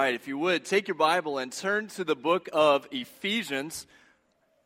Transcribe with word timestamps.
right, 0.00 0.14
if 0.14 0.26
you 0.26 0.38
would, 0.38 0.64
take 0.64 0.88
your 0.88 0.94
Bible 0.94 1.36
and 1.36 1.52
turn 1.52 1.86
to 1.88 2.04
the 2.04 2.16
book 2.16 2.48
of 2.54 2.88
Ephesians. 2.90 3.86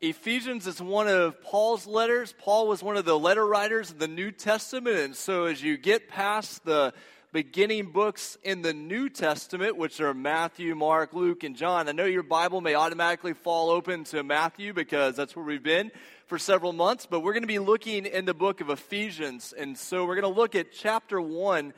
Ephesians 0.00 0.68
is 0.68 0.80
one 0.80 1.08
of 1.08 1.42
Paul's 1.42 1.88
letters. 1.88 2.32
Paul 2.38 2.68
was 2.68 2.84
one 2.84 2.96
of 2.96 3.04
the 3.04 3.18
letter 3.18 3.44
writers 3.44 3.90
of 3.90 3.98
the 3.98 4.06
New 4.06 4.30
Testament. 4.30 4.96
And 4.96 5.16
so 5.16 5.46
as 5.46 5.60
you 5.60 5.76
get 5.76 6.08
past 6.08 6.64
the 6.64 6.94
beginning 7.32 7.86
books 7.86 8.38
in 8.44 8.62
the 8.62 8.72
New 8.72 9.08
Testament, 9.08 9.76
which 9.76 10.00
are 10.00 10.14
Matthew, 10.14 10.76
Mark, 10.76 11.12
Luke, 11.12 11.42
and 11.42 11.56
John, 11.56 11.88
I 11.88 11.92
know 11.92 12.04
your 12.04 12.22
Bible 12.22 12.60
may 12.60 12.76
automatically 12.76 13.32
fall 13.32 13.70
open 13.70 14.04
to 14.04 14.22
Matthew 14.22 14.72
because 14.72 15.16
that's 15.16 15.34
where 15.34 15.44
we've 15.44 15.64
been 15.64 15.90
for 16.28 16.38
several 16.38 16.72
months, 16.72 17.08
but 17.10 17.20
we're 17.24 17.32
going 17.32 17.42
to 17.42 17.48
be 17.48 17.58
looking 17.58 18.06
in 18.06 18.24
the 18.24 18.34
book 18.34 18.60
of 18.60 18.70
Ephesians. 18.70 19.52
And 19.52 19.76
so 19.76 20.06
we're 20.06 20.20
going 20.20 20.32
to 20.32 20.40
look 20.40 20.54
at 20.54 20.70
chapter 20.70 21.20
1 21.20 21.74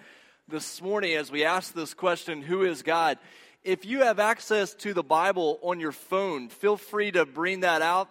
this 0.46 0.82
morning 0.82 1.14
as 1.14 1.32
we 1.32 1.44
ask 1.44 1.72
this 1.72 1.94
question 1.94 2.42
Who 2.42 2.62
is 2.62 2.82
God? 2.82 3.18
If 3.66 3.84
you 3.84 4.02
have 4.02 4.20
access 4.20 4.74
to 4.74 4.94
the 4.94 5.02
Bible 5.02 5.58
on 5.60 5.80
your 5.80 5.90
phone, 5.90 6.50
feel 6.50 6.76
free 6.76 7.10
to 7.10 7.26
bring 7.26 7.60
that 7.60 7.82
out. 7.82 8.08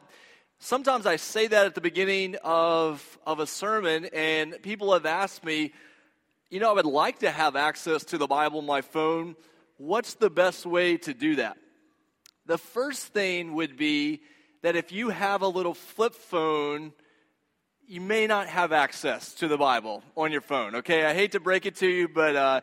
Sometimes 0.59 1.05
I 1.05 1.15
say 1.15 1.47
that 1.47 1.65
at 1.65 1.75
the 1.75 1.79
beginning 1.79 2.35
of, 2.43 3.17
of 3.25 3.39
a 3.39 3.47
sermon, 3.47 4.09
and 4.11 4.61
people 4.63 4.91
have 4.91 5.05
asked 5.05 5.45
me, 5.45 5.71
you 6.49 6.59
know, 6.59 6.69
I 6.69 6.73
would 6.73 6.85
like 6.85 7.19
to 7.19 7.31
have 7.31 7.55
access 7.55 8.03
to 8.03 8.17
the 8.17 8.27
Bible 8.27 8.59
on 8.59 8.65
my 8.65 8.81
phone. 8.81 9.37
What's 9.77 10.15
the 10.15 10.29
best 10.29 10.65
way 10.65 10.97
to 10.97 11.13
do 11.13 11.37
that? 11.37 11.55
The 12.47 12.57
first 12.57 13.13
thing 13.13 13.53
would 13.53 13.77
be 13.77 14.23
that 14.61 14.75
if 14.75 14.91
you 14.91 15.07
have 15.07 15.41
a 15.41 15.47
little 15.47 15.73
flip 15.73 16.15
phone, 16.15 16.91
you 17.87 18.01
may 18.01 18.27
not 18.27 18.47
have 18.47 18.73
access 18.73 19.33
to 19.35 19.47
the 19.47 19.57
Bible 19.57 20.03
on 20.17 20.33
your 20.33 20.41
phone, 20.41 20.75
okay? 20.75 21.05
I 21.05 21.13
hate 21.13 21.31
to 21.31 21.39
break 21.39 21.65
it 21.65 21.77
to 21.77 21.87
you, 21.87 22.09
but 22.09 22.35
uh, 22.35 22.61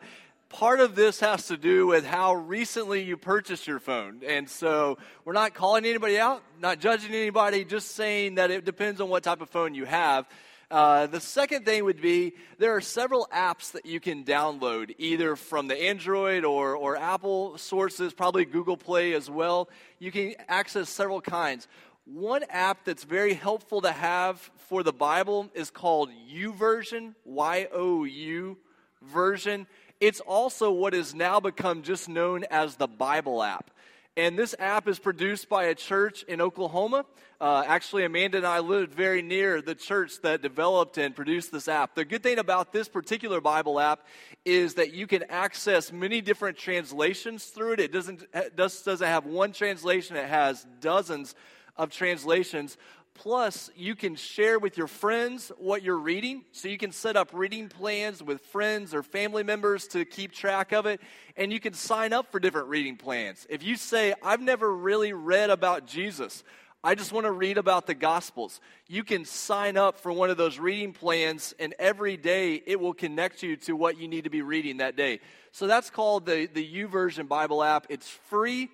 part 0.53 0.79
of 0.79 0.93
this 0.93 1.19
has 1.19 1.47
to 1.47 1.57
do 1.57 1.87
with 1.87 2.05
how 2.05 2.35
recently 2.35 3.01
you 3.01 3.17
purchased 3.17 3.65
your 3.65 3.79
phone. 3.79 4.21
And 4.25 4.47
so 4.47 4.99
we're 5.25 5.33
not 5.33 5.55
calling 5.55 5.83
anybody 5.83 6.19
out, 6.19 6.43
not 6.59 6.79
judging 6.79 7.11
anybody, 7.11 7.65
just 7.65 7.95
saying 7.95 8.35
that 8.35 8.51
it 8.51 8.63
depends 8.63 9.01
on 9.01 9.09
what 9.09 9.23
type 9.23 9.41
of 9.41 9.49
phone 9.49 9.73
you 9.73 9.85
have. 9.85 10.29
Uh, 10.69 11.07
the 11.07 11.19
second 11.19 11.65
thing 11.65 11.83
would 11.83 11.99
be 11.99 12.33
there 12.59 12.75
are 12.75 12.81
several 12.81 13.27
apps 13.33 13.71
that 13.71 13.87
you 13.87 13.99
can 13.99 14.23
download, 14.23 14.93
either 14.99 15.35
from 15.35 15.67
the 15.67 15.75
Android 15.75 16.45
or, 16.45 16.75
or 16.75 16.97
Apple 16.97 17.57
sources, 17.57 18.13
probably 18.13 18.45
Google 18.45 18.77
Play 18.77 19.13
as 19.13 19.31
well. 19.31 19.69
You 19.97 20.11
can 20.11 20.35
access 20.47 20.87
several 20.87 21.19
kinds. 21.19 21.67
One 22.05 22.43
app 22.49 22.85
that's 22.85 23.05
very 23.05 23.33
helpful 23.33 23.81
to 23.81 23.91
have 23.91 24.51
for 24.69 24.83
the 24.83 24.93
Bible 24.93 25.49
is 25.55 25.71
called 25.71 26.11
YouVersion, 26.31 27.15
Y 27.25 27.67
O 27.73 28.03
U 28.03 28.57
version. 29.01 29.65
It's 30.03 30.19
also 30.19 30.69
what 30.69 30.91
has 30.91 31.15
now 31.15 31.39
become 31.39 31.81
just 31.81 32.09
known 32.09 32.43
as 32.51 32.75
the 32.75 32.87
Bible 32.87 33.41
app. 33.41 33.71
And 34.17 34.37
this 34.37 34.53
app 34.59 34.89
is 34.89 34.99
produced 34.99 35.47
by 35.47 35.67
a 35.67 35.75
church 35.75 36.23
in 36.23 36.41
Oklahoma. 36.41 37.05
Uh, 37.39 37.63
actually, 37.65 38.03
Amanda 38.03 38.35
and 38.35 38.45
I 38.45 38.59
lived 38.59 38.93
very 38.93 39.21
near 39.21 39.61
the 39.61 39.75
church 39.75 40.21
that 40.23 40.41
developed 40.41 40.97
and 40.97 41.15
produced 41.15 41.53
this 41.53 41.69
app. 41.69 41.95
The 41.95 42.03
good 42.03 42.21
thing 42.21 42.37
about 42.37 42.73
this 42.73 42.89
particular 42.89 43.39
Bible 43.39 43.79
app 43.79 44.05
is 44.43 44.73
that 44.73 44.93
you 44.93 45.07
can 45.07 45.23
access 45.29 45.89
many 45.93 46.19
different 46.19 46.57
translations 46.57 47.45
through 47.45 47.75
it. 47.75 47.79
It 47.79 47.93
doesn't, 47.93 48.25
it 48.33 48.57
doesn't 48.57 49.07
have 49.07 49.25
one 49.25 49.53
translation, 49.53 50.17
it 50.17 50.27
has 50.27 50.67
dozens 50.81 51.33
of 51.77 51.91
translations. 51.91 52.75
Plus, 53.15 53.69
you 53.75 53.95
can 53.95 54.15
share 54.15 54.57
with 54.57 54.77
your 54.77 54.87
friends 54.87 55.51
what 55.57 55.83
you're 55.83 55.97
reading. 55.97 56.43
So 56.51 56.67
you 56.67 56.77
can 56.77 56.91
set 56.91 57.15
up 57.15 57.29
reading 57.31 57.69
plans 57.69 58.23
with 58.23 58.41
friends 58.41 58.93
or 58.93 59.03
family 59.03 59.43
members 59.43 59.87
to 59.89 60.03
keep 60.03 60.31
track 60.31 60.71
of 60.71 60.85
it. 60.85 60.99
And 61.37 61.53
you 61.53 61.59
can 61.59 61.73
sign 61.73 62.11
up 62.11 62.31
for 62.31 62.39
different 62.39 62.67
reading 62.69 62.97
plans. 62.97 63.45
If 63.49 63.63
you 63.63 63.75
say, 63.75 64.13
I've 64.23 64.41
never 64.41 64.73
really 64.73 65.13
read 65.13 65.51
about 65.51 65.85
Jesus, 65.85 66.43
I 66.83 66.95
just 66.95 67.13
want 67.13 67.25
to 67.25 67.31
read 67.31 67.57
about 67.57 67.87
the 67.87 67.93
Gospels. 67.93 68.59
You 68.87 69.05
can 69.05 69.23
sign 69.23 69.77
up 69.77 69.99
for 69.99 70.11
one 70.11 70.29
of 70.29 70.35
those 70.35 70.59
reading 70.59 70.91
plans, 70.91 71.53
and 71.57 71.73
every 71.79 72.17
day 72.17 72.61
it 72.65 72.77
will 72.77 72.93
connect 72.93 73.41
you 73.41 73.55
to 73.57 73.73
what 73.73 73.97
you 73.97 74.09
need 74.09 74.25
to 74.25 74.29
be 74.29 74.41
reading 74.41 74.77
that 74.77 74.97
day. 74.97 75.21
So 75.53 75.65
that's 75.65 75.89
called 75.89 76.25
the, 76.25 76.49
the 76.51 76.65
YouVersion 76.65 77.29
Bible 77.29 77.63
app. 77.63 77.85
It's 77.89 78.09
free. 78.09 78.69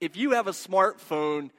If 0.00 0.16
you 0.16 0.32
have 0.32 0.46
a 0.46 0.52
smartphone, 0.52 1.50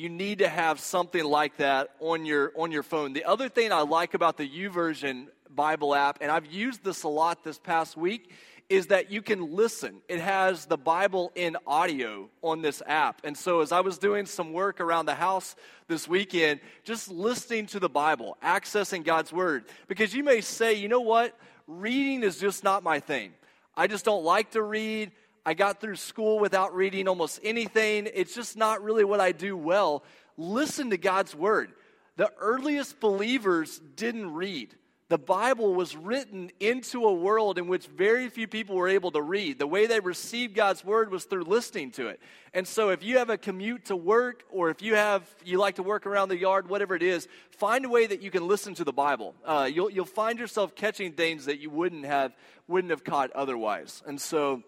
you 0.00 0.08
need 0.08 0.38
to 0.38 0.48
have 0.48 0.80
something 0.80 1.22
like 1.22 1.58
that 1.58 1.90
on 2.00 2.24
your 2.24 2.52
on 2.56 2.72
your 2.72 2.82
phone. 2.82 3.12
The 3.12 3.26
other 3.26 3.50
thing 3.50 3.70
I 3.70 3.82
like 3.82 4.14
about 4.14 4.38
the 4.38 4.48
YouVersion 4.48 5.26
Bible 5.54 5.94
app, 5.94 6.18
and 6.22 6.30
I've 6.30 6.46
used 6.46 6.82
this 6.82 7.02
a 7.02 7.08
lot 7.08 7.44
this 7.44 7.58
past 7.58 7.98
week, 7.98 8.30
is 8.70 8.86
that 8.86 9.10
you 9.10 9.20
can 9.20 9.54
listen. 9.54 10.00
It 10.08 10.20
has 10.20 10.64
the 10.64 10.78
Bible 10.78 11.32
in 11.34 11.58
audio 11.66 12.30
on 12.40 12.62
this 12.62 12.82
app. 12.86 13.20
And 13.24 13.36
so 13.36 13.60
as 13.60 13.72
I 13.72 13.80
was 13.80 13.98
doing 13.98 14.24
some 14.24 14.54
work 14.54 14.80
around 14.80 15.04
the 15.04 15.14
house 15.14 15.54
this 15.86 16.08
weekend, 16.08 16.60
just 16.82 17.10
listening 17.10 17.66
to 17.66 17.78
the 17.78 17.90
Bible, 17.90 18.38
accessing 18.42 19.04
God's 19.04 19.34
word, 19.34 19.66
because 19.86 20.14
you 20.14 20.24
may 20.24 20.40
say, 20.40 20.72
you 20.72 20.88
know 20.88 21.00
what? 21.00 21.36
Reading 21.66 22.22
is 22.22 22.38
just 22.38 22.64
not 22.64 22.82
my 22.82 23.00
thing. 23.00 23.32
I 23.76 23.86
just 23.86 24.06
don't 24.06 24.24
like 24.24 24.52
to 24.52 24.62
read. 24.62 25.12
I 25.44 25.54
got 25.54 25.80
through 25.80 25.96
school 25.96 26.38
without 26.38 26.74
reading 26.74 27.08
almost 27.08 27.40
anything. 27.42 28.08
It's 28.12 28.34
just 28.34 28.56
not 28.56 28.82
really 28.82 29.04
what 29.04 29.20
I 29.20 29.32
do 29.32 29.56
well. 29.56 30.04
Listen 30.36 30.90
to 30.90 30.98
God's 30.98 31.34
word. 31.34 31.72
The 32.16 32.30
earliest 32.38 33.00
believers 33.00 33.80
didn't 33.96 34.34
read. 34.34 34.74
The 35.10 35.18
Bible 35.18 35.74
was 35.74 35.96
written 35.96 36.52
into 36.60 37.04
a 37.04 37.12
world 37.12 37.58
in 37.58 37.66
which 37.66 37.88
very 37.88 38.28
few 38.28 38.46
people 38.46 38.76
were 38.76 38.86
able 38.86 39.10
to 39.10 39.20
read. 39.20 39.58
The 39.58 39.66
way 39.66 39.86
they 39.86 39.98
received 39.98 40.54
God's 40.54 40.84
word 40.84 41.10
was 41.10 41.24
through 41.24 41.44
listening 41.44 41.90
to 41.92 42.06
it. 42.06 42.20
And 42.54 42.66
so 42.66 42.90
if 42.90 43.02
you 43.02 43.18
have 43.18 43.28
a 43.28 43.36
commute 43.36 43.86
to 43.86 43.96
work 43.96 44.44
or 44.52 44.70
if 44.70 44.82
you 44.82 44.94
have 44.94 45.28
you 45.44 45.58
like 45.58 45.74
to 45.76 45.82
work 45.82 46.06
around 46.06 46.28
the 46.28 46.38
yard, 46.38 46.68
whatever 46.68 46.94
it 46.94 47.02
is, 47.02 47.26
find 47.50 47.84
a 47.84 47.88
way 47.88 48.06
that 48.06 48.22
you 48.22 48.30
can 48.30 48.46
listen 48.46 48.72
to 48.74 48.84
the 48.84 48.92
Bible. 48.92 49.34
Uh, 49.44 49.68
you'll, 49.72 49.90
you'll 49.90 50.04
find 50.04 50.38
yourself 50.38 50.76
catching 50.76 51.10
things 51.10 51.46
that 51.46 51.58
you 51.58 51.70
wouldn't 51.70 52.04
have 52.04 52.32
wouldn't 52.68 52.92
have 52.92 53.02
caught 53.02 53.32
otherwise. 53.32 54.04
And 54.06 54.20
so 54.20 54.62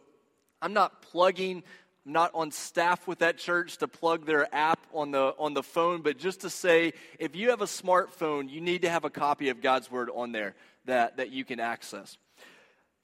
I'm 0.63 0.73
not 0.73 1.03
plugging, 1.03 1.65
I'm 2.07 2.13
not 2.13 2.31
on 2.35 2.53
staff 2.53 3.09
with 3.09 3.19
that 3.19 3.37
church 3.37 3.79
to 3.79 3.89
plug 3.89 4.25
their 4.25 4.53
app 4.55 4.79
on 4.95 5.11
the, 5.11 5.35
on 5.39 5.55
the 5.55 5.63
phone, 5.63 6.03
but 6.03 6.19
just 6.19 6.43
to 6.43 6.51
say 6.51 6.93
if 7.19 7.35
you 7.35 7.51
have 7.51 7.61
a 7.63 7.67
smartphone, 7.67 8.49
you 8.49 8.61
need 8.61 8.83
to 8.83 8.89
have 8.89 9.05
a 9.05 9.11
copy 9.11 9.49
of 9.49 9.61
God's 9.61 9.91
Word 9.91 10.09
on 10.15 10.31
there 10.31 10.55
that, 10.85 11.17
that 11.17 11.31
you 11.31 11.45
can 11.45 11.59
access. 11.59 12.17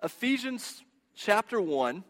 Ephesians 0.03 0.83
chapter 1.17 1.61
1. 1.61 2.05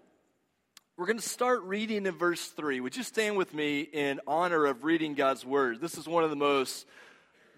We're 0.99 1.07
going 1.07 1.19
to 1.19 1.29
start 1.29 1.63
reading 1.63 2.07
in 2.07 2.15
verse 2.15 2.45
3. 2.49 2.81
Would 2.81 2.97
you 2.97 3.05
stand 3.05 3.37
with 3.37 3.55
me 3.55 3.81
in 3.81 4.21
honor 4.27 4.67
of 4.67 4.85
reading 4.85 5.15
God's 5.15 5.47
Word? 5.47 5.81
This 5.81 5.97
is 5.97 6.07
one 6.07 6.25
of 6.25 6.31
the 6.31 6.37
most 6.37 6.87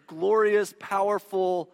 glorious, 0.07 0.75
powerful, 0.79 1.71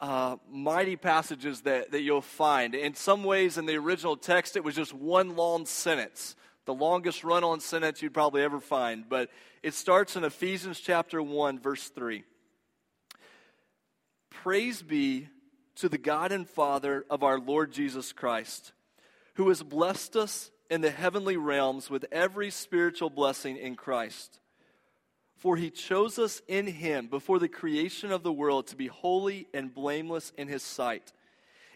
uh, 0.00 0.36
mighty 0.50 0.96
passages 0.96 1.62
that, 1.62 1.92
that 1.92 2.02
you'll 2.02 2.20
find. 2.20 2.74
In 2.74 2.94
some 2.94 3.24
ways, 3.24 3.58
in 3.58 3.66
the 3.66 3.76
original 3.76 4.16
text, 4.16 4.56
it 4.56 4.64
was 4.64 4.74
just 4.74 4.92
one 4.92 5.36
long 5.36 5.66
sentence, 5.66 6.36
the 6.64 6.74
longest 6.74 7.24
run 7.24 7.44
on 7.44 7.60
sentence 7.60 8.02
you'd 8.02 8.14
probably 8.14 8.42
ever 8.42 8.60
find. 8.60 9.08
But 9.08 9.30
it 9.62 9.74
starts 9.74 10.16
in 10.16 10.24
Ephesians 10.24 10.80
chapter 10.80 11.22
1, 11.22 11.60
verse 11.60 11.88
3. 11.88 12.24
Praise 14.30 14.82
be 14.82 15.28
to 15.76 15.88
the 15.88 15.98
God 15.98 16.32
and 16.32 16.48
Father 16.48 17.04
of 17.10 17.22
our 17.22 17.38
Lord 17.38 17.72
Jesus 17.72 18.12
Christ, 18.12 18.72
who 19.34 19.48
has 19.48 19.62
blessed 19.62 20.16
us 20.16 20.50
in 20.70 20.80
the 20.80 20.90
heavenly 20.90 21.36
realms 21.36 21.88
with 21.88 22.04
every 22.10 22.50
spiritual 22.50 23.10
blessing 23.10 23.56
in 23.56 23.76
Christ. 23.76 24.40
For 25.36 25.56
he 25.56 25.70
chose 25.70 26.18
us 26.18 26.40
in 26.48 26.66
him 26.66 27.08
before 27.08 27.38
the 27.38 27.48
creation 27.48 28.10
of 28.10 28.22
the 28.22 28.32
world 28.32 28.68
to 28.68 28.76
be 28.76 28.86
holy 28.86 29.46
and 29.52 29.72
blameless 29.72 30.32
in 30.38 30.48
his 30.48 30.62
sight. 30.62 31.12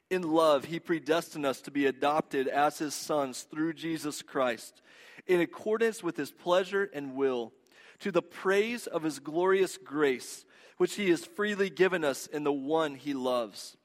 In 0.09 0.23
love, 0.23 0.65
he 0.65 0.81
predestined 0.81 1.47
us 1.47 1.61
to 1.63 1.71
be 1.71 1.87
adopted 1.87 2.49
as 2.49 2.79
his 2.79 2.95
sons 2.95 3.43
through 3.43 3.75
Jesus 3.75 4.23
Christ, 4.23 4.83
in 5.27 5.41
accordance 5.41 6.03
with 6.03 6.17
his 6.17 6.33
pleasure 6.33 6.91
and 6.93 7.15
will, 7.15 7.53
to 8.01 8.11
the 8.11 8.23
praise 8.23 8.87
of 8.87 9.03
his 9.03 9.19
glorious 9.19 9.77
grace, 9.77 10.45
which 10.79 10.95
he 10.95 11.11
has 11.11 11.25
freely 11.25 11.69
given 11.69 12.03
us 12.03 12.27
in 12.27 12.45
the 12.45 12.53
one 12.53 12.95
he 12.95 13.13
loves. 13.13 13.77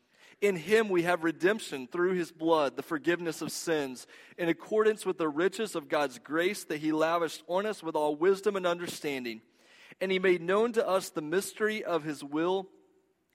In 0.42 0.56
him 0.56 0.90
we 0.90 1.04
have 1.04 1.24
redemption 1.24 1.88
through 1.88 2.14
his 2.14 2.32
blood, 2.32 2.78
the 2.78 2.82
forgiveness 2.82 3.42
of 3.42 3.52
sins, 3.52 4.08
in 4.38 4.48
accordance 4.48 5.06
with 5.06 5.18
the 5.18 5.30
riches 5.30 5.76
of 5.76 5.90
God's 5.90 6.18
grace 6.18 6.64
that 6.66 6.80
he 6.80 6.92
lavished 6.94 7.44
on 7.48 7.66
us 7.66 7.84
with 7.84 7.96
all 7.96 8.16
wisdom 8.16 8.56
and 8.56 8.66
understanding 8.66 9.42
and 10.02 10.12
he 10.12 10.20
made 10.20 10.42
known 10.42 10.74
to 10.74 10.88
us 10.88 11.10
the 11.10 11.22
mystery 11.22 11.84
of 11.84 12.04
his 12.04 12.24
will 12.24 12.68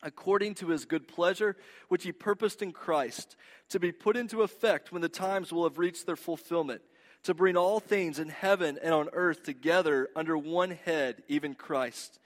according 0.03 0.55
to 0.55 0.69
his 0.69 0.87
good 0.87 1.07
pleasure, 1.07 1.57
which 1.89 2.05
he 2.05 2.12
purposed 2.12 2.62
in 2.62 2.73
Christ, 2.73 3.37
to 3.69 3.79
be 3.79 3.93
put 3.93 4.17
into 4.17 4.43
effect 4.43 4.91
when 4.91 5.03
the 5.03 5.11
times 5.11 5.53
will 5.53 5.65
have 5.65 5.79
reached 5.79 6.07
their 6.07 6.17
fulfillment, 6.17 6.81
to 7.25 7.35
bring 7.35 7.57
all 7.57 7.81
things 7.81 8.19
in 8.19 8.31
heaven 8.31 8.79
and 8.83 8.95
on 8.95 9.11
earth 9.12 9.43
together 9.43 10.09
under 10.17 10.39
one 10.39 10.71
head, 10.71 11.23
even 11.29 11.55
Christ. 11.55 12.19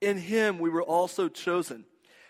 In 0.00 0.18
him 0.18 0.58
we 0.58 0.70
were 0.70 0.82
also 0.82 1.28
chosen 1.28 1.84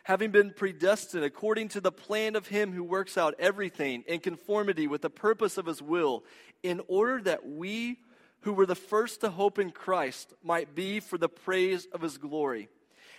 having 0.04 0.30
been 0.30 0.52
predestined 0.52 1.24
according 1.24 1.68
to 1.68 1.80
the 1.80 1.92
plan 1.92 2.36
of 2.36 2.46
Him 2.46 2.72
who 2.72 2.84
works 2.84 3.18
out 3.18 3.34
everything 3.38 4.04
in 4.06 4.20
conformity 4.20 4.86
with 4.86 5.02
the 5.02 5.10
purpose 5.10 5.58
of 5.58 5.66
His 5.66 5.82
will, 5.82 6.24
in 6.62 6.80
order 6.88 7.20
that 7.22 7.46
we 7.46 7.98
who 8.44 8.52
were 8.52 8.66
the 8.66 8.74
first 8.74 9.20
to 9.20 9.30
hope 9.30 9.58
in 9.58 9.70
Christ 9.70 10.32
might 10.42 10.74
be 10.74 11.00
for 11.00 11.18
the 11.18 11.28
praise 11.28 11.86
of 11.92 12.00
His 12.00 12.18
glory. 12.18 12.68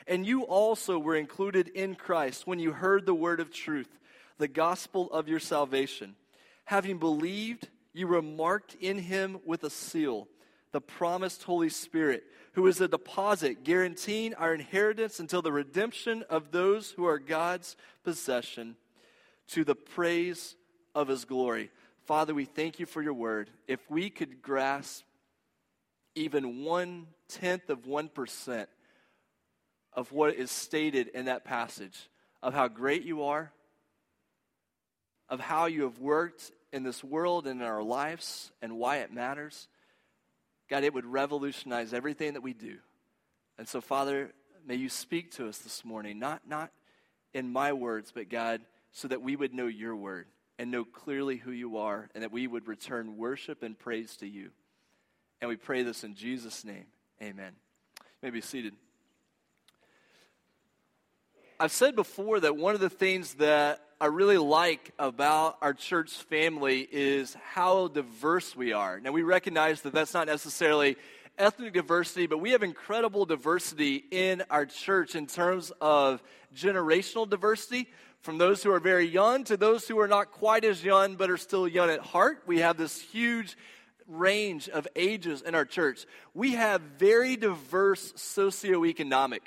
And 0.08 0.26
you 0.26 0.44
also 0.44 0.98
were 0.98 1.16
included 1.16 1.68
in 1.70 1.96
Christ 1.96 2.48
when 2.48 2.60
you 2.60 2.72
heard 2.72 3.06
the 3.06 3.16
word 3.16 3.40
of 3.40 3.52
truth, 3.52 3.90
the 4.38 4.48
gospel 4.48 5.12
of 5.12 5.28
your 5.28 5.40
salvation. 5.40 6.16
Having 6.66 7.00
believed, 7.00 7.70
you 7.94 8.08
were 8.08 8.22
marked 8.22 8.76
in 8.80 8.98
Him 8.98 9.40
with 9.46 9.64
a 9.64 9.70
seal, 9.70 10.28
the 10.72 10.82
promised 10.82 11.44
Holy 11.44 11.70
Spirit 11.70 12.24
who 12.56 12.68
is 12.68 12.80
a 12.80 12.88
deposit 12.88 13.66
guaranteeing 13.66 14.34
our 14.36 14.54
inheritance 14.54 15.20
until 15.20 15.42
the 15.42 15.52
redemption 15.52 16.24
of 16.30 16.52
those 16.52 16.92
who 16.92 17.06
are 17.06 17.20
God's 17.20 17.76
possession 18.06 18.78
to 19.50 19.66
the 19.66 19.76
praise 19.76 20.56
of 20.96 21.10
his 21.10 21.26
glory. 21.26 21.70
Father, 22.06 22.34
we 22.34 22.46
thank 22.46 22.80
you 22.80 22.86
for 22.86 23.02
your 23.02 23.14
word. 23.14 23.50
If 23.68 23.80
we 23.92 24.10
could 24.10 24.42
grasp 24.42 25.04
even 26.16 26.64
one 26.64 27.08
tenth 27.28 27.70
of 27.70 27.84
1% 27.84 28.68
of 29.94 30.12
what 30.12 30.36
is 30.36 30.52
stated 30.52 31.08
in 31.10 31.26
that 31.26 31.46
passage, 31.46 32.10
of 32.42 32.54
how 32.54 32.68
great 32.68 33.04
you 33.04 33.24
are, 33.24 33.52
of 35.30 35.40
how 35.40 35.66
you 35.66 35.84
have 35.84 36.00
worked 36.00 36.52
in 36.74 36.84
this 36.84 37.04
world 37.04 37.48
and 37.48 37.62
in 37.62 37.68
our 37.68 37.84
lives, 37.84 38.52
and 38.62 38.78
why 38.78 38.98
it 38.98 39.14
matters 39.14 39.68
God, 40.70 40.84
it 40.84 40.94
would 40.94 41.06
revolutionize 41.06 41.94
everything 41.94 42.34
that 42.34 42.42
we 42.42 42.54
do. 42.54 42.78
And 43.58 43.68
so, 43.68 43.82
Father, 43.82 44.32
may 44.66 44.76
you 44.76 44.90
speak 44.90 45.32
to 45.34 45.48
us 45.48 45.60
this 45.60 45.86
morning, 45.86 46.20
not, 46.20 46.42
not 46.48 46.72
in 47.34 47.52
my 47.52 47.74
words, 47.74 48.12
but 48.14 48.30
God, 48.30 48.62
so 48.92 49.08
that 49.08 49.22
we 49.22 49.36
would 49.36 49.54
know 49.54 49.68
your 49.68 49.96
word 49.96 50.28
and 50.58 50.72
know 50.72 50.86
clearly 50.86 51.38
who 51.38 51.52
you 51.52 51.78
are, 51.78 52.10
and 52.16 52.24
that 52.24 52.32
we 52.32 52.48
would 52.48 52.68
return 52.68 53.18
worship 53.18 53.62
and 53.62 53.78
praise 53.78 54.16
to 54.18 54.28
you. 54.28 54.52
And 55.42 55.50
we 55.50 55.56
pray 55.58 55.84
this 55.84 56.04
in 56.04 56.16
Jesus' 56.16 56.64
name. 56.64 56.86
Amen. 57.22 57.54
You 58.00 58.06
may 58.24 58.30
be 58.30 58.42
seated. 58.42 58.74
I've 61.60 61.72
said 61.72 61.96
before 61.96 62.40
that 62.42 62.58
one 62.58 62.76
of 62.76 62.82
the 62.82 62.90
things 62.90 63.36
that 63.36 63.82
I 64.00 64.08
really 64.08 64.38
like 64.38 64.92
about 65.00 65.58
our 65.62 65.74
church 65.74 66.12
family 66.12 66.86
is 66.92 67.36
how 67.54 67.88
diverse 67.88 68.56
we 68.56 68.74
are. 68.74 69.00
Now, 69.00 69.12
we 69.12 69.24
recognize 69.24 69.82
that 69.84 69.94
that's 69.94 70.14
not 70.14 70.28
necessarily 70.28 70.98
ethnic 71.38 71.74
diversity, 71.74 72.28
but 72.28 72.40
we 72.40 72.52
have 72.52 72.64
incredible 72.64 73.26
diversity 73.26 74.04
in 74.12 74.44
our 74.50 74.66
church 74.66 75.16
in 75.16 75.28
terms 75.28 75.72
of 75.80 76.22
generational 76.54 77.30
diversity. 77.30 77.88
From 78.22 78.38
those 78.38 78.64
who 78.64 78.72
are 78.72 78.80
very 78.80 79.08
young 79.08 79.44
to 79.46 79.56
those 79.56 79.88
who 79.88 80.00
are 80.00 80.08
not 80.08 80.32
quite 80.32 80.66
as 80.66 80.84
young 80.84 81.16
but 81.16 81.30
are 81.30 81.38
still 81.38 81.68
young 81.68 81.90
at 81.90 82.00
heart, 82.00 82.42
we 82.48 82.60
have 82.60 82.76
this 82.76 83.00
huge 83.00 83.56
range 84.08 84.70
of 84.70 84.88
ages 84.96 85.42
in 85.42 85.56
our 85.56 85.66
church. 85.66 86.06
We 86.34 86.54
have 86.54 86.82
very 86.98 87.36
diverse 87.36 88.14
socioeconomic 88.14 89.42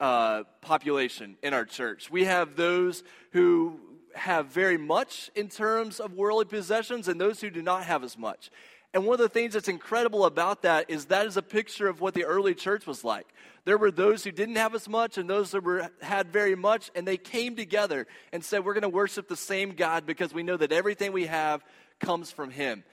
uh, 0.00 0.44
population 0.60 1.36
in 1.42 1.54
our 1.54 1.64
church. 1.64 2.10
We 2.10 2.24
have 2.24 2.56
those 2.56 3.02
who 3.32 3.80
have 4.14 4.46
very 4.46 4.78
much 4.78 5.30
in 5.34 5.48
terms 5.48 6.00
of 6.00 6.14
worldly 6.14 6.46
possessions 6.46 7.08
and 7.08 7.20
those 7.20 7.40
who 7.40 7.50
do 7.50 7.62
not 7.62 7.84
have 7.84 8.02
as 8.04 8.16
much. 8.18 8.50
And 8.94 9.04
one 9.04 9.14
of 9.14 9.20
the 9.20 9.28
things 9.28 9.52
that's 9.52 9.68
incredible 9.68 10.24
about 10.24 10.62
that 10.62 10.88
is 10.88 11.06
that 11.06 11.26
is 11.26 11.36
a 11.36 11.42
picture 11.42 11.86
of 11.86 12.00
what 12.00 12.14
the 12.14 12.24
early 12.24 12.54
church 12.54 12.86
was 12.86 13.04
like. 13.04 13.26
There 13.66 13.76
were 13.76 13.90
those 13.90 14.24
who 14.24 14.30
didn't 14.30 14.56
have 14.56 14.74
as 14.74 14.88
much 14.88 15.18
and 15.18 15.28
those 15.28 15.50
that 15.50 15.64
were, 15.64 15.90
had 16.00 16.32
very 16.32 16.54
much, 16.54 16.90
and 16.94 17.06
they 17.06 17.16
came 17.16 17.56
together 17.56 18.06
and 18.32 18.42
said, 18.42 18.64
We're 18.64 18.74
going 18.74 18.82
to 18.82 18.88
worship 18.88 19.28
the 19.28 19.36
same 19.36 19.72
God 19.72 20.06
because 20.06 20.32
we 20.32 20.42
know 20.42 20.56
that 20.56 20.72
everything 20.72 21.12
we 21.12 21.26
have 21.26 21.64
comes 22.00 22.30
from 22.30 22.50
Him. 22.50 22.84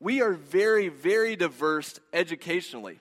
We 0.00 0.20
are 0.20 0.32
very, 0.32 0.88
very 0.88 1.36
diverse 1.36 1.98
educationally. 2.12 3.00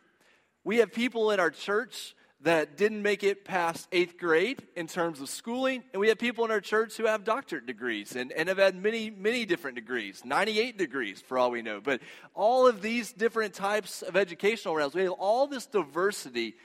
We 0.63 0.77
have 0.77 0.91
people 0.91 1.31
in 1.31 1.39
our 1.39 1.51
church 1.51 2.15
that 2.41 2.77
didn't 2.77 3.01
make 3.01 3.23
it 3.23 3.43
past 3.43 3.87
eighth 3.91 4.17
grade 4.17 4.61
in 4.75 4.87
terms 4.87 5.19
of 5.19 5.29
schooling. 5.29 5.83
And 5.93 5.99
we 5.99 6.09
have 6.09 6.19
people 6.19 6.45
in 6.45 6.51
our 6.51 6.61
church 6.61 6.95
who 6.95 7.05
have 7.05 7.23
doctorate 7.23 7.65
degrees 7.65 8.15
and, 8.15 8.31
and 8.31 8.49
have 8.49 8.59
had 8.59 8.75
many, 8.75 9.09
many 9.09 9.45
different 9.45 9.75
degrees, 9.75 10.21
98 10.23 10.77
degrees 10.77 11.21
for 11.21 11.37
all 11.37 11.49
we 11.49 11.63
know. 11.63 11.81
But 11.81 12.01
all 12.33 12.67
of 12.67 12.81
these 12.81 13.11
different 13.11 13.55
types 13.55 14.03
of 14.03 14.15
educational 14.15 14.75
realms, 14.75 14.93
we 14.93 15.03
have 15.03 15.11
all 15.11 15.47
this 15.47 15.65
diversity 15.65 16.55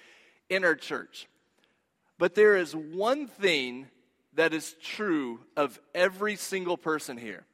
in 0.50 0.65
our 0.65 0.75
church. 0.75 1.29
But 2.19 2.35
there 2.35 2.56
is 2.56 2.76
one 2.76 3.26
thing 3.26 3.88
that 4.35 4.53
is 4.53 4.76
true 4.83 5.41
of 5.56 5.81
every 5.94 6.37
single 6.37 6.76
person 6.76 7.17
here. 7.17 7.47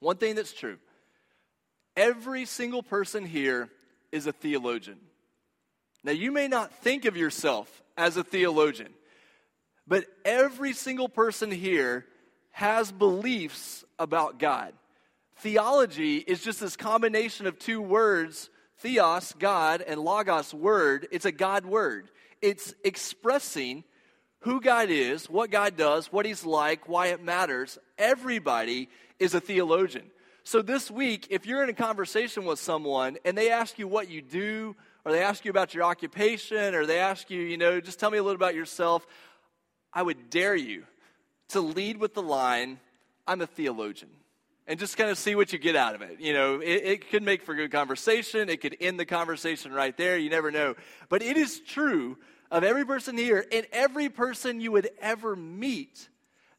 One 0.00 0.16
thing 0.16 0.34
that's 0.34 0.52
true. 0.54 0.78
Every 1.96 2.44
single 2.44 2.82
person 2.82 3.24
here 3.24 3.70
is 4.10 4.26
a 4.26 4.32
theologian. 4.32 4.98
Now, 6.02 6.12
you 6.12 6.32
may 6.32 6.48
not 6.48 6.72
think 6.72 7.04
of 7.04 7.16
yourself 7.16 7.82
as 7.96 8.16
a 8.16 8.24
theologian, 8.24 8.92
but 9.86 10.04
every 10.24 10.72
single 10.72 11.08
person 11.08 11.50
here 11.50 12.04
has 12.50 12.92
beliefs 12.92 13.84
about 13.98 14.38
God. 14.38 14.74
Theology 15.36 16.18
is 16.18 16.42
just 16.42 16.60
this 16.60 16.76
combination 16.76 17.46
of 17.46 17.58
two 17.58 17.80
words 17.80 18.50
theos, 18.78 19.34
God, 19.38 19.80
and 19.80 20.00
logos, 20.00 20.52
word. 20.52 21.08
It's 21.10 21.24
a 21.24 21.32
God 21.32 21.64
word. 21.64 22.10
It's 22.42 22.74
expressing 22.84 23.82
who 24.40 24.60
God 24.60 24.90
is, 24.90 25.30
what 25.30 25.50
God 25.50 25.76
does, 25.76 26.12
what 26.12 26.26
He's 26.26 26.44
like, 26.44 26.86
why 26.88 27.08
it 27.08 27.22
matters. 27.22 27.78
Everybody 27.96 28.90
is 29.18 29.34
a 29.34 29.40
theologian. 29.40 30.10
So 30.46 30.60
this 30.60 30.90
week, 30.90 31.28
if 31.30 31.46
you're 31.46 31.62
in 31.62 31.70
a 31.70 31.74
conversation 31.74 32.44
with 32.44 32.58
someone 32.58 33.16
and 33.24 33.36
they 33.36 33.50
ask 33.50 33.78
you 33.78 33.88
what 33.88 34.10
you 34.10 34.20
do, 34.20 34.76
or 35.02 35.12
they 35.12 35.22
ask 35.22 35.42
you 35.46 35.50
about 35.50 35.72
your 35.72 35.84
occupation, 35.84 36.74
or 36.74 36.84
they 36.84 36.98
ask 36.98 37.30
you, 37.30 37.40
you 37.40 37.56
know, 37.56 37.80
just 37.80 37.98
tell 37.98 38.10
me 38.10 38.18
a 38.18 38.22
little 38.22 38.36
about 38.36 38.54
yourself, 38.54 39.06
I 39.90 40.02
would 40.02 40.28
dare 40.28 40.54
you 40.54 40.84
to 41.48 41.62
lead 41.62 41.96
with 41.96 42.12
the 42.12 42.22
line, 42.22 42.78
I'm 43.26 43.40
a 43.40 43.46
theologian. 43.46 44.10
And 44.66 44.78
just 44.78 44.98
kind 44.98 45.10
of 45.10 45.16
see 45.16 45.34
what 45.34 45.52
you 45.52 45.58
get 45.58 45.76
out 45.76 45.94
of 45.94 46.02
it. 46.02 46.20
You 46.20 46.34
know, 46.34 46.60
it, 46.60 46.84
it 46.84 47.10
could 47.10 47.22
make 47.22 47.42
for 47.42 47.54
good 47.54 47.70
conversation. 47.72 48.48
It 48.48 48.60
could 48.60 48.76
end 48.80 49.00
the 49.00 49.04
conversation 49.04 49.72
right 49.72 49.96
there. 49.96 50.16
You 50.18 50.30
never 50.30 50.50
know. 50.50 50.74
But 51.08 51.22
it 51.22 51.36
is 51.36 51.60
true 51.60 52.18
of 52.50 52.64
every 52.64 52.84
person 52.84 53.16
here 53.16 53.46
and 53.50 53.66
every 53.72 54.08
person 54.08 54.60
you 54.60 54.72
would 54.72 54.90
ever 55.00 55.36
meet 55.36 56.08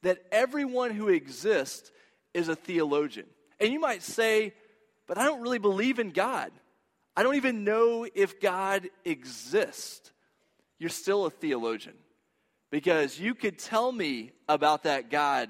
that 0.02 0.20
everyone 0.32 0.92
who 0.92 1.08
exists 1.08 1.92
is 2.34 2.48
a 2.48 2.56
theologian. 2.56 3.26
And 3.60 3.72
you 3.72 3.80
might 3.80 4.04
say, 4.04 4.54
but 5.08 5.18
I 5.18 5.26
don't 5.26 5.42
really 5.42 5.60
believe 5.60 6.00
in 6.00 6.12
God. 6.12 6.52
I 7.16 7.24
don't 7.24 7.36
even 7.36 7.64
know 7.64 8.08
if 8.14 8.40
God 8.42 8.90
exists. 9.06 10.12
You're 10.80 10.90
still 10.90 11.26
a 11.26 11.30
theologian 11.30 11.96
because 12.72 13.20
you 13.20 13.36
could 13.36 13.58
tell 13.58 13.92
me 13.92 14.32
about 14.50 14.84
that 14.84 15.10
God 15.10 15.50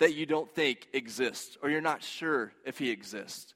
that 0.00 0.14
you 0.14 0.26
don't 0.26 0.50
think 0.50 0.88
exists 0.92 1.56
or 1.62 1.70
you're 1.70 1.80
not 1.80 2.02
sure 2.02 2.52
if 2.64 2.78
he 2.78 2.90
exists. 2.90 3.54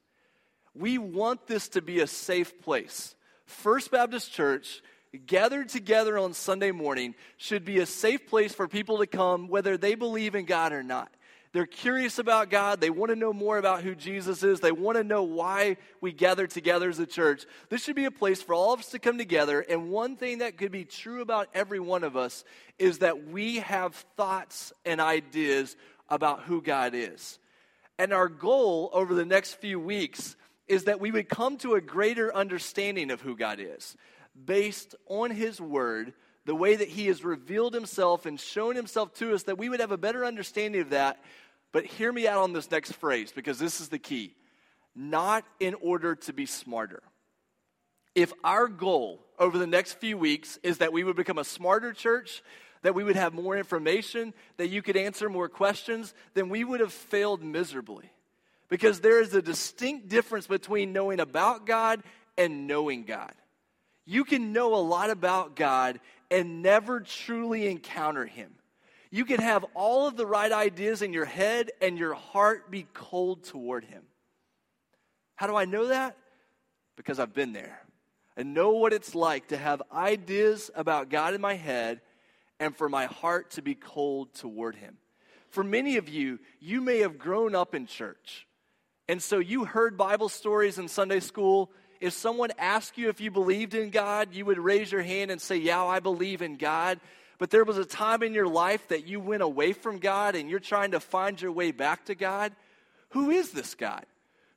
We 0.73 0.97
want 0.97 1.47
this 1.47 1.69
to 1.69 1.81
be 1.81 1.99
a 1.99 2.07
safe 2.07 2.61
place. 2.61 3.15
First 3.45 3.91
Baptist 3.91 4.31
Church, 4.31 4.81
gathered 5.25 5.69
together 5.69 6.17
on 6.17 6.33
Sunday 6.33 6.71
morning, 6.71 7.15
should 7.37 7.65
be 7.65 7.79
a 7.79 7.85
safe 7.85 8.27
place 8.27 8.53
for 8.53 8.67
people 8.67 8.99
to 8.99 9.07
come 9.07 9.47
whether 9.47 9.77
they 9.77 9.95
believe 9.95 10.35
in 10.35 10.45
God 10.45 10.73
or 10.73 10.83
not. 10.83 11.11
They're 11.55 11.65
curious 11.65 12.19
about 12.19 12.49
God. 12.49 12.81
They 12.81 12.89
want 12.89 13.11
to 13.11 13.15
know 13.15 13.31
more 13.31 13.57
about 13.57 13.81
who 13.81 13.95
Jesus 13.95 14.43
is. 14.43 14.59
They 14.59 14.73
want 14.73 14.97
to 14.97 15.05
know 15.05 15.23
why 15.23 15.77
we 16.01 16.11
gather 16.11 16.47
together 16.47 16.89
as 16.89 16.99
a 16.99 17.05
church. 17.05 17.45
This 17.69 17.81
should 17.81 17.95
be 17.95 18.03
a 18.03 18.11
place 18.11 18.41
for 18.41 18.53
all 18.53 18.73
of 18.73 18.81
us 18.81 18.89
to 18.89 18.99
come 18.99 19.17
together. 19.17 19.61
And 19.61 19.89
one 19.89 20.17
thing 20.17 20.39
that 20.39 20.57
could 20.57 20.73
be 20.73 20.83
true 20.83 21.21
about 21.21 21.47
every 21.53 21.79
one 21.79 22.03
of 22.03 22.17
us 22.17 22.43
is 22.77 22.97
that 22.97 23.29
we 23.29 23.59
have 23.59 23.95
thoughts 24.17 24.73
and 24.83 24.99
ideas 24.99 25.77
about 26.09 26.41
who 26.41 26.61
God 26.61 26.93
is. 26.93 27.39
And 27.97 28.11
our 28.11 28.27
goal 28.27 28.89
over 28.91 29.15
the 29.15 29.23
next 29.23 29.53
few 29.53 29.79
weeks 29.79 30.35
is 30.67 30.83
that 30.83 30.99
we 30.99 31.09
would 31.09 31.29
come 31.29 31.55
to 31.59 31.75
a 31.75 31.81
greater 31.81 32.35
understanding 32.35 33.11
of 33.11 33.21
who 33.21 33.37
God 33.37 33.61
is 33.61 33.95
based 34.45 34.93
on 35.07 35.31
His 35.31 35.61
Word 35.61 36.11
the 36.45 36.55
way 36.55 36.75
that 36.75 36.87
he 36.87 37.07
has 37.07 37.23
revealed 37.23 37.73
himself 37.73 38.25
and 38.25 38.39
shown 38.39 38.75
himself 38.75 39.13
to 39.15 39.33
us, 39.33 39.43
that 39.43 39.57
we 39.57 39.67
would 39.67 39.79
have 39.79 39.91
a 39.91 39.97
better 39.97 40.23
understanding 40.23 40.81
of 40.81 40.91
that 40.91 41.19
but 41.75 41.85
hear 41.85 42.09
me 42.09 42.25
out 42.25 42.37
on 42.37 42.53
this 42.53 42.71
next 42.71 42.93
phrase 42.93 43.33
because 43.35 43.59
this 43.59 43.81
is 43.81 43.89
the 43.89 43.99
key. 43.99 44.33
Not 44.95 45.43
in 45.59 45.73
order 45.81 46.15
to 46.15 46.31
be 46.31 46.45
smarter. 46.45 47.03
If 48.15 48.31
our 48.45 48.69
goal 48.69 49.19
over 49.37 49.57
the 49.57 49.67
next 49.67 49.99
few 49.99 50.17
weeks 50.17 50.57
is 50.63 50.77
that 50.77 50.93
we 50.93 51.03
would 51.03 51.17
become 51.17 51.37
a 51.37 51.43
smarter 51.43 51.91
church, 51.91 52.41
that 52.83 52.95
we 52.95 53.03
would 53.03 53.17
have 53.17 53.33
more 53.33 53.57
information, 53.57 54.33
that 54.55 54.69
you 54.69 54.81
could 54.81 54.95
answer 54.95 55.27
more 55.27 55.49
questions, 55.49 56.13
then 56.33 56.47
we 56.47 56.63
would 56.63 56.79
have 56.79 56.93
failed 56.93 57.43
miserably. 57.43 58.09
Because 58.69 59.01
there 59.01 59.19
is 59.19 59.33
a 59.33 59.41
distinct 59.41 60.07
difference 60.07 60.47
between 60.47 60.93
knowing 60.93 61.19
about 61.19 61.65
God 61.65 62.03
and 62.37 62.67
knowing 62.67 63.03
God. 63.03 63.33
You 64.05 64.23
can 64.23 64.53
know 64.53 64.75
a 64.75 64.79
lot 64.79 65.09
about 65.09 65.57
God 65.57 65.99
and 66.31 66.61
never 66.61 67.01
truly 67.01 67.67
encounter 67.67 68.25
Him. 68.25 68.55
You 69.11 69.25
can 69.25 69.39
have 69.39 69.65
all 69.73 70.07
of 70.07 70.17
the 70.17 70.25
right 70.25 70.51
ideas 70.51 71.01
in 71.01 71.13
your 71.13 71.25
head 71.25 71.71
and 71.81 71.97
your 71.97 72.13
heart 72.13 72.69
be 72.71 72.87
cold 72.93 73.43
toward 73.43 73.85
Him. 73.85 74.03
How 75.35 75.47
do 75.47 75.55
I 75.55 75.65
know 75.65 75.87
that? 75.87 76.17
Because 76.95 77.19
I've 77.19 77.33
been 77.33 77.53
there 77.53 77.81
and 78.37 78.53
know 78.53 78.71
what 78.71 78.93
it's 78.93 79.15
like 79.15 79.49
to 79.49 79.57
have 79.57 79.81
ideas 79.93 80.71
about 80.75 81.09
God 81.09 81.33
in 81.33 81.41
my 81.41 81.55
head 81.55 82.01
and 82.59 82.75
for 82.75 82.89
my 82.89 83.05
heart 83.05 83.51
to 83.51 83.61
be 83.61 83.75
cold 83.75 84.33
toward 84.33 84.75
Him. 84.75 84.97
For 85.49 85.63
many 85.63 85.97
of 85.97 86.09
you, 86.09 86.39
you 86.59 86.81
may 86.81 86.99
have 86.99 87.17
grown 87.17 87.55
up 87.55 87.75
in 87.75 87.85
church. 87.85 88.47
And 89.07 89.21
so 89.21 89.39
you 89.39 89.65
heard 89.65 89.97
Bible 89.97 90.29
stories 90.29 90.77
in 90.77 90.87
Sunday 90.87 91.19
school. 91.19 91.71
If 92.01 92.13
someone 92.13 92.51
asked 92.57 92.97
you 92.97 93.09
if 93.09 93.21
you 93.21 93.31
believed 93.31 93.73
in 93.73 93.89
God, 93.89 94.33
you 94.33 94.45
would 94.45 94.57
raise 94.57 94.91
your 94.91 95.01
hand 95.01 95.31
and 95.31 95.39
say, 95.39 95.57
Yeah, 95.57 95.83
I 95.83 95.99
believe 95.99 96.41
in 96.41 96.57
God. 96.57 96.99
But 97.37 97.49
there 97.49 97.63
was 97.63 97.77
a 97.77 97.85
time 97.85 98.23
in 98.23 98.33
your 98.33 98.47
life 98.47 98.87
that 98.87 99.07
you 99.07 99.19
went 99.19 99.43
away 99.43 99.73
from 99.73 99.99
God 99.99 100.35
and 100.35 100.49
you're 100.49 100.59
trying 100.59 100.91
to 100.91 100.99
find 100.99 101.41
your 101.41 101.51
way 101.51 101.71
back 101.71 102.05
to 102.05 102.15
God. 102.15 102.53
Who 103.09 103.29
is 103.29 103.51
this 103.51 103.75
God? 103.75 104.05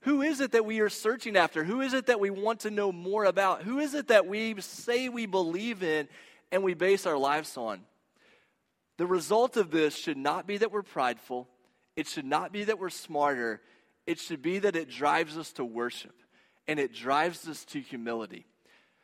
Who 0.03 0.23
is 0.23 0.41
it 0.41 0.53
that 0.53 0.65
we 0.65 0.81
are 0.81 0.89
searching 0.89 1.37
after? 1.37 1.65
Who 1.65 1.81
is 1.81 1.93
it 1.93 2.07
that 2.07 2.21
we 2.21 2.31
want 2.31 2.61
to 2.61 2.71
know 2.71 2.93
more 2.93 3.25
about? 3.25 3.63
Who 3.63 3.79
is 3.79 3.95
it 3.95 4.09
that 4.09 4.27
we 4.27 4.61
say 4.61 5.09
we 5.09 5.27
believe 5.27 5.83
in 5.83 6.09
and 6.53 6.63
we 6.63 6.75
base 6.75 7.05
our 7.05 7.19
lives 7.19 7.57
on? 7.57 7.81
The 8.97 9.07
result 9.07 9.57
of 9.57 9.71
this 9.71 9.97
should 9.97 10.17
not 10.17 10.47
be 10.47 10.59
that 10.59 10.73
we're 10.73 10.83
prideful. 10.83 11.49
It 11.97 12.07
should 12.07 12.25
not 12.25 12.53
be 12.53 12.65
that 12.65 12.79
we're 12.79 12.91
smarter. 12.91 13.61
It 14.07 14.19
should 14.19 14.41
be 14.41 14.61
that 14.61 14.77
it 14.77 14.89
drives 14.89 15.37
us 15.37 15.53
to 15.55 15.65
worship 15.65 16.15
and 16.69 16.79
it 16.79 16.95
drives 16.95 17.49
us 17.49 17.65
to 17.67 17.81
humility. 17.81 18.47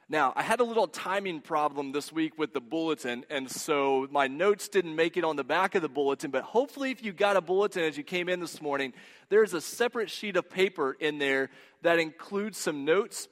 Now, 0.08 0.34
I 0.37 0.42
had 0.42 0.61
a 0.61 0.64
little 0.64 0.87
timing 0.87 1.40
problem 1.40 1.92
this 1.92 2.12
week 2.12 2.38
with 2.38 2.52
the 2.52 2.61
bulletin, 2.61 3.25
and 3.30 3.50
so 3.50 4.06
my 4.11 4.26
notes 4.26 4.68
didn't 4.68 4.94
make 4.94 5.16
it 5.16 5.25
on 5.25 5.37
the 5.37 5.44
back 5.44 5.75
of 5.75 5.80
the 5.80 5.88
bulletin. 5.88 6.30
But 6.30 6.42
hopefully, 6.42 6.90
if 6.90 7.02
you 7.02 7.12
got 7.12 7.37
a 7.37 7.40
bulletin 7.40 7.84
as 7.84 7.96
you 7.96 8.04
came 8.04 8.28
in 8.28 8.38
this 8.38 8.61
morning, 8.61 8.92
there's 9.30 9.54
a 9.54 9.62
separate 9.62 10.11
sheet 10.11 10.37
of 10.37 10.50
paper 10.50 10.92
in 10.92 11.16
there 11.16 11.49
that 11.80 11.99
includes 11.99 12.58
some 12.58 12.84
notes. 12.84 13.28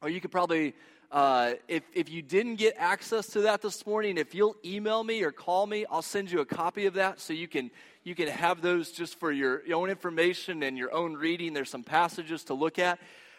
Or 0.00 0.08
you 0.08 0.18
could 0.18 0.30
probably, 0.30 0.74
uh, 1.12 1.54
if, 1.68 1.82
if 1.92 2.08
you 2.08 2.22
didn't 2.22 2.56
get 2.56 2.76
access 2.78 3.26
to 3.28 3.42
that 3.42 3.60
this 3.60 3.86
morning, 3.86 4.16
if 4.16 4.34
you'll 4.34 4.56
email 4.64 5.04
me 5.04 5.22
or 5.22 5.30
call 5.30 5.66
me, 5.66 5.84
I'll 5.90 6.00
send 6.00 6.30
you 6.30 6.40
a 6.40 6.46
copy 6.46 6.86
of 6.86 6.94
that 6.94 7.20
so 7.20 7.34
you 7.34 7.48
can, 7.48 7.70
you 8.02 8.14
can 8.14 8.28
have 8.28 8.62
those 8.62 8.92
just 8.92 9.20
for 9.20 9.30
your 9.30 9.60
own 9.74 9.90
information 9.90 10.62
and 10.62 10.78
your 10.78 10.94
own 10.94 11.14
reading. 11.16 11.52
There's 11.52 11.68
some 11.68 11.84
passages 11.84 12.44
to 12.44 12.54
look 12.54 12.78
at. 12.78 12.98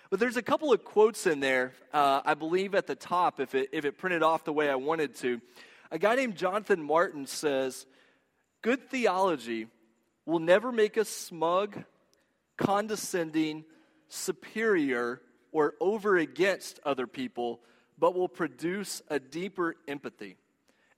But 0.10 0.20
there's 0.20 0.38
a 0.38 0.42
couple 0.42 0.74
of 0.74 0.84
quotes 0.84 1.28
in 1.28 1.40
there, 1.40 1.74
uh, 1.94 2.22
I 2.26 2.34
believe 2.34 2.74
at 2.74 2.88
the 2.88 2.96
top, 2.96 3.40
if 3.40 3.54
it, 3.54 3.70
if 3.72 3.86
it 3.86 4.00
printed 4.00 4.24
off 4.24 4.44
the 4.44 4.54
way 4.54 4.68
I 4.68 4.76
wanted 4.76 5.14
to. 5.18 5.40
A 5.92 6.00
guy 6.00 6.16
named 6.16 6.36
Jonathan 6.36 6.82
Martin 6.82 7.28
says, 7.28 7.86
Good 8.64 8.90
theology 8.90 9.68
will 10.26 10.40
never 10.40 10.72
make 10.72 10.98
us 10.98 11.10
smug, 11.10 11.84
condescending, 12.58 13.66
superior, 14.08 15.22
or 15.52 15.76
over 15.80 16.18
against 16.18 16.80
other 16.84 17.06
people, 17.06 17.60
but 18.00 18.16
will 18.16 18.28
produce 18.28 19.04
a 19.10 19.20
deeper 19.20 19.76
empathy. 19.88 20.38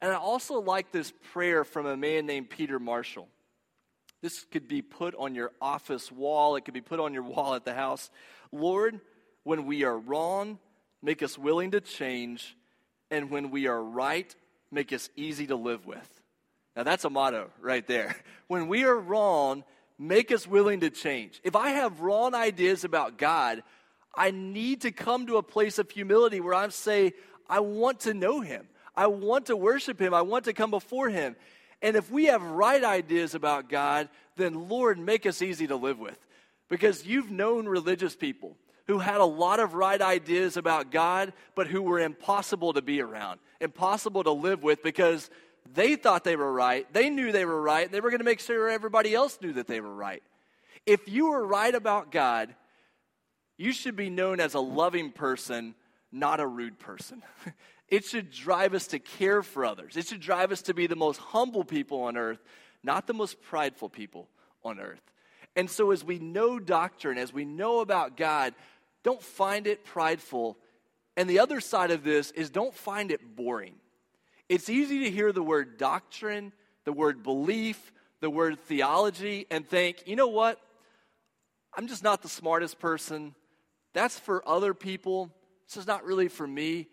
And 0.01 0.11
I 0.11 0.15
also 0.15 0.61
like 0.61 0.91
this 0.91 1.13
prayer 1.33 1.65
from 1.65 1.85
a 1.85 1.97
man 1.97 2.25
named 2.25 2.49
Peter 2.49 2.79
Marshall. 2.79 3.27
This 4.21 4.45
could 4.51 4.67
be 4.67 4.81
put 4.81 5.15
on 5.15 5.35
your 5.35 5.51
office 5.61 6.11
wall, 6.11 6.55
it 6.55 6.65
could 6.65 6.73
be 6.73 6.81
put 6.81 6.99
on 6.99 7.13
your 7.13 7.23
wall 7.33 7.55
at 7.55 7.65
the 7.65 7.73
house. 7.73 8.09
Lord, 8.51 8.99
when 9.43 9.65
we 9.65 9.83
are 9.83 9.97
wrong, 9.97 10.59
make 11.01 11.23
us 11.23 11.37
willing 11.37 11.71
to 11.71 11.81
change, 11.81 12.55
and 13.09 13.29
when 13.29 13.51
we 13.51 13.67
are 13.67 13.81
right, 13.81 14.33
make 14.71 14.93
us 14.93 15.09
easy 15.15 15.47
to 15.47 15.55
live 15.55 15.85
with. 15.85 16.21
Now, 16.75 16.83
that's 16.83 17.03
a 17.03 17.09
motto 17.09 17.49
right 17.59 17.85
there. 17.85 18.15
When 18.47 18.67
we 18.67 18.83
are 18.83 18.99
wrong, 18.99 19.63
make 19.97 20.29
us 20.29 20.45
willing 20.45 20.81
to 20.81 20.89
change. 20.89 21.39
If 21.41 21.55
I 21.55 21.69
have 21.69 22.01
wrong 22.01 22.35
ideas 22.35 22.83
about 22.83 23.17
God, 23.17 23.63
I 24.13 24.31
need 24.31 24.81
to 24.81 24.91
come 24.91 25.27
to 25.27 25.37
a 25.37 25.43
place 25.43 25.79
of 25.79 25.89
humility 25.89 26.41
where 26.41 26.53
I 26.53 26.67
say, 26.67 27.13
I 27.49 27.61
want 27.61 28.01
to 28.01 28.13
know 28.13 28.41
Him. 28.41 28.67
I 28.93 29.07
want 29.07 29.45
to 29.45 29.55
worship 29.55 30.01
Him. 30.01 30.13
I 30.13 30.21
want 30.21 30.45
to 30.45 30.53
come 30.53 30.69
before 30.69 31.07
Him. 31.07 31.37
And 31.81 31.95
if 31.95 32.11
we 32.11 32.25
have 32.25 32.43
right 32.43 32.83
ideas 32.83 33.35
about 33.35 33.69
God, 33.69 34.09
then 34.35 34.69
Lord, 34.69 34.99
make 34.99 35.25
us 35.25 35.41
easy 35.41 35.67
to 35.67 35.75
live 35.75 35.99
with. 35.99 36.17
Because 36.69 37.05
you've 37.05 37.31
known 37.31 37.67
religious 37.67 38.15
people 38.15 38.55
who 38.87 38.99
had 38.99 39.21
a 39.21 39.25
lot 39.25 39.59
of 39.59 39.73
right 39.73 40.01
ideas 40.01 40.57
about 40.57 40.91
God, 40.91 41.33
but 41.55 41.67
who 41.67 41.81
were 41.81 41.99
impossible 41.99 42.73
to 42.73 42.81
be 42.81 43.01
around, 43.01 43.39
impossible 43.59 44.23
to 44.23 44.31
live 44.31 44.63
with 44.63 44.81
because 44.83 45.29
they 45.73 45.95
thought 45.95 46.23
they 46.23 46.35
were 46.35 46.51
right. 46.51 46.91
They 46.93 47.09
knew 47.09 47.31
they 47.31 47.45
were 47.45 47.61
right. 47.61 47.91
They 47.91 47.99
were 47.99 48.09
going 48.09 48.19
to 48.19 48.25
make 48.25 48.39
sure 48.39 48.69
everybody 48.69 49.13
else 49.13 49.39
knew 49.41 49.53
that 49.53 49.67
they 49.67 49.81
were 49.81 49.93
right. 49.93 50.23
If 50.85 51.07
you 51.07 51.29
were 51.29 51.45
right 51.45 51.73
about 51.73 52.11
God, 52.11 52.55
you 53.57 53.71
should 53.71 53.95
be 53.95 54.09
known 54.09 54.39
as 54.39 54.55
a 54.55 54.59
loving 54.59 55.11
person, 55.11 55.75
not 56.11 56.39
a 56.39 56.47
rude 56.47 56.79
person. 56.79 57.21
It 57.91 58.05
should 58.05 58.31
drive 58.31 58.73
us 58.73 58.87
to 58.87 58.99
care 58.99 59.43
for 59.43 59.65
others. 59.65 59.97
It 59.97 60.07
should 60.07 60.21
drive 60.21 60.53
us 60.53 60.61
to 60.63 60.73
be 60.73 60.87
the 60.87 60.95
most 60.95 61.17
humble 61.17 61.65
people 61.65 62.03
on 62.03 62.15
earth, 62.15 62.39
not 62.81 63.05
the 63.05 63.13
most 63.13 63.41
prideful 63.41 63.89
people 63.89 64.29
on 64.63 64.79
earth. 64.79 65.01
And 65.57 65.69
so, 65.69 65.91
as 65.91 66.01
we 66.01 66.17
know 66.17 66.57
doctrine, 66.57 67.17
as 67.17 67.33
we 67.33 67.43
know 67.43 67.81
about 67.81 68.15
God, 68.15 68.55
don't 69.03 69.21
find 69.21 69.67
it 69.67 69.83
prideful. 69.83 70.57
And 71.17 71.29
the 71.29 71.39
other 71.39 71.59
side 71.59 71.91
of 71.91 72.05
this 72.05 72.31
is 72.31 72.49
don't 72.49 72.73
find 72.73 73.11
it 73.11 73.35
boring. 73.35 73.75
It's 74.47 74.69
easy 74.69 75.03
to 75.03 75.11
hear 75.11 75.33
the 75.33 75.43
word 75.43 75.77
doctrine, 75.77 76.53
the 76.85 76.93
word 76.93 77.23
belief, 77.23 77.91
the 78.21 78.29
word 78.29 78.57
theology, 78.59 79.47
and 79.51 79.67
think, 79.67 80.03
you 80.05 80.15
know 80.15 80.27
what? 80.27 80.59
I'm 81.75 81.87
just 81.87 82.03
not 82.03 82.21
the 82.21 82.29
smartest 82.29 82.79
person. 82.79 83.35
That's 83.93 84.17
for 84.17 84.47
other 84.47 84.73
people. 84.73 85.29
This 85.67 85.75
is 85.75 85.87
not 85.87 86.05
really 86.05 86.29
for 86.29 86.47
me. 86.47 86.87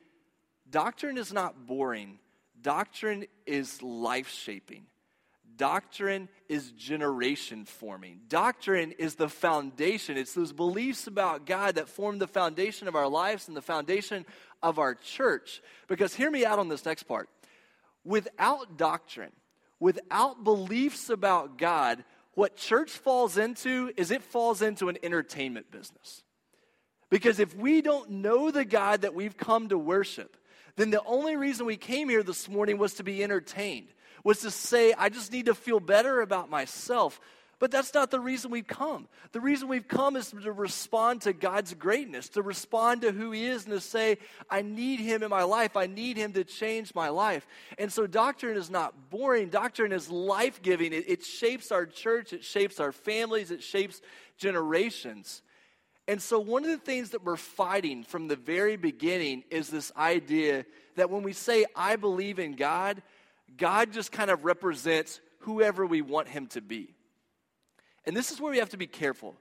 Doctrine 0.70 1.18
is 1.18 1.32
not 1.32 1.66
boring, 1.66 2.18
doctrine 2.60 3.26
is 3.46 3.82
life 3.82 4.28
shaping. 4.28 4.86
Doctrine 5.56 6.28
is 6.48 6.70
generation 6.70 7.64
forming. 7.64 8.20
Doctrine 8.28 8.92
is 8.92 9.16
the 9.16 9.28
foundation. 9.28 10.16
It's 10.16 10.32
those 10.32 10.52
beliefs 10.52 11.08
about 11.08 11.46
God 11.46 11.74
that 11.74 11.88
form 11.88 12.20
the 12.20 12.28
foundation 12.28 12.86
of 12.86 12.94
our 12.94 13.08
lives 13.08 13.48
and 13.48 13.56
the 13.56 13.60
foundation 13.60 14.24
of 14.62 14.78
our 14.78 14.94
church. 14.94 15.60
Because 15.88 16.14
hear 16.14 16.30
me 16.30 16.44
out 16.44 16.60
on 16.60 16.68
this 16.68 16.84
next 16.84 17.02
part. 17.04 17.28
Without 18.04 18.78
doctrine, 18.78 19.32
without 19.80 20.44
beliefs 20.44 21.10
about 21.10 21.58
God, 21.58 22.04
what 22.34 22.56
church 22.56 22.92
falls 22.92 23.36
into 23.36 23.92
is 23.96 24.12
it 24.12 24.22
falls 24.22 24.62
into 24.62 24.88
an 24.88 24.98
entertainment 25.02 25.72
business. 25.72 26.22
Because 27.10 27.40
if 27.40 27.56
we 27.56 27.82
don't 27.82 28.10
know 28.10 28.52
the 28.52 28.64
God 28.64 29.02
that 29.02 29.14
we've 29.14 29.36
come 29.36 29.70
to 29.70 29.78
worship, 29.78 30.36
then 30.78 30.90
the 30.90 31.02
only 31.04 31.34
reason 31.34 31.66
we 31.66 31.76
came 31.76 32.08
here 32.08 32.22
this 32.22 32.48
morning 32.48 32.78
was 32.78 32.94
to 32.94 33.02
be 33.02 33.22
entertained, 33.24 33.88
was 34.22 34.40
to 34.42 34.50
say, 34.50 34.94
I 34.96 35.08
just 35.08 35.32
need 35.32 35.46
to 35.46 35.54
feel 35.54 35.80
better 35.80 36.20
about 36.20 36.48
myself. 36.48 37.20
But 37.58 37.72
that's 37.72 37.92
not 37.92 38.12
the 38.12 38.20
reason 38.20 38.52
we've 38.52 38.68
come. 38.68 39.08
The 39.32 39.40
reason 39.40 39.66
we've 39.66 39.88
come 39.88 40.14
is 40.14 40.30
to 40.30 40.52
respond 40.52 41.22
to 41.22 41.32
God's 41.32 41.74
greatness, 41.74 42.28
to 42.30 42.42
respond 42.42 43.02
to 43.02 43.10
who 43.10 43.32
He 43.32 43.46
is, 43.46 43.64
and 43.64 43.74
to 43.74 43.80
say, 43.80 44.18
I 44.48 44.62
need 44.62 45.00
Him 45.00 45.24
in 45.24 45.30
my 45.30 45.42
life. 45.42 45.76
I 45.76 45.86
need 45.86 46.16
Him 46.16 46.32
to 46.34 46.44
change 46.44 46.94
my 46.94 47.08
life. 47.08 47.44
And 47.76 47.92
so, 47.92 48.06
doctrine 48.06 48.56
is 48.56 48.70
not 48.70 49.10
boring. 49.10 49.48
Doctrine 49.48 49.90
is 49.90 50.08
life 50.08 50.62
giving. 50.62 50.92
It, 50.92 51.06
it, 51.08 51.24
shapes 51.24 51.72
our 51.72 51.86
church, 51.86 52.32
it 52.32 52.44
shapes 52.44 52.78
our 52.78 52.92
families, 52.92 53.50
it 53.50 53.64
shapes 53.64 54.00
generations. 54.36 55.42
And 56.08 56.22
so, 56.22 56.40
one 56.40 56.64
of 56.64 56.70
the 56.70 56.78
things 56.78 57.10
that 57.10 57.22
we're 57.22 57.36
fighting 57.36 58.02
from 58.02 58.28
the 58.28 58.36
very 58.36 58.76
beginning 58.76 59.44
is 59.50 59.68
this 59.68 59.92
idea 59.94 60.64
that 60.96 61.10
when 61.10 61.22
we 61.22 61.34
say, 61.34 61.66
I 61.76 61.96
believe 61.96 62.38
in 62.38 62.56
God, 62.56 63.02
God 63.58 63.92
just 63.92 64.10
kind 64.10 64.30
of 64.30 64.46
represents 64.46 65.20
whoever 65.40 65.84
we 65.84 66.00
want 66.00 66.26
him 66.26 66.46
to 66.48 66.62
be. 66.62 66.94
And 68.06 68.16
this 68.16 68.32
is 68.32 68.40
where 68.40 68.50
we 68.50 68.58
have 68.58 68.70
to 68.70 68.78
be 68.78 68.86
careful. 68.86 69.36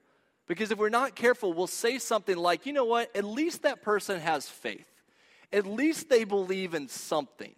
Because 0.46 0.70
if 0.70 0.78
we're 0.78 0.90
not 0.90 1.14
careful, 1.14 1.54
we'll 1.54 1.66
say 1.66 1.98
something 1.98 2.36
like, 2.36 2.66
you 2.66 2.74
know 2.74 2.84
what, 2.84 3.14
at 3.16 3.24
least 3.24 3.62
that 3.62 3.82
person 3.82 4.20
has 4.20 4.46
faith. 4.46 4.86
At 5.50 5.66
least 5.66 6.10
they 6.10 6.24
believe 6.24 6.74
in 6.74 6.88
something. 6.88 7.54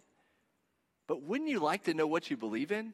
But 1.07 1.23
wouldn't 1.23 1.49
you 1.49 1.59
like 1.59 1.83
to 1.83 1.93
know 1.93 2.07
what 2.07 2.29
you 2.29 2.37
believe 2.37 2.71
in? 2.71 2.93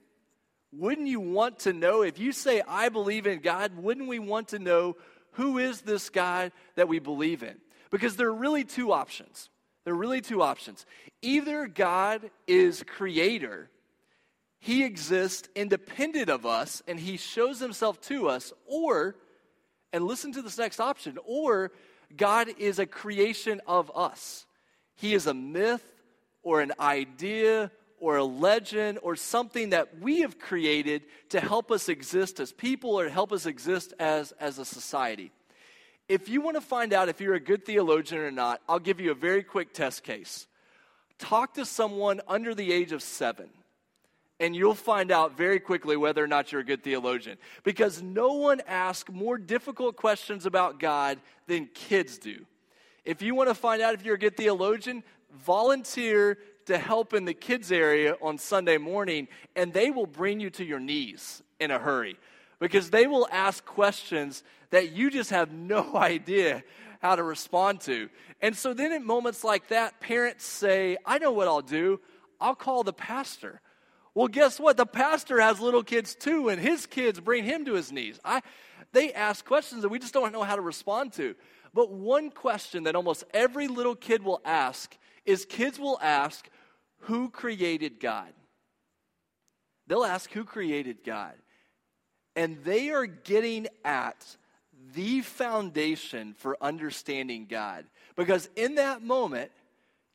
Wouldn't 0.74 1.08
you 1.08 1.20
want 1.20 1.60
to 1.60 1.74
know, 1.74 2.02
if 2.02 2.20
you 2.20 2.32
say, 2.32 2.62
I 2.68 2.90
believe 2.90 3.28
in 3.28 3.40
God, 3.40 3.78
wouldn't 3.78 4.08
we 4.08 4.20
want 4.20 4.50
to 4.50 4.60
know 4.60 4.98
who 5.38 5.60
is 5.60 5.82
this 5.82 6.10
God 6.10 6.52
that 6.76 6.88
we 6.88 7.00
believe 7.00 7.44
in? 7.44 7.56
Because 7.92 8.16
there 8.16 8.28
are 8.28 8.34
really 8.34 8.64
two 8.64 8.92
options. 8.92 9.50
There 9.86 9.94
are 9.94 9.98
really 9.98 10.20
two 10.20 10.42
options. 10.42 10.86
Either 11.22 11.68
God 11.68 12.30
is 12.48 12.84
creator, 12.86 13.70
he 14.60 14.84
exists 14.84 15.48
independent 15.56 16.30
of 16.30 16.46
us, 16.46 16.82
and 16.88 17.00
he 17.00 17.18
shows 17.18 17.60
himself 17.60 18.02
to 18.02 18.28
us, 18.28 18.52
or, 18.66 19.16
and 19.94 20.04
listen 20.04 20.34
to 20.34 20.42
this 20.42 20.58
next 20.58 20.80
option, 20.80 21.18
or 21.26 21.72
God 22.16 22.50
is 22.58 22.80
a 22.80 22.88
creation 22.88 23.62
of 23.68 23.92
us. 23.96 24.46
He 24.96 25.14
is 25.14 25.28
a 25.28 25.34
myth 25.34 25.86
or 26.42 26.62
an 26.62 26.74
idea 26.80 27.72
or 28.00 28.18
a 28.18 28.24
legend 28.24 29.00
or 29.02 29.16
something 29.16 29.72
that 29.72 30.00
we 30.00 30.22
have 30.22 30.40
created 30.40 31.04
to 31.30 31.40
help 31.40 31.72
us 31.72 31.90
exist 31.90 32.40
as 32.40 32.52
people 32.52 33.00
or 33.00 33.10
help 33.10 33.32
us 33.32 33.46
exist 33.46 33.94
as, 34.00 34.32
as 34.34 34.60
a 34.60 34.66
society. 34.66 35.32
If 36.08 36.30
you 36.30 36.42
want 36.42 36.56
to 36.56 36.62
find 36.62 36.94
out 36.94 37.10
if 37.10 37.20
you're 37.20 37.34
a 37.34 37.40
good 37.40 37.66
theologian 37.66 38.22
or 38.22 38.32
not, 38.32 38.62
I'll 38.70 38.80
give 38.80 39.00
you 39.00 39.12
a 39.12 39.16
very 39.16 39.44
quick 39.44 39.74
test 39.74 40.04
case. 40.04 40.48
Talk 41.20 41.56
to 41.56 41.66
someone 41.66 42.22
under 42.28 42.54
the 42.54 42.72
age 42.72 42.92
of 42.92 43.02
seven, 43.02 43.50
and 44.40 44.56
you'll 44.56 44.76
find 44.76 45.12
out 45.12 45.36
very 45.36 45.60
quickly 45.60 45.98
whether 45.98 46.24
or 46.24 46.28
not 46.28 46.52
you're 46.52 46.62
a 46.62 46.66
good 46.66 46.84
theologian. 46.84 47.38
Because 47.64 48.02
no 48.02 48.34
one 48.34 48.62
asks 48.68 49.12
more 49.12 49.38
difficult 49.38 49.96
questions 49.96 50.46
about 50.46 50.80
God 50.80 51.20
than 51.48 51.68
kids 51.74 52.20
do. 52.20 52.46
If 53.04 53.22
you 53.22 53.34
want 53.36 53.50
to 53.50 53.56
find 53.56 53.82
out 53.82 53.96
if 53.96 54.06
you're 54.06 54.16
a 54.16 54.20
good 54.20 54.38
theologian, 54.38 55.04
volunteer 55.34 56.38
to 56.68 56.78
help 56.78 57.14
in 57.14 57.26
the 57.26 57.34
kids 57.34 57.72
area 57.72 58.16
on 58.22 58.38
Sunday 58.38 58.78
morning, 58.78 59.28
and 59.56 59.74
they 59.74 59.92
will 59.92 60.06
bring 60.06 60.40
you 60.40 60.50
to 60.52 60.64
your 60.64 60.80
knees 60.80 61.42
in 61.60 61.72
a 61.72 61.80
hurry 61.80 62.18
because 62.60 62.90
they 62.90 63.08
will 63.08 63.28
ask 63.32 63.66
questions 63.66 64.44
that 64.70 64.92
you 64.92 65.10
just 65.10 65.32
have 65.32 65.52
no 65.54 65.96
idea 65.96 66.64
how 67.02 67.16
to 67.16 67.24
respond 67.24 67.82
to. 67.82 68.10
And 68.42 68.56
so 68.56 68.74
then, 68.74 68.92
in 68.92 69.06
moments 69.06 69.44
like 69.44 69.68
that, 69.70 70.00
parents 70.00 70.46
say, 70.46 70.98
I 71.06 71.18
know 71.18 71.32
what 71.32 71.48
I'll 71.48 71.62
do. 71.62 72.00
I'll 72.40 72.56
call 72.56 72.84
the 72.84 72.94
pastor. 72.94 73.62
Well, 74.14 74.28
guess 74.28 74.60
what? 74.60 74.78
The 74.78 74.86
pastor 74.86 75.40
has 75.40 75.60
little 75.60 75.84
kids 75.84 76.16
too, 76.16 76.50
and 76.50 76.60
his 76.60 76.86
kids 76.86 77.20
bring 77.20 77.44
him 77.44 77.66
to 77.66 77.74
his 77.74 77.92
knees. 77.92 78.20
I, 78.26 78.42
they 78.92 79.14
ask 79.14 79.46
questions 79.46 79.84
that 79.84 79.90
we 79.90 80.00
just 80.00 80.14
don't 80.14 80.34
know 80.34 80.44
how 80.44 80.56
to 80.56 80.62
respond 80.62 81.14
to. 81.14 81.36
But 81.74 81.92
one 81.92 82.32
question 82.32 82.84
that 82.84 82.96
almost 82.96 83.24
every 83.34 83.68
little 83.68 83.96
kid 83.96 84.24
will 84.24 84.42
ask 84.44 84.98
is 85.26 85.46
kids 85.46 85.78
will 85.78 86.00
ask, 86.02 86.50
Who 87.08 87.30
created 87.30 88.02
God? 88.02 88.34
They'll 89.88 90.04
ask, 90.04 90.30
Who 90.32 90.44
created 90.44 91.06
God? 91.06 91.36
And 92.36 92.64
they 92.66 92.90
are 92.90 93.06
getting 93.06 93.68
at 93.86 94.26
the 94.94 95.22
foundation 95.22 96.36
for 96.38 96.58
understanding 96.62 97.48
God. 97.50 97.86
Because 98.16 98.50
in 98.58 98.76
that 98.76 99.02
moment, 99.02 99.52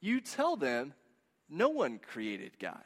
you 0.02 0.20
tell 0.20 0.56
them, 0.56 0.92
No 1.49 1.70
one 1.70 1.99
created 1.99 2.58
God. 2.58 2.84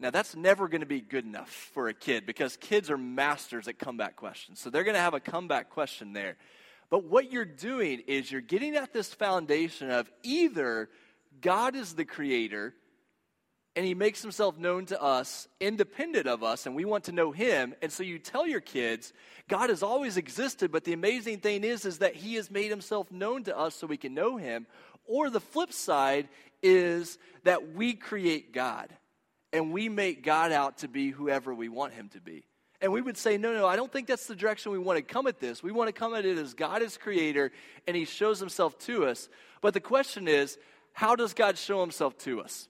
Now, 0.00 0.10
that's 0.10 0.34
never 0.34 0.68
going 0.68 0.80
to 0.80 0.86
be 0.86 1.00
good 1.00 1.24
enough 1.24 1.50
for 1.50 1.88
a 1.88 1.94
kid 1.94 2.26
because 2.26 2.56
kids 2.56 2.90
are 2.90 2.98
masters 2.98 3.66
at 3.68 3.78
comeback 3.78 4.16
questions. 4.16 4.60
So 4.60 4.70
they're 4.70 4.84
going 4.84 4.94
to 4.94 5.00
have 5.00 5.14
a 5.14 5.20
comeback 5.20 5.70
question 5.70 6.12
there. 6.12 6.36
But 6.90 7.04
what 7.04 7.32
you're 7.32 7.44
doing 7.44 8.00
is 8.06 8.30
you're 8.32 8.40
getting 8.40 8.76
at 8.76 8.92
this 8.92 9.12
foundation 9.12 9.90
of 9.90 10.10
either 10.22 10.88
God 11.40 11.76
is 11.76 11.94
the 11.94 12.04
creator 12.04 12.74
and 13.78 13.86
he 13.86 13.94
makes 13.94 14.22
himself 14.22 14.58
known 14.58 14.86
to 14.86 15.00
us 15.00 15.46
independent 15.60 16.26
of 16.26 16.42
us 16.42 16.66
and 16.66 16.74
we 16.74 16.84
want 16.84 17.04
to 17.04 17.12
know 17.12 17.30
him 17.30 17.74
and 17.80 17.92
so 17.92 18.02
you 18.02 18.18
tell 18.18 18.44
your 18.44 18.60
kids 18.60 19.12
god 19.48 19.70
has 19.70 19.84
always 19.84 20.16
existed 20.16 20.72
but 20.72 20.82
the 20.82 20.92
amazing 20.92 21.38
thing 21.38 21.62
is 21.62 21.84
is 21.84 21.98
that 21.98 22.16
he 22.16 22.34
has 22.34 22.50
made 22.50 22.70
himself 22.70 23.12
known 23.12 23.44
to 23.44 23.56
us 23.56 23.76
so 23.76 23.86
we 23.86 23.96
can 23.96 24.14
know 24.14 24.36
him 24.36 24.66
or 25.04 25.30
the 25.30 25.38
flip 25.38 25.72
side 25.72 26.28
is 26.60 27.18
that 27.44 27.72
we 27.74 27.94
create 27.94 28.52
god 28.52 28.92
and 29.52 29.72
we 29.72 29.88
make 29.88 30.24
god 30.24 30.50
out 30.50 30.78
to 30.78 30.88
be 30.88 31.10
whoever 31.10 31.54
we 31.54 31.68
want 31.68 31.92
him 31.92 32.08
to 32.08 32.20
be 32.20 32.44
and 32.80 32.92
we 32.92 33.02
would 33.02 33.16
say, 33.16 33.38
no, 33.38 33.52
no, 33.52 33.66
I 33.66 33.74
don't 33.74 33.92
think 33.92 34.06
that's 34.06 34.26
the 34.26 34.36
direction 34.36 34.70
we 34.70 34.78
want 34.78 34.98
to 34.98 35.02
come 35.02 35.26
at 35.26 35.40
this. 35.40 35.64
We 35.64 35.72
want 35.72 35.88
to 35.88 35.92
come 35.92 36.14
at 36.14 36.24
it 36.24 36.38
as 36.38 36.54
God 36.54 36.80
is 36.80 36.96
creator 36.96 37.50
and 37.88 37.96
he 37.96 38.04
shows 38.04 38.38
himself 38.38 38.78
to 38.80 39.06
us. 39.06 39.28
But 39.60 39.74
the 39.74 39.80
question 39.80 40.28
is, 40.28 40.58
how 40.98 41.14
does 41.14 41.32
God 41.32 41.56
show 41.56 41.80
himself 41.80 42.18
to 42.18 42.40
us? 42.40 42.68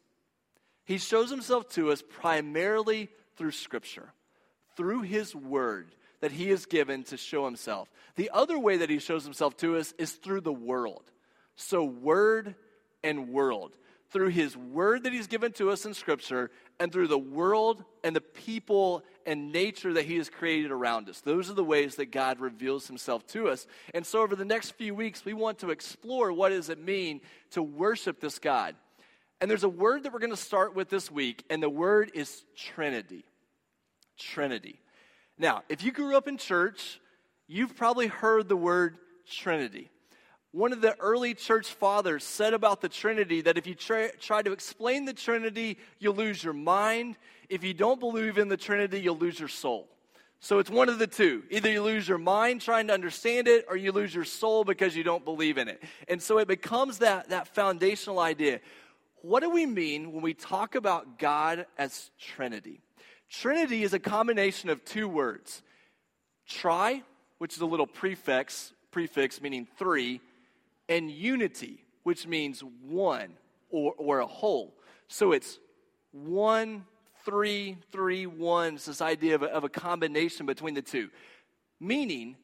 He 0.85 0.99
shows 0.99 1.31
himself 1.31 1.67
to 1.71 1.91
us 1.91 2.03
primarily 2.03 3.09
through 3.39 3.53
scripture, 3.53 4.13
through 4.77 5.01
his 5.01 5.35
word 5.35 5.89
that 6.21 6.33
he 6.33 6.51
has 6.51 6.67
given 6.67 7.05
to 7.05 7.17
show 7.17 7.47
himself. 7.47 7.89
The 8.17 8.29
other 8.35 8.59
way 8.59 8.77
that 8.77 8.91
he 8.91 8.99
shows 8.99 9.25
himself 9.25 9.57
to 9.59 9.79
us 9.79 9.95
is 9.97 10.13
through 10.13 10.43
the 10.43 10.53
world. 10.53 11.05
So, 11.57 11.83
word 11.85 12.55
and 13.03 13.31
world 13.31 13.75
through 14.11 14.29
his 14.29 14.57
word 14.57 15.05
that 15.05 15.13
he's 15.13 15.27
given 15.27 15.53
to 15.53 15.71
us 15.71 15.85
in 15.85 15.93
scripture 15.93 16.51
and 16.81 16.91
through 16.91 17.09
the 17.09 17.19
world 17.19 17.85
and 18.03 18.17
the 18.17 18.21
people 18.21 19.05
and 19.27 19.53
nature 19.53 19.93
that 19.93 20.07
he 20.07 20.17
has 20.17 20.31
created 20.31 20.71
around 20.71 21.09
us. 21.09 21.21
Those 21.21 21.51
are 21.51 21.55
the 21.55 21.65
ways 21.65 21.97
that 21.97 22.11
God 22.11 22.41
reveals 22.41 22.87
himself 22.87 23.27
to 23.29 23.49
us. 23.49 23.67
And 23.93 24.07
so 24.07 24.23
over 24.23 24.35
the 24.35 24.45
next 24.45 24.71
few 24.73 24.95
weeks 24.95 25.25
we 25.25 25.35
want 25.35 25.59
to 25.59 25.71
explore 25.71 26.33
what 26.33 26.51
does 26.51 26.71
it 26.71 26.79
mean 26.79 27.21
to 27.51 27.63
worship 27.63 28.21
this 28.21 28.39
God. 28.39 28.75
And 29.41 29.51
there's 29.51 29.65
a 29.65 29.69
word 29.69 30.05
that 30.05 30.13
we're 30.13 30.19
going 30.21 30.31
to 30.31 30.37
start 30.37 30.75
with 30.75 30.89
this 30.89 31.11
week 31.11 31.45
and 31.51 31.63
the 31.63 31.69
word 31.69 32.11
is 32.15 32.45
trinity. 32.57 33.27
Trinity. 34.19 34.81
Now, 35.37 35.63
if 35.69 35.85
you 35.85 35.93
grew 35.93 36.17
up 36.17 36.27
in 36.27 36.39
church, 36.39 36.99
you've 37.47 37.77
probably 37.77 38.07
heard 38.07 38.49
the 38.49 38.57
word 38.57 38.97
trinity 39.31 39.91
one 40.53 40.73
of 40.73 40.81
the 40.81 40.99
early 40.99 41.35
church 41.35 41.69
fathers 41.69 42.25
said 42.25 42.55
about 42.55 42.81
the 42.81 42.89
Trinity 42.89 43.43
that 43.43 43.59
if 43.59 43.67
you 43.67 43.75
try, 43.75 44.11
try, 44.19 44.43
to 44.43 44.53
explain 44.53 45.05
the 45.05 45.13
Trinity, 45.13 45.79
you'll 45.99 46.15
lose 46.15 46.43
your 46.43 46.55
mind. 46.55 47.17
If 47.49 47.65
you 47.65 47.75
don't 47.75 48.01
believe 48.01 48.39
in 48.39 48.49
the 48.49 48.57
Trinity, 48.57 49.01
you'll 49.01 49.19
lose 49.19 49.39
your 49.39 49.49
soul. 49.49 49.89
So 50.41 50.59
it's 50.59 50.71
one 50.71 50.89
of 50.89 50.99
the 50.99 51.07
two. 51.07 51.43
Either 51.51 51.71
you 51.71 51.83
lose 51.83 52.09
your 52.09 52.19
mind 52.19 52.61
trying 52.61 52.87
to 52.87 52.95
understand 52.95 53.49
it, 53.49 53.67
or 53.69 53.77
you 53.77 53.93
lose 53.93 54.15
your 54.15 54.25
soul 54.25 54.65
because 54.65 54.97
you 54.97 55.03
don't 55.03 55.25
believe 55.25 55.59
in 55.59 55.69
it. 55.69 55.83
And 56.07 56.23
so 56.23 56.39
it 56.39 56.49
becomes 56.49 56.99
that, 56.99 57.29
that 57.31 57.49
foundational 57.49 58.21
idea. 58.21 58.61
What 59.23 59.43
do 59.43 59.51
we 59.51 59.67
mean 59.67 60.13
when 60.13 60.23
we 60.23 60.35
talk 60.35 60.77
about 60.77 61.19
God 61.19 61.67
as 61.77 62.11
Trinity? 62.19 62.81
Trinity 63.29 63.83
is 63.83 63.93
a 63.93 63.99
combination 63.99 64.71
of 64.71 64.85
two 64.85 65.09
words 65.09 65.63
tri, 66.49 67.03
which 67.39 67.55
is 67.55 67.61
a 67.61 67.67
little 67.67 67.87
prefix, 67.87 68.73
prefix 68.91 69.43
meaning 69.43 69.67
three, 69.77 70.21
and 70.89 71.11
unity, 71.11 71.85
which 72.03 72.27
means 72.27 72.63
one 72.83 73.35
or, 73.71 73.95
or 73.97 74.21
a 74.21 74.27
whole. 74.27 74.75
So 75.09 75.33
it's 75.33 75.59
one, 76.13 76.85
three, 77.25 77.77
three, 77.93 78.27
one. 78.27 78.75
It's 78.75 78.87
this 78.87 79.03
idea 79.03 79.35
of 79.35 79.43
a, 79.43 79.47
of 79.47 79.65
a 79.65 79.69
combination 79.69 80.47
between 80.47 80.75
the 80.75 80.83
two, 80.83 81.11
meaning 81.81 82.37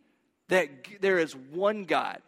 that 0.48 0.68
there 1.00 1.18
is 1.18 1.35
one 1.35 1.85
God. 1.85 2.20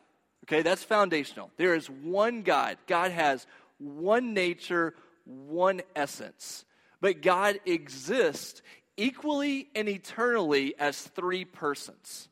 Okay, 0.44 0.62
that's 0.62 0.85
foundational. 0.85 1.50
There 1.57 1.74
is 1.74 1.90
one 1.90 2.42
God. 2.42 2.79
God 2.87 3.11
has 3.11 3.46
one 3.79 4.33
nature, 4.33 4.94
one 5.24 5.83
essence. 5.94 6.64
But 7.00 7.20
God 7.20 7.59
exists 7.66 8.62
equally 8.96 9.68
and 9.74 9.88
eternally 9.88 10.74
as 10.79 11.00
three 11.00 11.44
persons. 11.44 12.29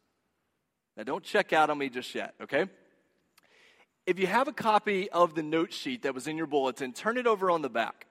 Now, 0.96 1.02
don't 1.02 1.24
check 1.24 1.52
out 1.52 1.70
on 1.70 1.78
me 1.78 1.88
just 1.88 2.14
yet, 2.14 2.34
okay? 2.40 2.66
If 4.06 4.18
you 4.18 4.26
have 4.26 4.48
a 4.48 4.52
copy 4.52 5.08
of 5.10 5.34
the 5.34 5.42
note 5.42 5.72
sheet 5.72 6.02
that 6.02 6.14
was 6.14 6.26
in 6.26 6.36
your 6.36 6.46
bulletin, 6.46 6.92
turn 6.92 7.16
it 7.16 7.26
over 7.26 7.50
on 7.50 7.62
the 7.62 7.70
back. 7.70 8.06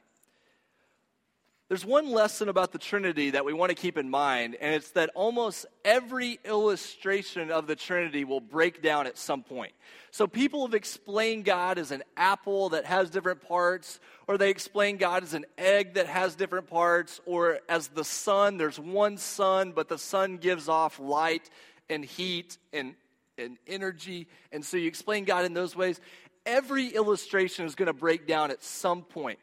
There's 1.69 1.85
one 1.85 2.11
lesson 2.11 2.49
about 2.49 2.71
the 2.71 2.77
Trinity 2.77 3.31
that 3.31 3.45
we 3.45 3.53
want 3.53 3.69
to 3.69 3.75
keep 3.75 3.97
in 3.97 4.09
mind, 4.09 4.57
and 4.59 4.75
it's 4.75 4.91
that 4.91 5.09
almost 5.15 5.65
every 5.85 6.39
illustration 6.45 7.51
of 7.51 7.67
the 7.67 7.75
Trinity 7.75 8.25
will 8.25 8.41
break 8.41 8.81
down 8.81 9.07
at 9.07 9.17
some 9.17 9.43
point. 9.43 9.71
So 10.11 10.27
people 10.27 10.65
have 10.65 10.73
explained 10.73 11.45
God 11.45 11.77
as 11.77 11.91
an 11.91 12.03
apple 12.17 12.69
that 12.69 12.85
has 12.85 13.09
different 13.09 13.41
parts, 13.47 13.99
or 14.27 14.37
they 14.37 14.49
explain 14.49 14.97
God 14.97 15.23
as 15.23 15.33
an 15.33 15.45
egg 15.57 15.93
that 15.93 16.07
has 16.07 16.35
different 16.35 16.67
parts, 16.67 17.21
or 17.25 17.59
as 17.69 17.87
the 17.87 18.03
sun, 18.03 18.57
there's 18.57 18.79
one 18.79 19.17
sun, 19.17 19.71
but 19.71 19.89
the 19.89 19.97
sun 19.97 20.37
gives 20.37 20.67
off 20.67 20.99
light 20.99 21.49
and 21.89 22.03
heat 22.03 22.57
and 22.71 22.95
and 23.37 23.57
energy. 23.67 24.27
And 24.51 24.63
so 24.63 24.77
you 24.77 24.87
explain 24.87 25.25
God 25.25 25.45
in 25.45 25.53
those 25.53 25.75
ways. 25.75 25.99
Every 26.45 26.89
illustration 26.89 27.65
is 27.65 27.75
going 27.75 27.87
to 27.87 27.93
break 27.93 28.27
down 28.27 28.51
at 28.51 28.63
some 28.63 29.03
point. 29.03 29.39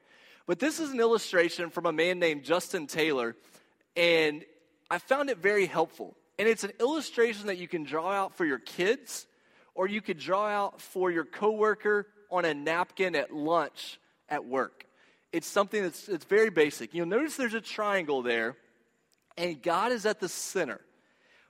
But 0.46 0.58
this 0.58 0.80
is 0.80 0.90
an 0.90 1.00
illustration 1.00 1.70
from 1.70 1.86
a 1.86 1.92
man 1.92 2.18
named 2.18 2.42
Justin 2.44 2.86
Taylor, 2.86 3.36
and 3.96 4.44
I 4.90 4.98
found 4.98 5.30
it 5.30 5.38
very 5.38 5.66
helpful. 5.66 6.16
And 6.38 6.48
it's 6.48 6.64
an 6.64 6.72
illustration 6.80 7.46
that 7.46 7.58
you 7.58 7.68
can 7.68 7.84
draw 7.84 8.10
out 8.10 8.34
for 8.34 8.44
your 8.44 8.58
kids, 8.58 9.26
or 9.74 9.86
you 9.86 10.00
could 10.00 10.18
draw 10.18 10.48
out 10.48 10.80
for 10.80 11.10
your 11.10 11.24
coworker 11.24 12.06
on 12.30 12.44
a 12.44 12.54
napkin 12.54 13.14
at 13.14 13.32
lunch 13.32 14.00
at 14.28 14.44
work. 14.44 14.86
It's 15.32 15.46
something 15.46 15.82
that's 15.82 16.08
it's 16.08 16.24
very 16.24 16.50
basic. 16.50 16.94
You'll 16.94 17.06
notice 17.06 17.36
there's 17.36 17.54
a 17.54 17.60
triangle 17.60 18.22
there, 18.22 18.56
and 19.36 19.62
God 19.62 19.92
is 19.92 20.04
at 20.06 20.18
the 20.18 20.28
center. 20.28 20.80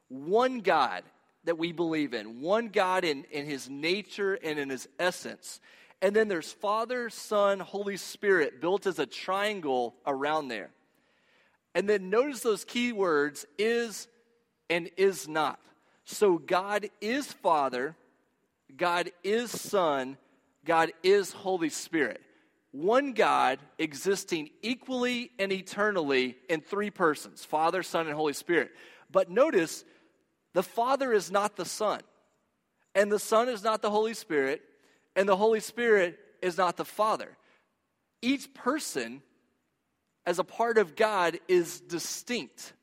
One 0.09 0.61
God 0.61 1.05
that 1.51 1.59
we 1.59 1.73
believe 1.73 2.15
in 2.15 2.41
one 2.41 2.69
God 2.69 3.03
in, 3.05 3.25
in 3.33 3.45
his 3.45 3.69
nature 3.69 4.35
and 4.35 4.57
in 4.57 4.71
his 4.71 4.89
essence. 5.01 5.61
And 6.01 6.15
then 6.15 6.29
there's 6.29 6.53
Father, 6.53 7.11
Son, 7.11 7.59
Holy 7.59 7.97
Spirit 7.97 8.61
built 8.61 8.87
as 8.87 9.01
a 9.01 9.05
triangle 9.05 9.97
around 10.07 10.47
there. 10.47 10.71
And 11.75 11.89
then 11.89 12.09
notice 12.09 12.39
those 12.39 12.65
key 12.65 12.93
words 12.93 13.47
is 13.59 14.07
and 14.69 14.91
is 14.97 15.27
not. 15.27 15.59
So 16.05 16.39
God 16.39 16.89
is 17.01 17.33
Father, 17.33 17.97
God 18.77 19.11
is 19.25 19.51
Son, 19.51 20.19
God 20.65 20.93
is 21.03 21.33
Holy 21.33 21.69
Spirit. 21.69 22.21
one 22.71 23.13
God 23.13 23.59
existing 23.77 24.51
equally 24.63 25.33
and 25.41 25.51
eternally 25.51 26.37
in 26.49 26.61
three 26.61 26.91
persons 26.91 27.45
Father, 27.45 27.83
Son, 27.83 28.07
and 28.07 28.15
Holy 28.15 28.35
Spirit. 28.35 28.71
But 29.11 29.29
notice, 29.29 29.85
the 30.53 30.63
Father 30.63 31.13
is 31.13 31.31
not 31.31 31.57
the 31.57 31.65
Son, 31.65 32.01
and 32.95 33.11
the 33.11 33.19
Son 33.19 33.49
is 33.49 33.63
not 33.63 33.83
the 33.83 33.91
Holy 33.91 34.15
Spirit, 34.15 34.63
and 35.17 35.29
the 35.29 35.37
Holy 35.37 35.61
Spirit 35.61 36.19
is 36.43 36.57
not 36.57 36.77
the 36.77 36.85
Father. 36.85 37.37
Each 38.23 38.53
person, 38.53 39.23
as 40.27 40.39
a 40.39 40.45
part 40.45 40.79
of 40.79 40.97
God, 40.97 41.39
is 41.49 41.81
distinct 41.81 42.75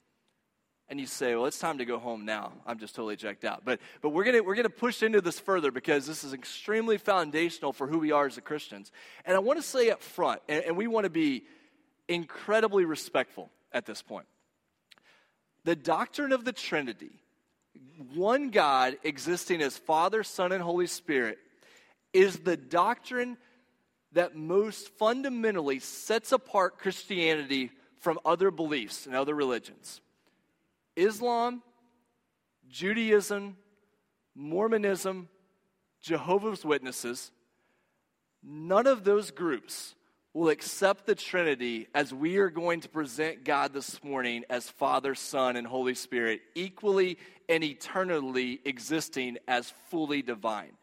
and 0.90 1.00
you 1.00 1.06
say, 1.06 1.36
well, 1.36 1.46
it's 1.46 1.60
time 1.60 1.80
to 1.80 1.86
go 1.86 2.00
home 2.00 2.24
now. 2.24 2.54
I'm 2.66 2.80
just 2.80 2.96
totally 2.96 3.18
checked 3.18 3.44
out. 3.44 3.64
But, 3.66 3.82
but 4.02 4.10
we're 4.10 4.24
going 4.24 4.44
we're 4.46 4.56
gonna 4.56 4.70
push 4.70 5.04
into 5.04 5.20
this 5.20 5.38
further 5.40 5.70
because 5.70 6.08
this 6.08 6.24
is 6.24 6.34
extremely 6.34 6.98
foundational 6.98 7.74
for 7.74 7.88
who 7.88 8.00
we 8.00 8.14
are 8.14 8.26
as 8.26 8.40
Christians. 8.44 8.92
And 9.26 9.36
I 9.36 9.40
want 9.40 9.60
to 9.60 9.64
say 9.64 9.90
up 9.90 10.02
front, 10.02 10.42
and, 10.48 10.64
and 10.64 10.78
we 10.78 10.88
want 10.88 11.04
to 11.04 11.10
be 11.10 11.44
incredibly 12.08 12.86
respectful 12.86 13.52
at 13.74 13.86
this 13.86 14.02
point. 14.02 14.28
The 15.66 15.76
doctrine 15.76 16.32
of 16.32 16.46
the 16.46 16.54
Trinity, 16.54 17.20
one 18.14 18.50
God 18.50 18.98
existing 19.04 19.62
as 19.62 19.78
Father, 19.78 20.24
Son, 20.24 20.52
and 20.52 20.62
Holy 20.62 20.88
Spirit, 20.88 21.38
is 22.14 22.40
the 22.40 22.58
doctrine 22.58 23.38
that 24.14 24.36
most 24.36 24.90
fundamentally 24.98 25.80
sets 25.80 26.32
apart 26.32 26.78
Christianity 26.78 27.72
from 28.00 28.20
other 28.26 28.52
beliefs 28.52 29.06
and 29.06 29.16
other 29.16 29.36
religions. 29.36 30.02
Islam, 30.96 31.62
Judaism, 32.70 33.58
Mormonism, 34.36 35.30
Jehovah's 36.02 36.64
Witnesses, 36.64 37.32
none 38.44 38.88
of 38.88 39.04
those 39.04 39.32
groups 39.32 39.96
will 40.34 40.50
accept 40.50 41.06
the 41.06 41.16
Trinity 41.16 41.88
as 41.96 42.14
we 42.14 42.38
are 42.38 42.50
going 42.50 42.82
to 42.82 42.90
present 42.90 43.44
God 43.44 43.74
this 43.74 44.04
morning 44.04 44.44
as 44.50 44.70
Father, 44.70 45.16
Son, 45.16 45.56
and 45.56 45.66
Holy 45.66 45.96
Spirit, 45.96 46.42
equally 46.54 47.18
and 47.50 47.64
eternally 47.64 48.62
existing 48.66 49.38
as 49.48 49.74
fully 49.90 50.22
divine. 50.22 50.74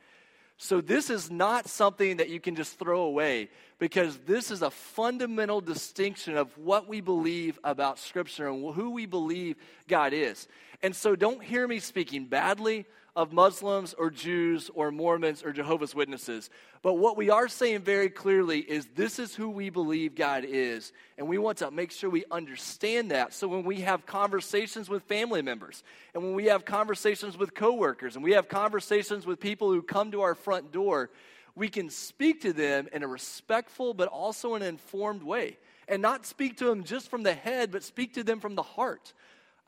So, 0.57 0.81
this 0.81 1.11
is 1.11 1.31
not 1.31 1.69
something 1.69 2.19
that 2.19 2.29
you 2.29 2.39
can 2.41 2.55
just 2.55 2.79
throw 2.79 3.03
away 3.03 3.51
because 3.79 4.19
this 4.19 4.51
is 4.51 4.63
a 4.63 4.71
fundamental 4.71 5.61
distinction 5.61 6.37
of 6.37 6.57
what 6.57 6.89
we 6.89 7.01
believe 7.01 7.59
about 7.65 7.99
Scripture 7.99 8.49
and 8.49 8.75
who 8.75 8.91
we 8.91 9.05
believe 9.05 9.57
God 9.89 10.13
is. 10.13 10.47
And 10.83 10.95
so, 10.95 11.17
don't 11.17 11.43
hear 11.43 11.67
me 11.67 11.81
speaking 11.81 12.27
badly 12.27 12.87
of 13.17 13.33
Muslims 13.33 13.95
or 13.95 14.11
Jews 14.11 14.71
or 14.75 14.91
Mormons 14.91 15.45
or 15.45 15.53
Jehovah's 15.53 15.95
Witnesses. 15.95 16.51
But 16.83 16.95
what 16.95 17.17
we 17.17 17.31
are 17.31 17.47
saying 17.47 17.83
very 17.83 18.11
clearly 18.11 18.59
is 18.59 18.87
this 18.95 19.21
is 19.21 19.37
who 19.37 19.51
we 19.51 19.71
believe 19.71 20.17
God 20.17 20.45
is. 20.45 20.93
And 21.17 21.29
we 21.29 21.39
want 21.39 21.59
to 21.59 21.71
make 21.71 21.93
sure 21.93 22.11
we 22.11 22.25
understand 22.31 23.13
that. 23.13 23.33
So 23.33 23.47
when 23.47 23.65
we 23.65 23.83
have 23.83 24.05
conversations 24.05 24.89
with 24.89 25.05
family 25.05 25.43
members, 25.43 25.85
and 26.13 26.25
when 26.25 26.35
we 26.35 26.47
have 26.47 26.65
conversations 26.65 27.39
with 27.39 27.55
coworkers, 27.55 28.17
and 28.17 28.25
we 28.25 28.33
have 28.33 28.49
conversations 28.49 29.27
with 29.27 29.39
people 29.39 29.71
who 29.71 29.81
come 29.81 30.11
to 30.11 30.23
our 30.23 30.35
front 30.35 30.73
door, 30.73 31.11
we 31.55 31.69
can 31.69 31.91
speak 31.91 32.43
to 32.43 32.53
them 32.53 32.89
in 32.93 33.05
a 33.05 33.09
respectful 33.09 33.95
but 33.95 34.09
also 34.09 34.55
an 34.55 34.63
informed 34.63 35.23
way. 35.23 35.57
And 35.87 36.03
not 36.03 36.27
speak 36.27 36.57
to 36.59 36.65
them 36.65 36.83
just 36.83 37.11
from 37.11 37.23
the 37.23 37.35
head, 37.35 37.71
but 37.71 37.85
speak 37.85 38.15
to 38.15 38.25
them 38.25 38.41
from 38.41 38.57
the 38.57 38.63
heart 38.63 39.13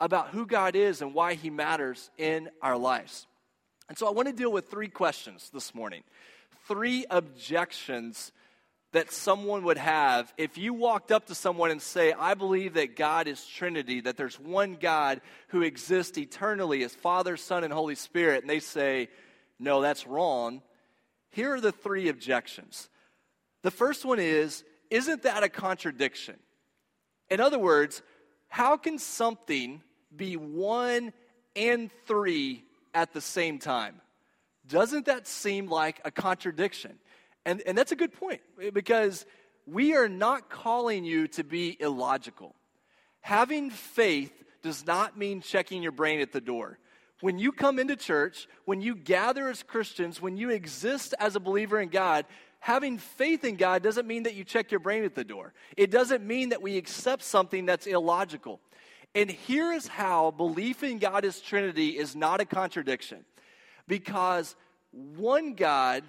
about 0.00 0.30
who 0.30 0.46
God 0.46 0.74
is 0.74 1.00
and 1.00 1.14
why 1.14 1.34
He 1.34 1.50
matters 1.50 2.10
in 2.18 2.48
our 2.60 2.76
lives. 2.76 3.26
And 3.88 3.96
so 3.96 4.06
I 4.06 4.10
want 4.10 4.28
to 4.28 4.34
deal 4.34 4.50
with 4.50 4.68
three 4.68 4.88
questions 4.88 5.50
this 5.52 5.74
morning. 5.74 6.02
Three 6.66 7.06
objections 7.08 8.32
that 8.92 9.12
someone 9.12 9.64
would 9.64 9.78
have 9.78 10.32
if 10.38 10.58
you 10.58 10.72
walked 10.72 11.12
up 11.12 11.26
to 11.26 11.34
someone 11.34 11.70
and 11.70 11.82
say, 11.82 12.12
I 12.12 12.34
believe 12.34 12.74
that 12.74 12.96
God 12.96 13.28
is 13.28 13.44
Trinity, 13.44 14.00
that 14.00 14.16
there's 14.16 14.40
one 14.40 14.76
God 14.80 15.20
who 15.48 15.62
exists 15.62 16.16
eternally 16.18 16.82
as 16.82 16.94
Father, 16.94 17.36
Son, 17.36 17.62
and 17.62 17.72
Holy 17.72 17.94
Spirit, 17.94 18.42
and 18.42 18.50
they 18.50 18.60
say, 18.60 19.08
No, 19.58 19.82
that's 19.82 20.06
wrong. 20.06 20.62
Here 21.30 21.54
are 21.54 21.60
the 21.60 21.72
three 21.72 22.08
objections. 22.08 22.88
The 23.62 23.70
first 23.70 24.04
one 24.04 24.18
is, 24.18 24.64
Isn't 24.90 25.22
that 25.22 25.42
a 25.42 25.48
contradiction? 25.48 26.36
In 27.28 27.40
other 27.40 27.58
words, 27.58 28.02
how 28.48 28.76
can 28.76 28.98
something 28.98 29.82
be 30.16 30.36
one 30.36 31.12
and 31.54 31.90
three 32.06 32.64
at 32.96 33.12
the 33.12 33.20
same 33.20 33.58
time. 33.58 34.00
Doesn't 34.66 35.04
that 35.06 35.28
seem 35.28 35.68
like 35.68 36.00
a 36.04 36.10
contradiction? 36.10 36.98
And, 37.44 37.62
and 37.66 37.76
that's 37.76 37.92
a 37.92 37.96
good 37.96 38.12
point 38.12 38.40
because 38.72 39.26
we 39.66 39.94
are 39.94 40.08
not 40.08 40.48
calling 40.48 41.04
you 41.04 41.28
to 41.28 41.44
be 41.44 41.76
illogical. 41.78 42.56
Having 43.20 43.70
faith 43.70 44.32
does 44.62 44.86
not 44.86 45.16
mean 45.16 45.42
checking 45.42 45.82
your 45.82 45.92
brain 45.92 46.20
at 46.20 46.32
the 46.32 46.40
door. 46.40 46.78
When 47.20 47.38
you 47.38 47.52
come 47.52 47.78
into 47.78 47.96
church, 47.96 48.48
when 48.64 48.80
you 48.80 48.96
gather 48.96 49.48
as 49.48 49.62
Christians, 49.62 50.20
when 50.20 50.36
you 50.38 50.50
exist 50.50 51.14
as 51.20 51.36
a 51.36 51.40
believer 51.40 51.80
in 51.80 51.90
God, 51.90 52.24
having 52.60 52.96
faith 52.98 53.44
in 53.44 53.56
God 53.56 53.82
doesn't 53.82 54.06
mean 54.06 54.22
that 54.22 54.34
you 54.34 54.42
check 54.42 54.70
your 54.70 54.80
brain 54.80 55.04
at 55.04 55.14
the 55.14 55.24
door. 55.24 55.52
It 55.76 55.90
doesn't 55.90 56.26
mean 56.26 56.48
that 56.48 56.62
we 56.62 56.78
accept 56.78 57.22
something 57.22 57.66
that's 57.66 57.86
illogical. 57.86 58.60
And 59.16 59.30
here 59.30 59.72
is 59.72 59.88
how 59.88 60.30
belief 60.30 60.82
in 60.82 60.98
God 60.98 61.24
as 61.24 61.40
Trinity 61.40 61.96
is 61.96 62.14
not 62.14 62.42
a 62.42 62.44
contradiction. 62.44 63.24
Because 63.88 64.54
one 64.92 65.54
God, 65.54 66.04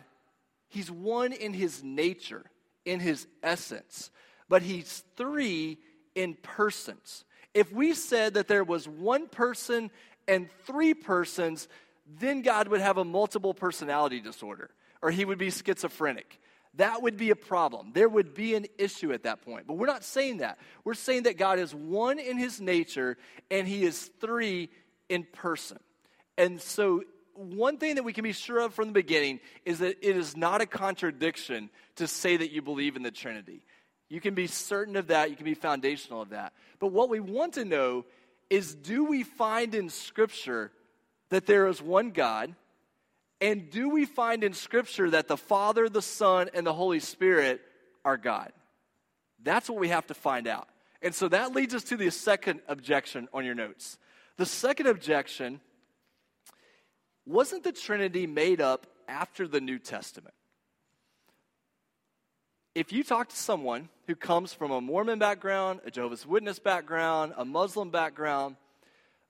He's 0.67 0.91
one 0.91 1.32
in 1.32 1.54
His 1.54 1.82
nature, 1.82 2.43
in 2.84 3.00
His 3.00 3.26
essence, 3.41 4.12
but 4.50 4.62
He's 4.62 5.06
three 5.15 5.78
in 6.15 6.36
persons. 6.43 7.24
If 7.54 7.72
we 7.72 7.93
said 7.93 8.34
that 8.34 8.50
there 8.50 8.65
was 8.65 8.89
one 8.89 9.30
person 9.30 9.89
and 10.28 10.50
three 10.65 10.93
persons, 10.93 11.70
then 12.20 12.41
God 12.41 12.67
would 12.67 12.82
have 12.82 12.98
a 12.98 13.06
multiple 13.06 13.54
personality 13.54 14.20
disorder, 14.20 14.70
or 15.02 15.12
He 15.12 15.24
would 15.24 15.38
be 15.38 15.50
schizophrenic 15.50 16.41
that 16.78 17.02
would 17.02 17.18
be 17.18 17.32
a 17.32 17.36
problem. 17.36 17.92
There 17.94 18.10
would 18.10 18.34
be 18.34 18.56
an 18.56 18.68
issue 18.78 19.12
at 19.12 19.24
that 19.24 19.42
point. 19.42 19.68
But 19.68 19.76
we're 19.76 19.88
not 19.88 20.04
saying 20.04 20.38
that. 20.38 20.58
We're 20.84 20.94
saying 20.94 21.24
that 21.24 21.38
God 21.38 21.60
is 21.60 21.74
one 21.74 22.20
in 22.20 22.38
his 22.38 22.62
nature 22.62 23.18
and 23.52 23.68
he 23.68 23.84
is 23.84 24.10
three 24.22 24.70
in 25.10 25.24
person. 25.24 25.80
And 26.38 26.62
so, 26.62 27.04
one 27.34 27.78
thing 27.78 27.96
that 27.96 28.04
we 28.04 28.13
can 28.13 28.24
be 28.24 28.32
sure 28.32 28.60
of 28.60 28.74
from 28.74 28.88
the 28.88 28.94
beginning 28.94 29.40
is 29.63 29.80
that 29.80 29.98
it 30.02 30.18
is 30.18 30.36
not 30.36 30.62
a 30.62 30.66
contradiction 30.66 31.70
to 31.98 32.08
say 32.08 32.36
that 32.36 32.52
you 32.52 32.63
believe 32.63 32.96
in 32.96 33.04
the 33.04 33.12
Trinity. 33.12 33.62
You 34.10 34.20
can 34.22 34.34
be 34.34 34.48
certain 34.48 34.96
of 34.96 35.08
that, 35.08 35.30
you 35.30 35.36
can 35.36 35.46
be 35.46 35.54
foundational 35.54 36.22
of 36.22 36.30
that. 36.30 36.54
But 36.80 36.88
what 36.88 37.10
we 37.10 37.20
want 37.20 37.54
to 37.54 37.66
know 37.66 38.06
is 38.50 38.74
do 38.74 39.04
we 39.04 39.24
find 39.24 39.76
in 39.76 39.90
Scripture 39.90 40.72
that 41.30 41.46
there 41.46 41.68
is 41.68 41.82
one 41.82 42.10
God? 42.10 42.56
And 43.39 43.69
do 43.69 43.89
we 43.89 44.06
find 44.06 44.43
in 44.43 44.54
Scripture 44.54 45.12
that 45.12 45.28
the 45.28 45.38
Father, 45.38 45.89
the 45.89 46.02
Son, 46.02 46.50
and 46.54 46.65
the 46.65 46.73
Holy 46.73 47.00
Spirit 47.00 47.62
are 48.04 48.17
God? 48.17 48.52
That's 49.43 49.69
what 49.69 49.80
we 49.80 49.89
have 49.89 50.08
to 50.08 50.13
find 50.13 50.47
out. 50.47 50.67
And 51.02 51.13
so 51.13 51.28
that 51.30 51.54
leads 51.54 51.76
us 51.76 51.84
to 51.86 51.97
the 51.97 52.10
second 52.10 52.62
objection 52.67 53.28
on 53.34 53.45
your 53.45 53.54
notes. 53.54 53.97
The 54.38 54.45
second 54.45 54.88
objection 54.88 55.62
wasn't 57.28 57.63
the 57.63 57.71
Trinity 57.71 58.26
made 58.26 58.62
up 58.62 58.88
after 59.08 59.47
the 59.47 59.62
New 59.62 59.80
Testament? 59.80 60.34
If 62.73 62.91
you 62.91 63.04
talk 63.04 63.30
to 63.30 63.36
someone 63.36 63.89
who 64.06 64.15
comes 64.15 64.54
from 64.54 64.71
a 64.71 64.80
Mormon 64.80 65.19
background, 65.19 65.82
a 65.84 65.91
Jehovah's 65.91 66.26
Witness 66.26 66.60
background, 66.60 67.34
a 67.36 67.43
Muslim 67.43 67.89
background, 67.89 68.56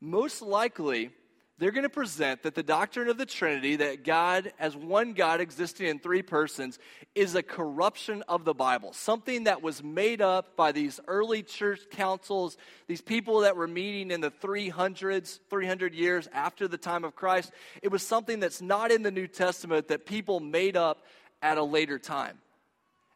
most 0.02 0.42
likely 0.42 1.12
they're 1.60 1.72
going 1.72 1.84
to 1.84 1.90
present 1.90 2.44
that 2.44 2.54
the 2.54 2.62
doctrine 2.62 3.10
of 3.10 3.18
the 3.18 3.26
Trinity, 3.26 3.78
that 3.78 4.04
God 4.04 4.54
as 4.60 4.76
one 4.76 5.14
God 5.14 5.42
existing 5.42 5.88
in 5.88 5.98
three 5.98 6.22
persons, 6.22 6.78
is 7.16 7.34
a 7.34 7.42
corruption 7.42 8.24
of 8.28 8.46
the 8.46 8.54
Bible. 8.54 8.94
Something 8.94 9.46
that 9.46 9.64
was 9.64 9.84
made 9.84 10.22
up 10.22 10.56
by 10.56 10.72
these 10.72 11.00
early 11.08 11.42
church 11.42 11.82
councils, 11.90 12.58
these 12.86 13.02
people 13.02 13.40
that 13.40 13.56
were 13.56 13.68
meeting 13.68 14.12
in 14.12 14.22
the 14.22 14.30
300s, 14.30 15.40
300 15.50 15.96
years 15.96 16.30
after 16.32 16.68
the 16.68 16.78
time 16.78 17.04
of 17.04 17.16
Christ. 17.16 17.52
It 17.82 17.92
was 17.92 18.04
something 18.04 18.40
that's 18.40 18.62
not 18.62 18.92
in 18.92 19.02
the 19.02 19.12
New 19.12 19.28
Testament 19.28 19.88
that 19.88 20.06
people 20.06 20.40
made 20.40 20.78
up 20.78 21.06
at 21.42 21.58
a 21.58 21.64
later 21.64 21.98
time. 21.98 22.38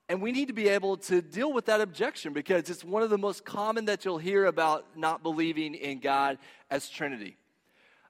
And 0.10 0.20
we 0.20 0.32
need 0.32 0.48
to 0.48 0.54
be 0.54 0.68
able 0.68 0.98
to 0.98 1.22
deal 1.22 1.54
with 1.54 1.68
that 1.68 1.80
objection 1.80 2.34
because 2.34 2.72
it's 2.72 2.84
one 2.84 3.04
of 3.04 3.12
the 3.12 3.20
most 3.20 3.46
common 3.46 3.86
that 3.86 4.04
you'll 4.04 4.18
hear 4.18 4.46
about 4.46 4.86
not 4.98 5.22
believing 5.22 5.76
in 5.76 6.00
God 6.00 6.40
as 6.72 6.90
Trinity 6.90 7.38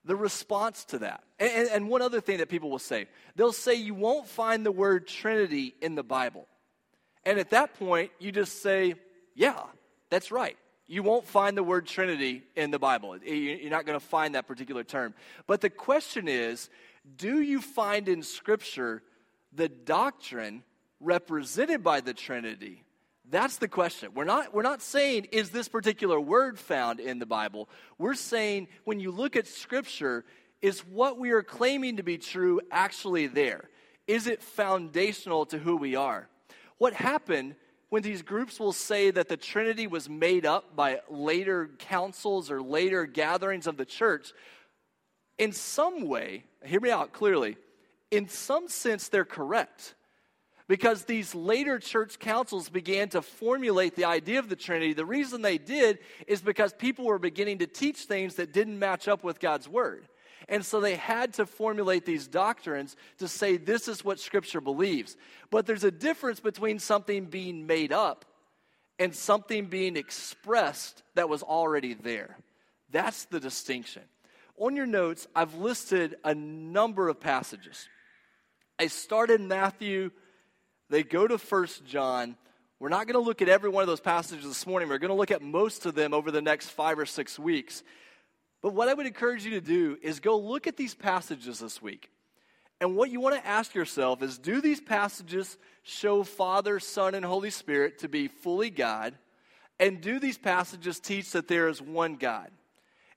the 0.04 0.16
response 0.16 0.84
to 0.86 0.98
that. 0.98 1.22
And, 1.38 1.68
and, 1.68 1.88
one 1.88 2.02
other 2.02 2.20
thing 2.20 2.38
that 2.38 2.48
people 2.48 2.70
will 2.70 2.78
say 2.78 3.06
they'll 3.36 3.52
say, 3.52 3.74
You 3.74 3.94
won't 3.94 4.28
find 4.28 4.64
the 4.64 4.72
word 4.72 5.06
Trinity 5.06 5.74
in 5.80 5.94
the 5.94 6.02
Bible. 6.02 6.46
And 7.24 7.38
at 7.38 7.50
that 7.50 7.78
point, 7.78 8.10
you 8.18 8.32
just 8.32 8.62
say, 8.62 8.94
Yeah, 9.34 9.60
that's 10.10 10.30
right. 10.30 10.56
You 10.86 11.02
won't 11.02 11.26
find 11.26 11.56
the 11.56 11.62
word 11.62 11.86
Trinity 11.86 12.42
in 12.56 12.70
the 12.70 12.78
Bible. 12.78 13.16
You're 13.16 13.70
not 13.70 13.86
going 13.86 13.98
to 13.98 14.04
find 14.04 14.34
that 14.34 14.46
particular 14.46 14.84
term. 14.84 15.14
But 15.46 15.60
the 15.60 15.70
question 15.70 16.28
is 16.28 16.68
do 17.16 17.40
you 17.40 17.60
find 17.60 18.08
in 18.08 18.22
Scripture 18.22 19.02
the 19.52 19.68
doctrine 19.68 20.62
represented 21.00 21.82
by 21.82 22.00
the 22.00 22.14
Trinity? 22.14 22.84
That's 23.32 23.56
the 23.56 23.66
question. 23.66 24.10
We're 24.14 24.24
not, 24.24 24.52
we're 24.52 24.60
not 24.60 24.82
saying, 24.82 25.28
is 25.32 25.48
this 25.48 25.66
particular 25.66 26.20
word 26.20 26.58
found 26.58 27.00
in 27.00 27.18
the 27.18 27.24
Bible? 27.24 27.70
We're 27.96 28.12
saying, 28.12 28.68
when 28.84 29.00
you 29.00 29.10
look 29.10 29.36
at 29.36 29.46
Scripture, 29.46 30.26
is 30.60 30.80
what 30.80 31.18
we 31.18 31.30
are 31.30 31.42
claiming 31.42 31.96
to 31.96 32.02
be 32.02 32.18
true 32.18 32.60
actually 32.70 33.28
there? 33.28 33.70
Is 34.06 34.26
it 34.26 34.42
foundational 34.42 35.46
to 35.46 35.58
who 35.58 35.78
we 35.78 35.96
are? 35.96 36.28
What 36.76 36.92
happened 36.92 37.54
when 37.88 38.02
these 38.02 38.20
groups 38.20 38.60
will 38.60 38.74
say 38.74 39.10
that 39.10 39.30
the 39.30 39.38
Trinity 39.38 39.86
was 39.86 40.10
made 40.10 40.44
up 40.44 40.76
by 40.76 41.00
later 41.08 41.70
councils 41.78 42.50
or 42.50 42.60
later 42.60 43.06
gatherings 43.06 43.66
of 43.66 43.78
the 43.78 43.86
church, 43.86 44.34
in 45.38 45.52
some 45.52 46.06
way, 46.06 46.44
hear 46.62 46.80
me 46.80 46.90
out 46.90 47.14
clearly, 47.14 47.56
in 48.10 48.28
some 48.28 48.68
sense, 48.68 49.08
they're 49.08 49.24
correct. 49.24 49.94
Because 50.72 51.04
these 51.04 51.34
later 51.34 51.78
church 51.78 52.18
councils 52.18 52.70
began 52.70 53.10
to 53.10 53.20
formulate 53.20 53.94
the 53.94 54.06
idea 54.06 54.38
of 54.38 54.48
the 54.48 54.56
Trinity. 54.56 54.94
The 54.94 55.04
reason 55.04 55.42
they 55.42 55.58
did 55.58 55.98
is 56.26 56.40
because 56.40 56.72
people 56.72 57.04
were 57.04 57.18
beginning 57.18 57.58
to 57.58 57.66
teach 57.66 57.98
things 58.04 58.36
that 58.36 58.54
didn't 58.54 58.78
match 58.78 59.06
up 59.06 59.22
with 59.22 59.38
God's 59.38 59.68
Word. 59.68 60.08
And 60.48 60.64
so 60.64 60.80
they 60.80 60.96
had 60.96 61.34
to 61.34 61.44
formulate 61.44 62.06
these 62.06 62.26
doctrines 62.26 62.96
to 63.18 63.28
say 63.28 63.58
this 63.58 63.86
is 63.86 64.02
what 64.02 64.18
Scripture 64.18 64.62
believes. 64.62 65.18
But 65.50 65.66
there's 65.66 65.84
a 65.84 65.90
difference 65.90 66.40
between 66.40 66.78
something 66.78 67.26
being 67.26 67.66
made 67.66 67.92
up 67.92 68.24
and 68.98 69.14
something 69.14 69.66
being 69.66 69.98
expressed 69.98 71.02
that 71.16 71.28
was 71.28 71.42
already 71.42 71.92
there. 71.92 72.38
That's 72.90 73.26
the 73.26 73.40
distinction. 73.40 74.04
On 74.56 74.74
your 74.74 74.86
notes, 74.86 75.28
I've 75.36 75.54
listed 75.54 76.16
a 76.24 76.34
number 76.34 77.10
of 77.10 77.20
passages. 77.20 77.90
I 78.78 78.86
started 78.86 79.42
Matthew, 79.42 80.12
they 80.92 81.02
go 81.02 81.26
to 81.26 81.38
First 81.38 81.86
John. 81.86 82.36
We're 82.78 82.90
not 82.90 83.06
going 83.06 83.14
to 83.14 83.26
look 83.26 83.40
at 83.40 83.48
every 83.48 83.70
one 83.70 83.80
of 83.80 83.86
those 83.86 83.98
passages 84.00 84.44
this 84.44 84.66
morning. 84.66 84.90
We're 84.90 84.98
going 84.98 85.08
to 85.08 85.14
look 85.16 85.30
at 85.30 85.40
most 85.40 85.86
of 85.86 85.94
them 85.94 86.12
over 86.12 86.30
the 86.30 86.42
next 86.42 86.68
five 86.68 86.98
or 86.98 87.06
six 87.06 87.38
weeks. 87.38 87.82
But 88.60 88.74
what 88.74 88.90
I 88.90 88.94
would 88.94 89.06
encourage 89.06 89.42
you 89.42 89.52
to 89.52 89.62
do 89.62 89.96
is 90.02 90.20
go 90.20 90.38
look 90.38 90.66
at 90.66 90.76
these 90.76 90.94
passages 90.94 91.60
this 91.60 91.80
week. 91.80 92.10
And 92.78 92.94
what 92.94 93.08
you 93.08 93.20
want 93.20 93.36
to 93.36 93.46
ask 93.46 93.74
yourself 93.74 94.22
is 94.22 94.36
do 94.36 94.60
these 94.60 94.82
passages 94.82 95.56
show 95.82 96.24
Father, 96.24 96.78
Son, 96.78 97.14
and 97.14 97.24
Holy 97.24 97.50
Spirit 97.50 98.00
to 98.00 98.08
be 98.08 98.28
fully 98.28 98.68
God? 98.68 99.14
And 99.80 100.02
do 100.02 100.20
these 100.20 100.36
passages 100.36 101.00
teach 101.00 101.30
that 101.30 101.48
there 101.48 101.68
is 101.68 101.80
one 101.80 102.16
God? 102.16 102.50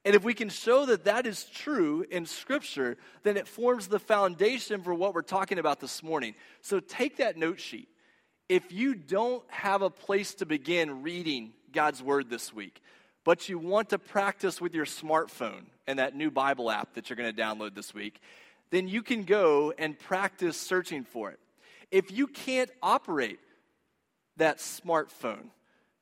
And 0.06 0.13
if 0.13 0.24
we 0.24 0.36
can 0.36 0.50
show 0.50 0.86
that 0.86 1.06
that 1.06 1.26
is 1.26 1.46
true 1.46 2.06
in 2.12 2.28
Scripture, 2.28 2.96
then 3.24 3.38
it 3.38 3.48
forms 3.48 3.88
the 3.88 3.98
foundation 3.98 4.84
for 4.84 4.94
what 4.94 5.15
we're 5.15 5.24
talking 5.24 5.58
about 5.58 5.80
this 5.80 6.04
morning. 6.04 6.36
So 6.62 6.80
take 6.80 7.18
that 7.18 7.38
note 7.38 7.60
sheet. 7.60 7.89
If 8.48 8.72
you 8.72 8.94
don't 8.94 9.44
have 9.50 9.82
a 9.82 9.89
place 9.89 10.36
to 10.36 10.46
begin 10.46 11.02
reading 11.02 11.54
God's 11.74 12.04
Word 12.04 12.30
this 12.30 12.54
week, 12.54 12.82
but 13.24 13.50
you 13.50 13.58
want 13.58 13.89
to 13.89 13.98
practice 13.98 14.62
with 14.62 14.76
your 14.76 14.86
smartphone 14.86 15.63
and 15.88 15.98
that 15.98 16.15
new 16.15 16.30
Bible 16.30 16.70
app 16.70 16.94
that 16.94 17.10
you're 17.10 17.18
going 17.18 17.36
to 17.36 17.41
download 17.41 17.74
this 17.74 17.91
week, 17.91 18.22
then 18.70 18.88
you 18.88 19.02
can 19.02 19.24
go 19.24 19.74
and 19.76 19.98
practice 19.98 20.56
searching 20.56 21.04
for 21.04 21.32
it. 21.32 21.39
If 21.89 22.12
you 22.12 22.28
can't 22.28 22.70
operate 22.84 23.39
that 24.38 24.60
smartphone 24.60 25.50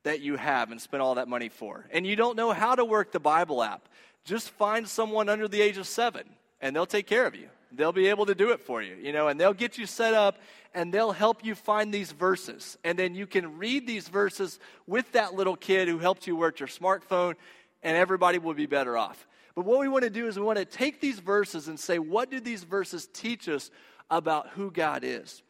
that 0.04 0.22
you 0.22 0.36
have 0.36 0.72
and 0.72 0.82
spent 0.82 1.02
all 1.02 1.16
that 1.16 1.28
money 1.28 1.50
for, 1.50 1.88
and 1.92 2.06
you 2.06 2.16
don't 2.16 2.36
know 2.36 2.52
how 2.52 2.76
to 2.76 2.86
work 2.86 3.12
the 3.12 3.20
Bible 3.20 3.63
app, 3.63 3.88
just 4.26 4.50
find 4.52 4.88
someone 4.88 5.30
under 5.30 5.48
the 5.48 5.62
age 5.62 5.78
of 5.78 5.88
seven 5.88 6.24
and 6.62 6.74
they'll 6.74 6.86
take 6.86 7.08
care 7.08 7.28
of 7.28 7.36
you. 7.36 7.50
They'll 7.74 7.92
be 7.92 8.08
able 8.08 8.26
to 8.28 8.36
do 8.36 8.52
it 8.52 8.62
for 8.62 8.82
you, 8.82 8.96
you 8.96 9.12
know, 9.12 9.28
and 9.28 9.39
they'll 9.39 9.54
get 9.54 9.78
you 9.78 9.86
set 9.86 10.13
up 10.13 10.38
and 10.74 10.94
they'll 10.94 11.12
help 11.12 11.44
you 11.44 11.56
find 11.56 11.94
these 11.94 12.12
verses. 12.12 12.78
And 12.84 12.98
then 12.98 13.16
you 13.16 13.28
can 13.28 13.58
read 13.58 13.86
these 13.86 14.08
verses 14.08 14.60
with 14.88 15.12
that 15.12 15.34
little 15.34 15.56
kid 15.56 15.88
who 15.88 16.00
helped 16.00 16.26
you 16.26 16.36
work 16.36 16.60
your 16.60 16.68
smartphone, 16.68 17.36
and 17.84 17.98
everybody 17.98 18.38
will 18.38 18.54
be 18.54 18.66
better 18.66 18.98
off. 18.98 19.28
But 19.56 19.66
what 19.66 19.80
we 19.80 19.88
want 19.88 20.04
to 20.04 20.10
do 20.10 20.28
is 20.28 20.38
we 20.38 20.46
want 20.46 20.58
to 20.58 20.66
take 20.66 21.02
these 21.02 21.20
verses 21.20 21.68
and 21.68 21.80
say, 21.80 22.00
what 22.00 22.32
do 22.32 22.39
these 22.39 22.63
verses 22.63 23.08
teach 23.12 23.50
us 23.50 23.70
about 24.10 24.50
who 24.50 24.72
God 24.72 25.04
is? 25.04 25.44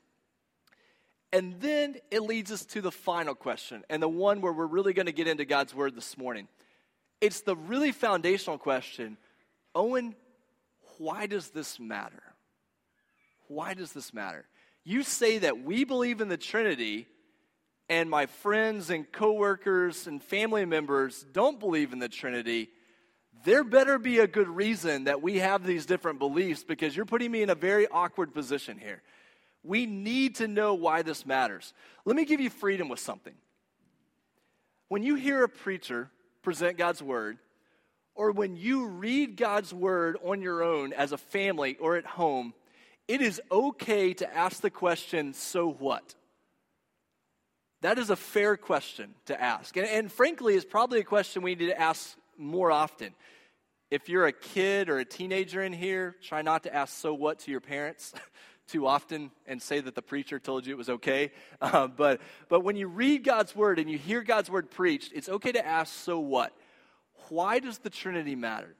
And 1.33 1.59
then 1.59 1.95
it 2.11 2.21
leads 2.21 2.51
us 2.51 2.63
to 2.67 2.81
the 2.81 2.91
final 2.91 3.33
question, 3.33 3.83
and 3.89 4.03
the 4.03 4.07
one 4.07 4.39
where 4.39 4.53
we're 4.53 4.67
really 4.67 4.93
going 4.93 5.07
to 5.07 5.11
get 5.11 5.27
into 5.27 5.45
God's 5.45 5.73
Word 5.73 5.95
this 5.95 6.15
morning. 6.15 6.47
It's 7.21 7.41
the 7.41 7.55
really 7.55 7.91
foundational 7.91 8.59
question 8.59 9.17
Owen, 9.73 10.13
why 10.99 11.25
does 11.25 11.49
this 11.49 11.79
matter? 11.79 12.21
Why 13.47 13.73
does 13.73 13.93
this 13.93 14.13
matter? 14.13 14.45
You 14.83 15.01
say 15.01 15.39
that 15.39 15.63
we 15.63 15.85
believe 15.85 16.21
in 16.21 16.27
the 16.27 16.37
Trinity, 16.37 17.07
and 17.89 18.11
my 18.11 18.27
friends 18.27 18.91
and 18.91 19.11
coworkers 19.11 20.05
and 20.05 20.21
family 20.21 20.65
members 20.65 21.25
don't 21.31 21.59
believe 21.59 21.93
in 21.93 21.99
the 21.99 22.09
Trinity. 22.09 22.69
There 23.43 23.63
better 23.63 23.97
be 23.97 24.19
a 24.19 24.27
good 24.27 24.47
reason 24.47 25.05
that 25.05 25.23
we 25.23 25.39
have 25.39 25.65
these 25.65 25.87
different 25.87 26.19
beliefs 26.19 26.63
because 26.63 26.95
you're 26.95 27.07
putting 27.07 27.31
me 27.31 27.41
in 27.41 27.49
a 27.49 27.55
very 27.55 27.87
awkward 27.87 28.35
position 28.35 28.77
here. 28.77 29.01
We 29.63 29.85
need 29.85 30.35
to 30.35 30.47
know 30.47 30.73
why 30.73 31.01
this 31.01 31.25
matters. 31.25 31.73
Let 32.05 32.15
me 32.15 32.25
give 32.25 32.41
you 32.41 32.49
freedom 32.49 32.89
with 32.89 32.99
something. 32.99 33.33
When 34.89 35.03
you 35.03 35.15
hear 35.15 35.43
a 35.43 35.49
preacher 35.49 36.09
present 36.41 36.77
God's 36.77 37.01
word, 37.01 37.37
or 38.15 38.31
when 38.31 38.55
you 38.55 38.87
read 38.87 39.37
God's 39.37 39.73
word 39.73 40.17
on 40.23 40.41
your 40.41 40.63
own 40.63 40.93
as 40.93 41.11
a 41.11 41.17
family 41.17 41.77
or 41.79 41.95
at 41.95 42.05
home, 42.05 42.53
it 43.07 43.21
is 43.21 43.41
okay 43.51 44.13
to 44.15 44.35
ask 44.35 44.61
the 44.61 44.69
question, 44.69 45.33
so 45.33 45.69
what? 45.71 46.15
That 47.81 47.97
is 47.97 48.09
a 48.09 48.15
fair 48.15 48.55
question 48.55 49.13
to 49.25 49.41
ask. 49.41 49.75
And, 49.75 49.85
and, 49.87 50.11
frankly, 50.11 50.55
it's 50.55 50.65
probably 50.65 50.99
a 50.99 51.03
question 51.03 51.41
we 51.41 51.55
need 51.55 51.67
to 51.67 51.79
ask 51.79 52.15
more 52.37 52.71
often. 52.71 53.13
If 53.91 54.07
you're 54.07 54.25
a 54.25 54.31
kid 54.31 54.89
or 54.89 54.99
a 54.99 55.05
teenager 55.05 55.61
in 55.61 55.73
here, 55.73 56.15
try 56.23 56.41
not 56.41 56.63
to 56.63 56.73
ask 56.73 56.97
so 56.97 57.13
what 57.13 57.39
to 57.39 57.51
your 57.51 57.59
parents 57.59 58.13
too 58.73 58.87
often 58.87 59.29
and 59.45 59.61
say 59.61 59.79
that 59.79 59.93
the 59.93 60.01
preacher 60.01 60.39
told 60.39 60.65
you 60.65 60.73
it 60.73 60.77
was 60.77 60.89
okay. 60.89 61.31
Uh, 61.61 61.87
but, 61.87 62.19
but 62.49 62.59
when 62.59 62.75
you 62.75 62.87
read 62.87 63.23
God's 63.23 63.55
word 63.55 63.79
and 63.79 63.89
you 63.89 63.97
hear 63.97 64.21
God's 64.21 64.49
word 64.49 64.69
preached, 64.69 65.13
it's 65.15 65.29
okay 65.29 65.53
to 65.53 65.65
ask 65.65 65.93
so 65.93 66.19
what? 66.19 66.53
Why 67.29 67.59
does 67.59 67.77
the 67.77 67.89
Trinity 67.89 68.35
matter? 68.35 68.75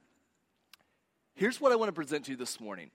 Here's 1.34 1.62
what 1.62 1.72
I 1.72 1.76
want 1.76 1.88
to 1.88 1.94
present 1.94 2.26
to 2.26 2.32
you 2.32 2.36
this 2.36 2.60
morning 2.60 2.90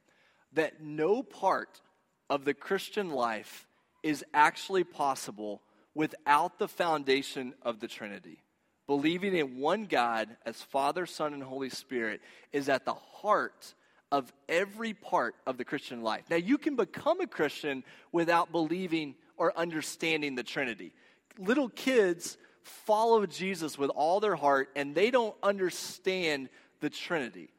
that 0.53 0.83
no 0.83 1.23
part 1.23 1.81
of 2.29 2.45
the 2.45 2.53
Christian 2.53 3.09
life 3.09 3.67
is 4.03 4.23
actually 4.31 4.83
possible 4.83 5.63
without 5.95 6.59
the 6.59 6.67
foundation 6.67 7.55
of 7.63 7.79
the 7.79 7.87
Trinity. 7.87 8.43
Believing 8.85 9.35
in 9.35 9.57
one 9.57 9.85
God 9.85 10.29
as 10.45 10.61
Father, 10.61 11.07
Son, 11.07 11.33
and 11.33 11.41
Holy 11.41 11.69
Spirit 11.69 12.21
is 12.53 12.69
at 12.69 12.85
the 12.85 12.93
heart 12.93 13.73
of 14.11 14.31
every 14.47 14.93
part 14.93 15.35
of 15.45 15.57
the 15.57 15.65
Christian 15.65 16.01
life. 16.01 16.23
Now, 16.29 16.37
you 16.37 16.57
can 16.57 16.75
become 16.75 17.21
a 17.21 17.27
Christian 17.27 17.83
without 18.11 18.51
believing 18.51 19.15
or 19.37 19.57
understanding 19.57 20.35
the 20.35 20.43
Trinity. 20.43 20.93
Little 21.37 21.69
kids 21.69 22.37
follow 22.63 23.25
Jesus 23.25 23.77
with 23.77 23.89
all 23.91 24.19
their 24.19 24.35
heart 24.35 24.69
and 24.75 24.93
they 24.93 25.11
don't 25.11 25.35
understand 25.41 26.49
the 26.81 26.89
Trinity. 26.89 27.49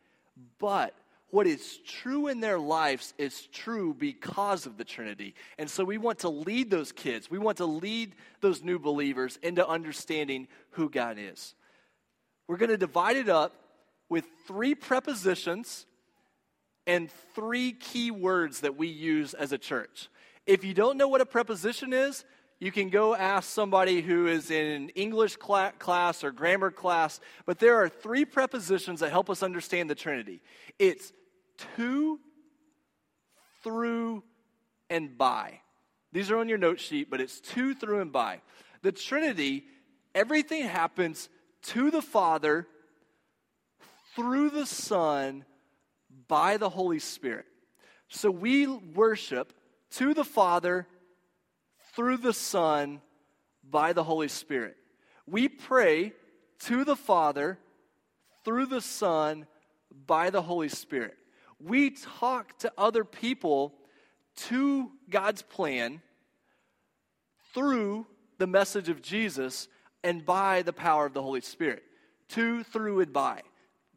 But 0.58 0.94
what 1.30 1.46
is 1.46 1.78
true 1.86 2.26
in 2.26 2.40
their 2.40 2.58
lives 2.58 3.14
is 3.16 3.46
true 3.46 3.94
because 3.94 4.66
of 4.66 4.76
the 4.76 4.84
Trinity. 4.84 5.34
And 5.58 5.70
so 5.70 5.84
we 5.84 5.98
want 5.98 6.20
to 6.20 6.28
lead 6.28 6.70
those 6.70 6.92
kids, 6.92 7.30
we 7.30 7.38
want 7.38 7.58
to 7.58 7.66
lead 7.66 8.14
those 8.40 8.62
new 8.62 8.78
believers 8.78 9.38
into 9.42 9.66
understanding 9.66 10.48
who 10.70 10.90
God 10.90 11.16
is. 11.18 11.54
We're 12.48 12.56
going 12.56 12.70
to 12.70 12.76
divide 12.76 13.16
it 13.16 13.28
up 13.28 13.54
with 14.08 14.24
three 14.48 14.74
prepositions 14.74 15.86
and 16.90 17.08
three 17.36 17.70
key 17.70 18.10
words 18.10 18.62
that 18.62 18.76
we 18.76 18.88
use 18.88 19.32
as 19.32 19.52
a 19.52 19.58
church. 19.58 20.08
If 20.44 20.64
you 20.64 20.74
don't 20.74 20.96
know 20.96 21.06
what 21.06 21.20
a 21.20 21.26
preposition 21.26 21.92
is, 21.92 22.24
you 22.58 22.72
can 22.72 22.90
go 22.90 23.14
ask 23.14 23.48
somebody 23.48 24.00
who 24.00 24.26
is 24.26 24.50
in 24.50 24.88
English 24.96 25.36
class 25.36 26.24
or 26.24 26.32
grammar 26.32 26.72
class, 26.72 27.20
but 27.46 27.60
there 27.60 27.76
are 27.76 27.88
three 27.88 28.24
prepositions 28.24 28.98
that 28.98 29.10
help 29.10 29.30
us 29.30 29.44
understand 29.44 29.88
the 29.88 29.94
Trinity 29.94 30.42
it's 30.80 31.12
to, 31.76 32.18
through, 33.62 34.24
and 34.90 35.16
by. 35.16 35.60
These 36.10 36.32
are 36.32 36.38
on 36.38 36.48
your 36.48 36.58
note 36.58 36.80
sheet, 36.80 37.08
but 37.08 37.20
it's 37.20 37.38
to, 37.52 37.72
through, 37.72 38.00
and 38.00 38.10
by. 38.10 38.40
The 38.82 38.90
Trinity, 38.90 39.64
everything 40.12 40.64
happens 40.64 41.28
to 41.66 41.92
the 41.92 42.02
Father, 42.02 42.66
through 44.16 44.50
the 44.50 44.66
Son, 44.66 45.44
by 46.30 46.56
the 46.58 46.70
Holy 46.70 47.00
Spirit. 47.00 47.46
So 48.06 48.30
we 48.30 48.68
worship 48.68 49.52
to 49.96 50.14
the 50.14 50.24
Father, 50.24 50.86
through 51.96 52.18
the 52.18 52.32
Son 52.32 53.00
by 53.68 53.92
the 53.92 54.04
Holy 54.04 54.28
Spirit. 54.28 54.76
We 55.26 55.48
pray 55.48 56.12
to 56.60 56.84
the 56.84 56.94
Father 56.94 57.58
through 58.44 58.66
the 58.66 58.80
Son 58.80 59.48
by 60.06 60.30
the 60.30 60.40
Holy 60.40 60.68
Spirit. 60.68 61.16
We 61.58 61.90
talk 61.90 62.56
to 62.60 62.72
other 62.78 63.04
people 63.04 63.74
to 64.36 64.92
God's 65.10 65.42
plan 65.42 66.00
through 67.52 68.06
the 68.38 68.46
message 68.46 68.88
of 68.88 69.02
Jesus 69.02 69.66
and 70.04 70.24
by 70.24 70.62
the 70.62 70.72
power 70.72 71.06
of 71.06 71.12
the 71.12 71.22
Holy 71.22 71.40
Spirit. 71.40 71.82
To, 72.30 72.62
through, 72.62 73.00
and 73.00 73.12
by. 73.12 73.42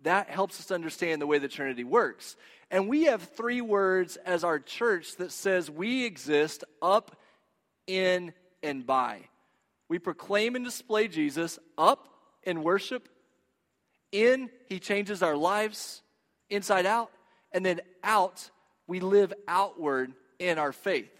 That 0.03 0.29
helps 0.29 0.59
us 0.59 0.71
understand 0.71 1.21
the 1.21 1.27
way 1.27 1.39
the 1.39 1.47
Trinity 1.47 1.83
works. 1.83 2.35
And 2.69 2.87
we 2.87 3.03
have 3.05 3.21
three 3.21 3.61
words 3.61 4.17
as 4.17 4.43
our 4.43 4.59
church 4.59 5.15
that 5.17 5.31
says 5.31 5.69
we 5.69 6.05
exist 6.05 6.63
up, 6.81 7.15
in, 7.87 8.33
and 8.61 8.85
by. 8.85 9.21
We 9.89 9.99
proclaim 9.99 10.55
and 10.55 10.65
display 10.65 11.07
Jesus 11.07 11.59
up 11.77 12.07
in 12.43 12.63
worship, 12.63 13.07
in, 14.11 14.49
he 14.67 14.79
changes 14.79 15.23
our 15.23 15.35
lives 15.35 16.01
inside 16.49 16.85
out, 16.85 17.11
and 17.51 17.65
then 17.65 17.81
out, 18.03 18.49
we 18.87 18.99
live 18.99 19.33
outward 19.47 20.13
in 20.39 20.59
our 20.59 20.71
faith. 20.71 21.11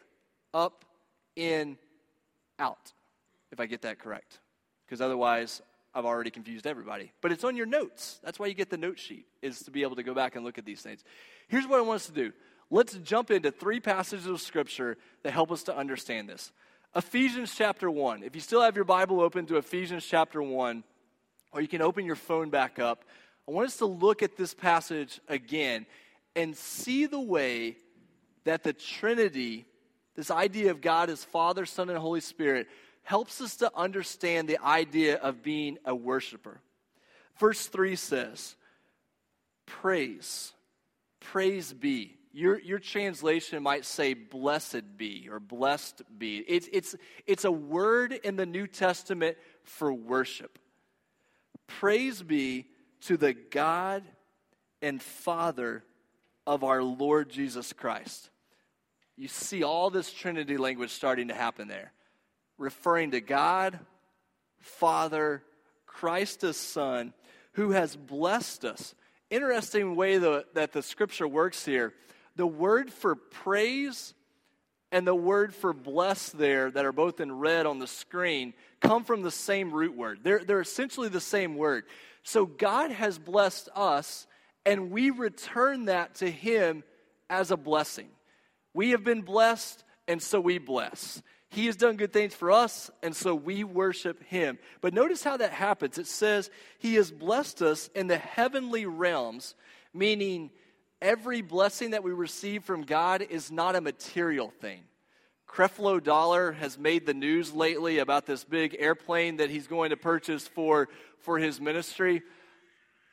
Up, 0.54 0.86
in, 1.36 1.78
out. 2.60 2.94
If 3.52 3.60
I 3.60 3.66
get 3.66 3.82
that 3.84 4.00
correct. 4.00 4.40
Because 4.86 5.02
otherwise, 5.02 5.62
I've 5.96 6.06
already 6.06 6.32
confused 6.32 6.66
everybody. 6.66 7.12
But 7.22 7.32
it's 7.32 7.44
on 7.44 7.56
your 7.56 7.66
notes. 7.66 8.20
That's 8.24 8.40
why 8.40 8.48
you 8.48 8.54
get 8.54 8.70
the 8.70 8.78
note 8.78 8.98
sheet, 8.98 9.28
is 9.42 9.60
to 9.64 9.72
be 9.72 9.84
able 9.84 9.96
to 9.96 10.04
go 10.04 10.14
back 10.14 10.36
and 10.36 10.44
look 10.44 10.58
at 10.58 10.66
these 10.66 10.82
things. 10.82 11.04
Here's 11.48 11.68
what 11.68 11.80
I 11.80 11.84
want 11.84 11.98
us 11.98 12.08
to 12.08 12.14
do. 12.14 12.32
Let's 12.72 12.96
jump 12.96 13.30
into 13.30 13.52
three 13.52 13.80
passages 13.80 14.26
of 14.26 14.42
Scripture 14.42 14.98
that 15.22 15.32
help 15.32 15.52
us 15.52 15.64
to 15.64 15.78
understand 15.78 16.28
this. 16.28 16.52
Ephesians 16.96 17.54
chapter 17.56 17.90
1. 17.90 18.24
If 18.24 18.36
you 18.36 18.42
still 18.42 18.62
have 18.62 18.76
your 18.76 18.86
Bible 18.86 19.22
open 19.22 19.46
to 19.48 19.58
Ephesians 19.58 20.06
chapter 20.06 20.42
1, 20.42 20.84
or 21.52 21.62
you 21.62 21.68
can 21.68 21.82
open 21.82 22.06
your 22.06 22.16
phone 22.16 22.50
back 22.50 22.80
up, 22.80 23.06
I 23.48 23.52
want 23.52 23.68
us 23.68 23.78
to 23.78 23.86
look 23.86 24.24
at 24.24 24.38
this 24.38 24.54
passage 24.54 25.20
again 25.28 25.86
and 26.36 26.56
see 26.56 27.06
the 27.06 27.20
way 27.20 27.78
that 28.46 28.64
the 28.64 28.74
Trinity, 28.74 29.66
this 30.16 30.32
idea 30.32 30.72
of 30.72 30.82
God 30.82 31.10
as 31.10 31.24
Father, 31.24 31.66
Son, 31.66 31.90
and 31.90 31.98
Holy 32.00 32.22
Spirit, 32.22 32.68
helps 33.04 33.42
us 33.42 33.58
to 33.58 33.72
understand 33.76 34.48
the 34.48 34.62
idea 34.64 35.18
of 35.18 35.44
being 35.44 35.78
a 35.86 35.94
worshiper. 35.94 36.60
Verse 37.38 37.68
3 37.68 37.96
says, 37.96 38.56
Praise, 39.66 40.54
praise 41.20 41.72
be. 41.74 42.18
Your, 42.36 42.60
your 42.60 42.80
translation 42.80 43.62
might 43.62 43.86
say, 43.86 44.16
blessed 44.16 44.98
be 44.98 45.30
or 45.32 45.40
blessed 45.40 46.02
be. 46.18 46.38
It's, 46.48 46.68
it's, 46.72 46.96
it's 47.28 47.46
a 47.46 47.52
word 47.52 48.12
in 48.12 48.38
the 48.38 48.46
New 48.46 48.66
Testament 48.66 49.38
for 49.64 49.94
worship. 49.94 50.58
Praise 51.68 52.24
be 52.24 52.66
to 53.02 53.18
the 53.18 53.34
God 53.34 54.04
and 54.82 55.00
Father 55.00 55.84
of 56.48 56.64
our 56.64 56.82
Lord 56.82 57.30
Jesus 57.30 57.72
Christ. 57.72 58.32
You 59.16 59.28
see 59.28 59.62
all 59.62 59.92
this 59.92 60.12
Trinity 60.12 60.58
language 60.58 60.90
starting 60.90 61.28
to 61.28 61.36
happen 61.36 61.68
there 61.68 61.94
referring 62.64 63.12
to 63.12 63.22
God, 63.22 63.80
Father, 64.60 65.44
Christ 65.86 66.44
as 66.44 66.58
Son, 66.58 67.14
who 67.54 67.72
has 67.72 67.96
blessed 67.96 68.66
us. 68.66 68.96
Interesting 69.30 69.96
way 69.96 70.18
the, 70.18 70.46
that 70.54 70.72
the 70.72 70.82
scripture 70.82 71.28
works 71.28 71.66
here. 71.66 71.94
The 72.36 72.48
word 72.48 72.92
for 72.92 73.16
praise 73.16 74.14
and 74.92 75.06
the 75.08 75.16
word 75.16 75.54
for 75.56 75.74
bless 75.74 76.30
there, 76.30 76.70
that 76.70 76.86
are 76.86 76.92
both 76.92 77.20
in 77.20 77.32
red 77.40 77.66
on 77.66 77.80
the 77.80 77.88
screen, 77.88 78.54
come 78.80 79.04
from 79.04 79.24
the 79.24 79.32
same 79.32 79.72
root 79.72 79.98
word. 79.98 80.20
They're, 80.22 80.44
they're 80.44 80.62
essentially 80.62 81.10
the 81.10 81.20
same 81.20 81.56
word. 81.56 81.86
So 82.22 82.46
God 82.46 82.92
has 82.92 83.18
blessed 83.18 83.70
us, 83.76 84.28
and 84.68 84.92
we 84.92 85.10
return 85.10 85.86
that 85.86 86.16
to 86.16 86.30
Him 86.30 86.84
as 87.28 87.50
a 87.50 87.58
blessing. 87.58 88.08
We 88.76 88.92
have 88.92 89.04
been 89.04 89.22
blessed, 89.22 89.84
and 90.08 90.22
so 90.22 90.40
we 90.40 90.60
bless. 90.60 91.24
He 91.54 91.68
has 91.68 91.76
done 91.76 91.98
good 91.98 92.12
things 92.12 92.34
for 92.34 92.52
us, 92.52 92.90
and 93.04 93.16
so 93.16 93.36
we 93.36 93.64
worship 93.64 94.24
him. 94.24 94.58
But 94.82 94.94
notice 94.94 95.24
how 95.24 95.38
that 95.38 95.52
happens. 95.52 96.00
It 96.00 96.08
says, 96.08 96.50
He 96.80 96.96
has 96.96 97.12
blessed 97.12 97.62
us 97.62 97.90
in 97.94 98.08
the 98.08 98.18
heavenly 98.18 98.88
realms, 98.88 99.54
meaning 99.94 100.50
every 101.00 101.42
blessing 101.42 101.92
that 101.92 102.04
we 102.04 102.12
receive 102.12 102.64
from 102.64 102.82
God 102.82 103.22
is 103.22 103.52
not 103.52 103.76
a 103.76 103.82
material 103.82 104.52
thing. 104.62 104.82
Creflo 105.48 106.04
Dollar 106.04 106.54
has 106.54 106.80
made 106.80 107.06
the 107.06 107.14
news 107.14 107.54
lately 107.54 108.00
about 108.00 108.26
this 108.26 108.44
big 108.44 108.76
airplane 108.80 109.38
that 109.38 109.52
he's 109.52 109.68
going 109.68 109.92
to 109.92 109.98
purchase 109.98 110.48
for, 110.48 110.90
for 111.20 111.38
his 111.38 111.62
ministry. 111.62 112.24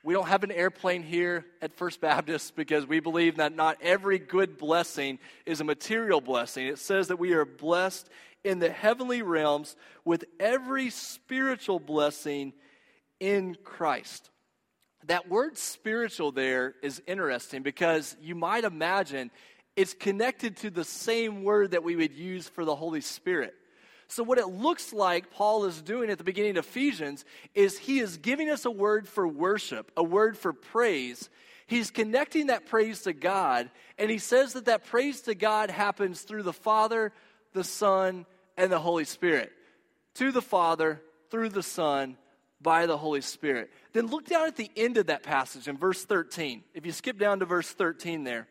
We 0.03 0.15
don't 0.15 0.29
have 0.29 0.45
an 0.45 0.51
airplane 0.51 1.03
here 1.03 1.45
at 1.61 1.75
First 1.75 2.01
Baptist 2.01 2.57
because 2.57 2.87
we 2.87 3.01
believe 3.01 3.37
that 3.37 3.55
not 3.55 3.77
every 3.83 4.19
good 4.19 4.57
blessing 4.57 5.19
is 5.45 5.61
a 5.61 5.65
material 5.65 6.23
blessing. 6.23 6.67
It 6.67 6.79
says 6.79 7.09
that 7.09 7.19
we 7.19 7.35
are 7.35 7.45
blessed 7.45 8.09
in 8.45 8.59
the 8.59 8.71
heavenly 8.71 9.23
realms 9.23 9.77
with 10.05 10.25
every 10.39 10.91
spiritual 10.91 11.79
blessing 11.79 12.53
in 13.19 13.57
Christ. 13.63 14.31
That 15.07 15.29
word 15.29 15.57
spiritual 15.57 16.33
there 16.33 16.75
is 16.83 17.03
interesting 17.07 17.63
because 17.63 18.17
you 18.21 18.35
might 18.35 18.65
imagine 18.65 19.31
it's 19.77 19.95
connected 19.95 20.57
to 20.59 20.71
the 20.71 20.85
same 20.85 21.43
word 21.43 21.71
that 21.71 21.85
we 21.85 21.97
would 21.97 22.13
use 22.13 22.49
for 22.49 22.65
the 22.65 22.75
Holy 22.75 23.01
Spirit. 23.01 23.55
So, 24.09 24.25
what 24.25 24.39
it 24.39 24.49
looks 24.49 24.93
like 24.93 25.31
Paul 25.31 25.65
is 25.67 25.81
doing 25.81 26.11
at 26.11 26.19
the 26.19 26.25
beginning 26.25 26.57
of 26.57 26.67
Ephesians 26.67 27.25
is 27.55 27.79
he 27.79 28.01
is 28.01 28.17
giving 28.17 28.51
us 28.51 28.65
a 28.65 28.71
word 28.71 29.09
for 29.09 29.27
worship, 29.27 29.93
a 29.97 30.03
word 30.03 30.37
for 30.37 30.53
praise. 30.53 31.31
He's 31.69 31.93
connecting 31.93 32.49
that 32.49 32.67
praise 32.67 33.03
to 33.03 33.13
God, 33.13 33.71
and 33.97 34.11
he 34.11 34.19
says 34.19 34.55
that 34.55 34.65
that 34.65 34.87
praise 34.87 35.21
to 35.23 35.37
God 35.37 35.71
happens 35.71 36.23
through 36.23 36.43
the 36.43 36.53
Father, 36.53 37.13
the 37.53 37.63
Son, 37.63 38.27
and 38.61 38.71
the 38.71 38.79
Holy 38.79 39.05
Spirit. 39.05 39.51
To 40.15 40.33
the 40.33 40.43
Father, 40.43 41.01
through 41.31 41.49
the 41.49 41.63
Son, 41.63 42.17
by 42.61 42.87
the 42.87 42.97
Holy 42.97 43.23
Spirit. 43.23 43.71
Then 43.93 44.09
look 44.09 44.27
down 44.27 44.47
at 44.47 44.57
the 44.57 44.71
end 44.77 44.99
of 44.99 45.07
that 45.07 45.23
passage 45.23 45.67
in 45.67 45.79
verse 45.79 46.05
13. 46.05 46.63
If 46.75 46.85
you 46.85 46.93
skip 46.93 47.19
down 47.19 47.39
to 47.39 47.47
verse 47.47 47.71
13 47.71 48.25
there, 48.25 48.47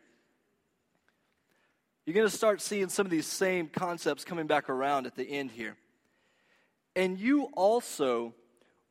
you're 2.04 2.14
going 2.14 2.28
to 2.28 2.36
start 2.36 2.60
seeing 2.60 2.88
some 2.88 3.06
of 3.06 3.10
these 3.10 3.26
same 3.26 3.68
concepts 3.68 4.24
coming 4.24 4.48
back 4.48 4.68
around 4.68 5.06
at 5.06 5.14
the 5.14 5.22
end 5.22 5.52
here. 5.52 5.76
And 6.96 7.18
you 7.18 7.44
also 7.54 8.34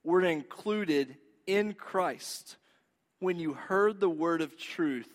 were 0.06 0.22
included 0.22 1.18
in 1.46 1.74
Christ 1.74 2.56
when 3.20 3.40
you 3.40 3.54
heard 3.54 4.00
the 4.00 4.10
word 4.10 4.42
of 4.42 4.58
truth 4.58 5.10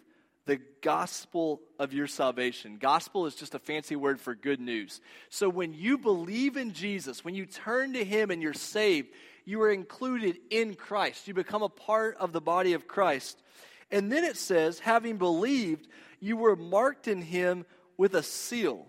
the 0.46 0.60
gospel 0.82 1.60
of 1.78 1.92
your 1.92 2.06
salvation. 2.06 2.76
Gospel 2.78 3.26
is 3.26 3.34
just 3.34 3.54
a 3.54 3.58
fancy 3.58 3.96
word 3.96 4.20
for 4.20 4.34
good 4.34 4.60
news. 4.60 5.00
So 5.30 5.48
when 5.48 5.72
you 5.72 5.96
believe 5.96 6.56
in 6.56 6.72
Jesus, 6.72 7.24
when 7.24 7.34
you 7.34 7.46
turn 7.46 7.94
to 7.94 8.04
Him 8.04 8.30
and 8.30 8.42
you're 8.42 8.52
saved, 8.52 9.08
you 9.44 9.62
are 9.62 9.70
included 9.70 10.38
in 10.50 10.74
Christ. 10.74 11.28
You 11.28 11.34
become 11.34 11.62
a 11.62 11.68
part 11.68 12.16
of 12.18 12.32
the 12.32 12.40
body 12.40 12.74
of 12.74 12.86
Christ. 12.86 13.42
And 13.90 14.10
then 14.10 14.24
it 14.24 14.36
says, 14.36 14.78
having 14.78 15.16
believed, 15.16 15.88
you 16.20 16.36
were 16.36 16.56
marked 16.56 17.08
in 17.08 17.22
Him 17.22 17.64
with 17.96 18.14
a 18.14 18.22
seal. 18.22 18.86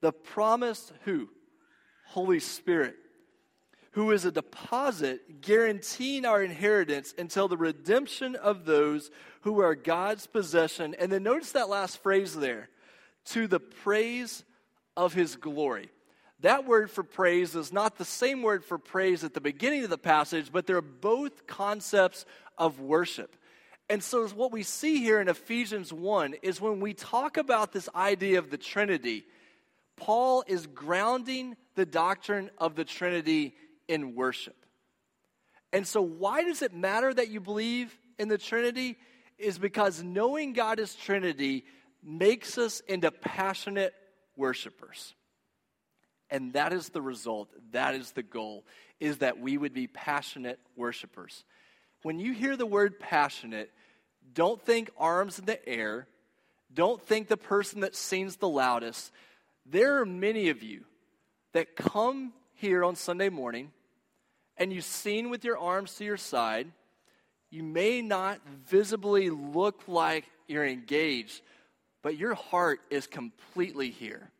The 0.00 0.12
promised 0.12 0.92
who? 1.04 1.28
Holy 2.06 2.40
Spirit 2.40 2.96
who 3.94 4.10
is 4.10 4.24
a 4.24 4.32
deposit 4.32 5.40
guaranteeing 5.40 6.24
our 6.24 6.42
inheritance 6.42 7.14
until 7.16 7.46
the 7.46 7.56
redemption 7.56 8.34
of 8.34 8.64
those 8.64 9.08
who 9.42 9.60
are 9.60 9.76
God's 9.76 10.26
possession. 10.26 10.96
And 10.98 11.12
then 11.12 11.22
notice 11.22 11.52
that 11.52 11.68
last 11.68 12.02
phrase 12.02 12.34
there 12.34 12.68
to 13.26 13.46
the 13.46 13.60
praise 13.60 14.42
of 14.96 15.14
his 15.14 15.36
glory. 15.36 15.90
That 16.40 16.66
word 16.66 16.90
for 16.90 17.04
praise 17.04 17.54
is 17.54 17.72
not 17.72 17.96
the 17.96 18.04
same 18.04 18.42
word 18.42 18.64
for 18.64 18.78
praise 18.78 19.22
at 19.22 19.32
the 19.32 19.40
beginning 19.40 19.84
of 19.84 19.90
the 19.90 19.96
passage, 19.96 20.50
but 20.52 20.66
they're 20.66 20.82
both 20.82 21.46
concepts 21.46 22.26
of 22.58 22.80
worship. 22.80 23.36
And 23.88 24.02
so, 24.02 24.26
what 24.28 24.50
we 24.50 24.64
see 24.64 24.98
here 24.98 25.20
in 25.20 25.28
Ephesians 25.28 25.92
1 25.92 26.34
is 26.42 26.60
when 26.60 26.80
we 26.80 26.94
talk 26.94 27.36
about 27.36 27.72
this 27.72 27.88
idea 27.94 28.40
of 28.40 28.50
the 28.50 28.58
Trinity, 28.58 29.24
Paul 29.96 30.42
is 30.48 30.66
grounding 30.66 31.56
the 31.76 31.86
doctrine 31.86 32.50
of 32.58 32.74
the 32.74 32.84
Trinity 32.84 33.54
in 33.88 34.14
worship. 34.14 34.56
And 35.72 35.86
so, 35.86 36.02
why 36.02 36.44
does 36.44 36.62
it 36.62 36.72
matter 36.72 37.12
that 37.12 37.28
you 37.28 37.40
believe 37.40 37.96
in 38.18 38.28
the 38.28 38.38
Trinity? 38.38 38.96
Is 39.38 39.58
because 39.58 40.02
knowing 40.02 40.52
God 40.52 40.78
is 40.78 40.94
Trinity 40.94 41.64
makes 42.02 42.56
us 42.58 42.80
into 42.80 43.10
passionate 43.10 43.92
worshipers. 44.36 45.14
And 46.30 46.52
that 46.52 46.72
is 46.72 46.90
the 46.90 47.02
result, 47.02 47.50
that 47.72 47.94
is 47.94 48.12
the 48.12 48.22
goal, 48.22 48.64
is 49.00 49.18
that 49.18 49.40
we 49.40 49.58
would 49.58 49.74
be 49.74 49.86
passionate 49.86 50.58
worshipers. 50.76 51.44
When 52.02 52.18
you 52.18 52.32
hear 52.32 52.56
the 52.56 52.66
word 52.66 52.98
passionate, 52.98 53.70
don't 54.32 54.60
think 54.64 54.90
arms 54.98 55.38
in 55.38 55.44
the 55.44 55.68
air. 55.68 56.06
Don't 56.72 57.00
think 57.00 57.28
the 57.28 57.36
person 57.36 57.80
that 57.80 57.94
sings 57.94 58.36
the 58.36 58.48
loudest. 58.48 59.12
There 59.66 60.00
are 60.00 60.06
many 60.06 60.48
of 60.48 60.62
you 60.62 60.84
that 61.52 61.76
come 61.76 62.32
here 62.64 62.82
on 62.82 62.96
Sunday 62.96 63.28
morning 63.28 63.70
and 64.56 64.72
you 64.72 64.80
sing 64.80 65.28
with 65.28 65.44
your 65.44 65.58
arms 65.58 65.96
to 65.96 66.04
your 66.04 66.16
side, 66.16 66.66
you 67.50 67.62
may 67.62 68.00
not 68.00 68.40
visibly 68.66 69.28
look 69.28 69.82
like 69.86 70.24
you're 70.48 70.64
engaged, 70.64 71.42
but 72.02 72.16
your 72.16 72.32
heart 72.32 72.80
is 72.88 73.06
completely 73.06 73.90
here. 73.90 74.30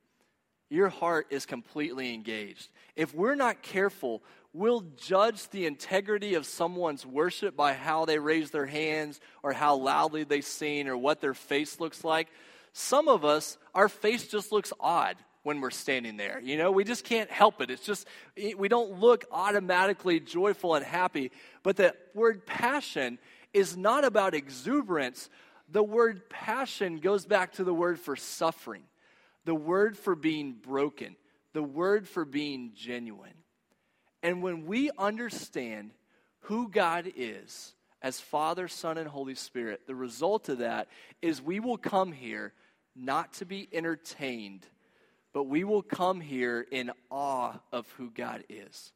your 0.71 0.89
heart 0.89 1.27
is 1.29 1.45
completely 1.45 2.15
engaged. 2.15 2.71
If 2.97 3.15
we're 3.15 3.35
not 3.35 3.61
careful, 3.61 4.23
we'll 4.55 4.87
judge 4.97 5.51
the 5.51 5.67
integrity 5.67 6.33
of 6.33 6.47
someone's 6.47 7.05
worship 7.05 7.55
by 7.55 7.75
how 7.75 8.07
they 8.07 8.19
raise 8.19 8.51
their 8.51 8.65
hands 8.65 9.21
or 9.43 9.53
how 9.53 9.77
loudly 9.77 10.25
they 10.25 10.41
sing 10.41 10.89
or 10.89 10.97
what 10.97 11.21
their 11.21 11.35
face 11.35 11.79
looks 11.79 12.05
like. 12.05 12.29
Some 12.73 13.07
of 13.07 13.23
us, 13.23 13.59
our 13.75 13.91
face 13.91 14.27
just 14.27 14.51
looks 14.51 14.73
odd 14.81 15.17
when 15.45 15.61
we're 15.61 15.71
standing 15.71 16.17
there. 16.17 16.41
You 16.43 16.57
know, 16.57 16.73
we 16.73 16.83
just 16.83 17.05
can't 17.05 17.31
help 17.31 17.61
it. 17.61 17.71
It's 17.71 17.85
just, 17.87 18.09
we 18.57 18.69
don't 18.69 18.99
look 18.99 19.25
automatically 19.31 20.19
joyful 20.19 20.75
and 20.75 20.85
happy. 20.85 21.31
But 21.63 21.77
the 21.77 21.95
word 22.15 22.45
passion 22.45 23.19
is 23.53 23.77
not 23.77 24.05
about 24.05 24.35
exuberance. 24.35 25.31
The 25.71 25.83
word 25.83 26.29
passion 26.29 26.99
goes 26.99 27.27
back 27.27 27.53
to 27.53 27.65
the 27.65 27.75
word 27.75 28.01
for 28.01 28.17
suffering, 28.17 28.83
the 29.45 29.55
word 29.55 29.97
for 29.97 30.17
being 30.17 30.53
broken, 30.53 31.15
the 31.53 31.63
word 31.63 32.09
for 32.09 32.25
being 32.25 32.73
genuine. 32.75 33.35
And 34.23 34.43
when 34.43 34.65
we 34.67 34.91
understand 34.99 35.93
who 36.41 36.69
God 36.69 37.13
is 37.17 37.75
as 38.01 38.19
Father, 38.19 38.67
Son, 38.69 38.97
and 38.97 39.09
Holy 39.09 39.35
Spirit, 39.35 39.83
the 39.87 39.95
result 39.95 40.49
of 40.49 40.59
that 40.59 40.89
is 41.21 41.43
we 41.43 41.61
will 41.61 41.79
come 41.79 42.13
here 42.13 42.55
not 42.97 43.35
to 43.35 43.45
be 43.45 43.69
entertained, 43.73 44.67
but 45.35 45.49
we 45.49 45.65
will 45.65 45.83
come 45.83 46.21
here 46.21 46.65
in 46.71 46.93
awe 47.11 47.55
of 47.73 47.91
who 47.99 48.09
God 48.09 48.45
is. 48.49 48.93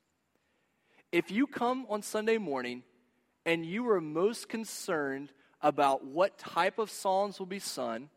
If 1.11 1.33
you 1.33 1.49
come 1.49 1.85
on 1.91 2.01
Sunday 2.01 2.39
morning 2.39 2.85
and 3.45 3.67
you 3.67 3.91
are 3.91 4.01
most 4.01 4.49
concerned 4.49 5.33
about 5.61 6.05
what 6.05 6.39
type 6.39 6.79
of 6.79 6.91
songs 6.91 7.41
will 7.41 7.47
be 7.47 7.59
sung, 7.59 8.09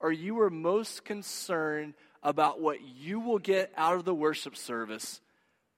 or 0.00 0.10
you 0.10 0.40
are 0.40 0.48
most 0.48 1.04
concerned 1.04 1.92
about 2.22 2.58
what 2.58 2.80
you 2.80 3.20
will 3.20 3.38
get 3.38 3.70
out 3.76 3.96
of 3.96 4.06
the 4.06 4.14
worship 4.14 4.56
service, 4.56 5.20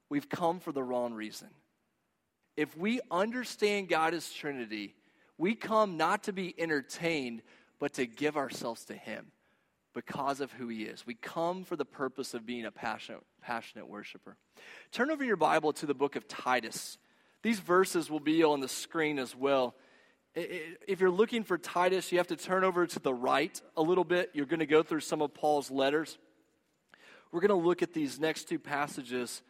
we've 0.08 0.28
come 0.28 0.60
for 0.60 0.70
the 0.70 0.82
wrong 0.82 1.12
reason. 1.12 1.48
If 2.56 2.76
we 2.76 3.00
understand 3.10 3.88
God 3.88 4.14
as 4.14 4.30
Trinity, 4.32 4.94
we 5.38 5.56
come 5.56 5.96
not 5.96 6.24
to 6.24 6.32
be 6.32 6.54
entertained, 6.56 7.42
but 7.80 7.94
to 7.94 8.06
give 8.06 8.36
ourselves 8.36 8.84
to 8.84 8.94
Him 8.94 9.32
because 9.94 10.40
of 10.40 10.52
who 10.52 10.68
He 10.68 10.82
is. 10.82 11.06
We 11.06 11.14
come 11.14 11.64
for 11.64 11.76
the 11.76 11.84
purpose 11.84 12.34
of 12.34 12.44
being 12.44 12.64
a 12.64 12.70
passionate, 12.70 13.22
passionate 13.40 13.88
worshiper. 13.88 14.36
Turn 14.92 15.10
over 15.10 15.24
your 15.24 15.36
Bible 15.36 15.72
to 15.74 15.86
the 15.86 15.94
book 15.94 16.16
of 16.16 16.28
Titus. 16.28 16.98
These 17.42 17.60
verses 17.60 18.10
will 18.10 18.20
be 18.20 18.42
on 18.42 18.60
the 18.60 18.68
screen 18.68 19.18
as 19.18 19.34
well. 19.34 19.74
If 20.34 21.00
you're 21.00 21.10
looking 21.10 21.44
for 21.44 21.56
Titus, 21.56 22.10
you 22.10 22.18
have 22.18 22.26
to 22.28 22.36
turn 22.36 22.64
over 22.64 22.86
to 22.86 22.98
the 22.98 23.14
right 23.14 23.60
a 23.76 23.82
little 23.82 24.02
bit. 24.02 24.30
You're 24.32 24.46
going 24.46 24.60
to 24.60 24.66
go 24.66 24.82
through 24.82 25.00
some 25.00 25.22
of 25.22 25.32
Paul's 25.32 25.70
letters. 25.70 26.18
We're 27.30 27.40
going 27.40 27.50
to 27.60 27.66
look 27.66 27.82
at 27.82 27.92
these 27.92 28.18
next 28.18 28.48
two 28.48 28.58
passages 28.58 29.42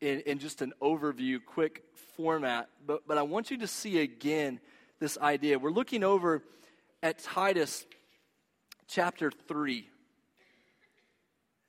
in, 0.00 0.20
in 0.20 0.38
just 0.38 0.62
an 0.62 0.74
overview, 0.80 1.38
quick 1.44 1.82
format. 2.16 2.68
But, 2.86 3.06
but 3.06 3.18
I 3.18 3.22
want 3.22 3.50
you 3.50 3.58
to 3.58 3.66
see 3.66 3.98
again 3.98 4.60
this 5.00 5.18
idea. 5.18 5.58
We're 5.58 5.70
looking 5.70 6.04
over 6.04 6.42
at 7.02 7.18
Titus 7.18 7.86
chapter 8.88 9.30
3. 9.30 9.88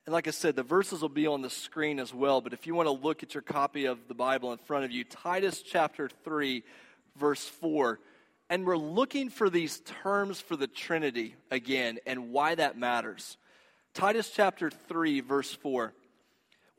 And 0.06 0.12
like 0.12 0.26
I 0.26 0.32
said, 0.32 0.56
the 0.56 0.62
verses 0.62 1.02
will 1.02 1.08
be 1.08 1.26
on 1.26 1.42
the 1.42 1.50
screen 1.50 2.00
as 2.00 2.12
well. 2.12 2.40
But 2.40 2.52
if 2.52 2.66
you 2.66 2.74
want 2.74 2.86
to 2.86 2.92
look 2.92 3.22
at 3.22 3.34
your 3.34 3.42
copy 3.42 3.84
of 3.84 3.98
the 4.08 4.14
Bible 4.14 4.52
in 4.52 4.58
front 4.58 4.84
of 4.84 4.90
you, 4.90 5.04
Titus 5.04 5.62
chapter 5.62 6.08
3, 6.24 6.64
verse 7.16 7.44
4. 7.44 8.00
And 8.48 8.66
we're 8.66 8.76
looking 8.76 9.30
for 9.30 9.48
these 9.48 9.80
terms 10.02 10.40
for 10.40 10.56
the 10.56 10.66
Trinity 10.66 11.36
again 11.50 11.98
and 12.06 12.32
why 12.32 12.56
that 12.56 12.76
matters. 12.76 13.36
Titus 13.94 14.30
chapter 14.30 14.70
3, 14.70 15.20
verse 15.20 15.52
4 15.52 15.92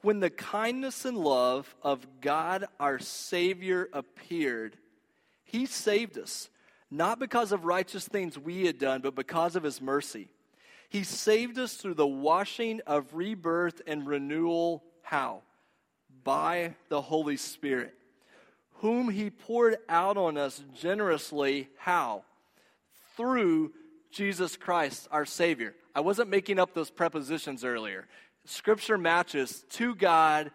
when 0.01 0.19
the 0.19 0.29
kindness 0.29 1.05
and 1.05 1.17
love 1.17 1.75
of 1.83 2.05
God 2.21 2.65
our 2.79 2.99
Savior 2.99 3.87
appeared, 3.93 4.75
He 5.43 5.65
saved 5.65 6.17
us, 6.17 6.49
not 6.91 7.19
because 7.19 7.53
of 7.53 7.63
righteous 7.63 8.05
things 8.05 8.37
we 8.37 8.65
had 8.65 8.77
done, 8.77 8.99
but 9.01 9.15
because 9.15 9.55
of 9.55 9.63
His 9.63 9.81
mercy. 9.81 10.27
He 10.89 11.03
saved 11.03 11.57
us 11.57 11.75
through 11.75 11.93
the 11.93 12.05
washing 12.05 12.81
of 12.85 13.13
rebirth 13.13 13.81
and 13.87 14.05
renewal. 14.05 14.83
How? 15.01 15.41
By 16.25 16.75
the 16.89 17.01
Holy 17.01 17.37
Spirit, 17.37 17.93
whom 18.75 19.09
He 19.09 19.29
poured 19.29 19.77
out 19.87 20.17
on 20.17 20.37
us 20.37 20.61
generously. 20.77 21.69
How? 21.77 22.25
Through 23.15 23.71
Jesus 24.11 24.57
Christ, 24.57 25.07
our 25.11 25.25
Savior. 25.25 25.73
I 25.95 26.01
wasn't 26.01 26.29
making 26.29 26.59
up 26.59 26.73
those 26.73 26.89
prepositions 26.91 27.63
earlier. 27.63 28.07
Scripture 28.43 28.97
matches 28.97 29.63
to 29.71 29.95
God 29.95 30.51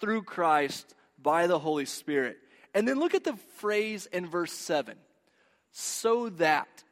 through 0.00 0.22
Christ 0.22 0.94
by 1.20 1.46
the 1.46 1.58
Holy 1.58 1.84
Spirit. 1.84 2.38
And 2.72 2.88
then 2.88 2.98
look 2.98 3.14
at 3.14 3.24
the 3.24 3.36
phrase 3.56 4.06
in 4.06 4.26
verse 4.26 4.52
7 4.52 4.96
so 5.78 6.30
that. 6.30 6.82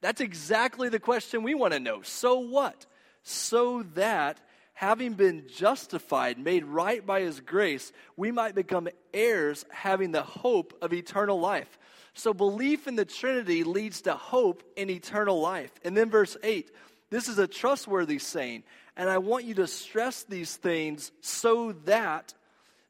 That's 0.00 0.20
exactly 0.20 0.88
the 0.88 0.98
question 0.98 1.44
we 1.44 1.54
want 1.54 1.74
to 1.74 1.78
know. 1.78 2.02
So 2.02 2.40
what? 2.40 2.86
So 3.22 3.84
that, 3.94 4.40
having 4.72 5.14
been 5.14 5.44
justified, 5.54 6.40
made 6.40 6.64
right 6.64 7.06
by 7.06 7.20
his 7.20 7.38
grace, 7.38 7.92
we 8.16 8.32
might 8.32 8.56
become 8.56 8.88
heirs, 9.14 9.64
having 9.70 10.10
the 10.10 10.24
hope 10.24 10.76
of 10.82 10.92
eternal 10.92 11.38
life. 11.38 11.78
So 12.14 12.34
belief 12.34 12.88
in 12.88 12.96
the 12.96 13.04
Trinity 13.04 13.62
leads 13.62 14.00
to 14.02 14.14
hope 14.14 14.64
in 14.74 14.90
eternal 14.90 15.40
life. 15.40 15.70
And 15.84 15.96
then 15.96 16.10
verse 16.10 16.36
8 16.42 16.68
this 17.10 17.28
is 17.28 17.38
a 17.38 17.46
trustworthy 17.46 18.18
saying 18.18 18.64
and 18.96 19.08
I 19.08 19.18
want 19.18 19.44
you 19.44 19.54
to 19.54 19.68
stress 19.68 20.24
these 20.24 20.56
things 20.56 21.12
so 21.20 21.72
that 21.84 22.34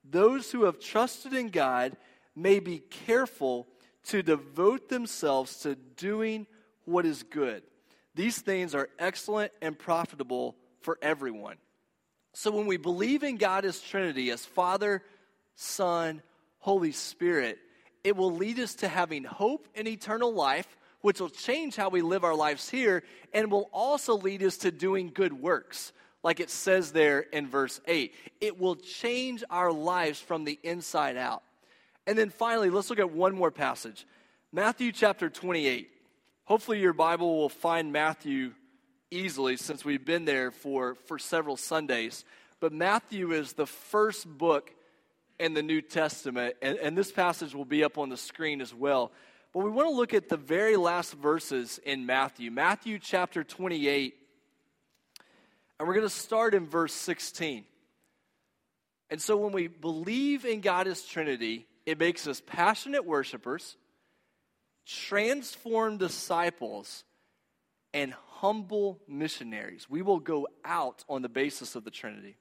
those 0.08 0.50
who 0.50 0.64
have 0.64 0.80
trusted 0.80 1.34
in 1.34 1.50
God 1.50 1.96
may 2.34 2.58
be 2.58 2.78
careful 2.78 3.66
to 4.06 4.22
devote 4.22 4.88
themselves 4.88 5.58
to 5.60 5.74
doing 5.74 6.46
what 6.84 7.06
is 7.06 7.22
good. 7.22 7.62
These 8.14 8.40
things 8.40 8.74
are 8.74 8.88
excellent 8.98 9.52
and 9.62 9.78
profitable 9.78 10.56
for 10.80 10.98
everyone. 11.00 11.56
So 12.34 12.50
when 12.50 12.66
we 12.66 12.76
believe 12.76 13.22
in 13.22 13.36
God 13.36 13.64
as 13.64 13.80
Trinity, 13.80 14.30
as 14.30 14.44
Father, 14.44 15.02
Son, 15.54 16.22
Holy 16.58 16.92
Spirit, 16.92 17.58
it 18.04 18.16
will 18.16 18.34
lead 18.34 18.58
us 18.58 18.74
to 18.76 18.88
having 18.88 19.24
hope 19.24 19.68
in 19.74 19.86
eternal 19.86 20.32
life 20.32 20.76
which 21.02 21.20
will 21.20 21.28
change 21.28 21.76
how 21.76 21.88
we 21.88 22.00
live 22.00 22.24
our 22.24 22.34
lives 22.34 22.70
here 22.70 23.02
and 23.34 23.50
will 23.50 23.68
also 23.72 24.16
lead 24.16 24.42
us 24.42 24.56
to 24.58 24.70
doing 24.70 25.10
good 25.12 25.32
works, 25.32 25.92
like 26.22 26.40
it 26.40 26.48
says 26.48 26.92
there 26.92 27.20
in 27.20 27.48
verse 27.48 27.80
8. 27.86 28.14
It 28.40 28.58
will 28.58 28.76
change 28.76 29.44
our 29.50 29.72
lives 29.72 30.20
from 30.20 30.44
the 30.44 30.58
inside 30.62 31.16
out. 31.16 31.42
And 32.06 32.18
then 32.18 32.30
finally, 32.30 32.70
let's 32.70 32.90
look 32.90 32.98
at 32.98 33.12
one 33.12 33.34
more 33.34 33.50
passage 33.50 34.06
Matthew 34.52 34.92
chapter 34.92 35.30
28. 35.30 35.88
Hopefully, 36.44 36.80
your 36.80 36.92
Bible 36.92 37.38
will 37.38 37.48
find 37.48 37.92
Matthew 37.92 38.52
easily 39.10 39.56
since 39.56 39.84
we've 39.84 40.04
been 40.04 40.24
there 40.24 40.50
for, 40.50 40.96
for 41.06 41.18
several 41.18 41.56
Sundays. 41.56 42.24
But 42.60 42.72
Matthew 42.72 43.32
is 43.32 43.52
the 43.52 43.66
first 43.66 44.26
book 44.26 44.72
in 45.38 45.54
the 45.54 45.62
New 45.62 45.80
Testament, 45.80 46.54
and, 46.62 46.78
and 46.78 46.96
this 46.96 47.10
passage 47.10 47.54
will 47.54 47.64
be 47.64 47.82
up 47.82 47.98
on 47.98 48.08
the 48.08 48.16
screen 48.16 48.60
as 48.60 48.74
well. 48.74 49.12
But 49.52 49.60
we 49.60 49.70
want 49.70 49.88
to 49.88 49.94
look 49.94 50.14
at 50.14 50.28
the 50.28 50.36
very 50.36 50.76
last 50.76 51.14
verses 51.14 51.78
in 51.84 52.06
Matthew, 52.06 52.50
Matthew 52.50 52.98
chapter 52.98 53.44
28. 53.44 54.14
And 55.78 55.88
we're 55.88 55.94
going 55.94 56.06
to 56.06 56.14
start 56.14 56.54
in 56.54 56.66
verse 56.66 56.94
16. 56.94 57.64
And 59.10 59.20
so 59.20 59.36
when 59.36 59.52
we 59.52 59.66
believe 59.66 60.44
in 60.44 60.60
God 60.60 60.86
as 60.86 61.02
Trinity, 61.02 61.66
it 61.86 61.98
makes 61.98 62.26
us 62.26 62.42
passionate 62.44 63.04
worshipers, 63.04 63.76
transformed 64.86 65.98
disciples, 65.98 67.04
and 67.94 68.14
humble 68.36 69.00
missionaries. 69.06 69.86
We 69.88 70.02
will 70.02 70.20
go 70.20 70.48
out 70.64 71.04
on 71.08 71.22
the 71.22 71.28
basis 71.28 71.76
of 71.76 71.84
the 71.84 71.90
Trinity. 71.90 72.36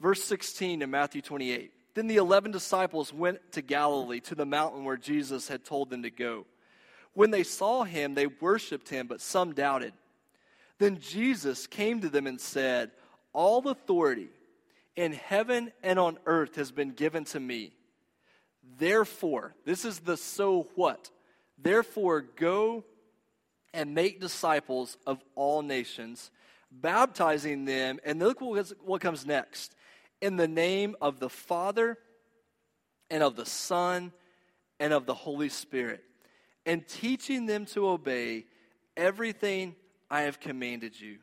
Verse 0.00 0.22
16 0.24 0.82
in 0.82 0.90
Matthew 0.90 1.20
28. 1.20 1.72
Then 1.94 2.06
the 2.06 2.16
eleven 2.16 2.52
disciples 2.52 3.12
went 3.12 3.52
to 3.52 3.62
Galilee, 3.62 4.20
to 4.20 4.34
the 4.34 4.46
mountain 4.46 4.84
where 4.84 4.96
Jesus 4.96 5.48
had 5.48 5.64
told 5.64 5.90
them 5.90 6.04
to 6.04 6.10
go. 6.10 6.46
When 7.12 7.30
they 7.30 7.42
saw 7.42 7.82
him, 7.82 8.14
they 8.14 8.26
worshiped 8.26 8.88
him, 8.88 9.08
but 9.08 9.20
some 9.20 9.52
doubted. 9.52 9.92
Then 10.78 11.00
Jesus 11.00 11.66
came 11.66 12.00
to 12.00 12.08
them 12.08 12.26
and 12.26 12.40
said, 12.40 12.92
All 13.32 13.68
authority 13.68 14.28
in 14.96 15.12
heaven 15.12 15.72
and 15.82 15.98
on 15.98 16.18
earth 16.26 16.56
has 16.56 16.70
been 16.70 16.92
given 16.92 17.24
to 17.26 17.40
me. 17.40 17.72
Therefore, 18.78 19.54
this 19.64 19.84
is 19.84 20.00
the 20.00 20.16
so 20.16 20.68
what. 20.74 21.10
Therefore, 21.58 22.22
go 22.22 22.84
and 23.72 23.94
make 23.94 24.20
disciples 24.20 24.96
of 25.06 25.22
all 25.34 25.62
nations, 25.62 26.30
baptizing 26.70 27.64
them. 27.64 28.00
And 28.04 28.18
look 28.18 28.40
what 28.40 29.00
comes 29.00 29.26
next 29.26 29.74
in 30.20 30.36
the 30.36 30.48
name 30.48 30.96
of 31.00 31.20
the 31.20 31.30
Father 31.30 31.98
and 33.10 33.22
of 33.22 33.36
the 33.36 33.46
Son 33.46 34.12
and 34.78 34.92
of 34.92 35.04
the 35.04 35.14
Holy 35.14 35.48
Spirit, 35.48 36.02
and 36.64 36.86
teaching 36.86 37.46
them 37.46 37.66
to 37.66 37.88
obey 37.88 38.46
everything 38.96 39.74
I 40.10 40.22
have 40.22 40.40
commanded 40.40 40.98
you. 40.98 41.18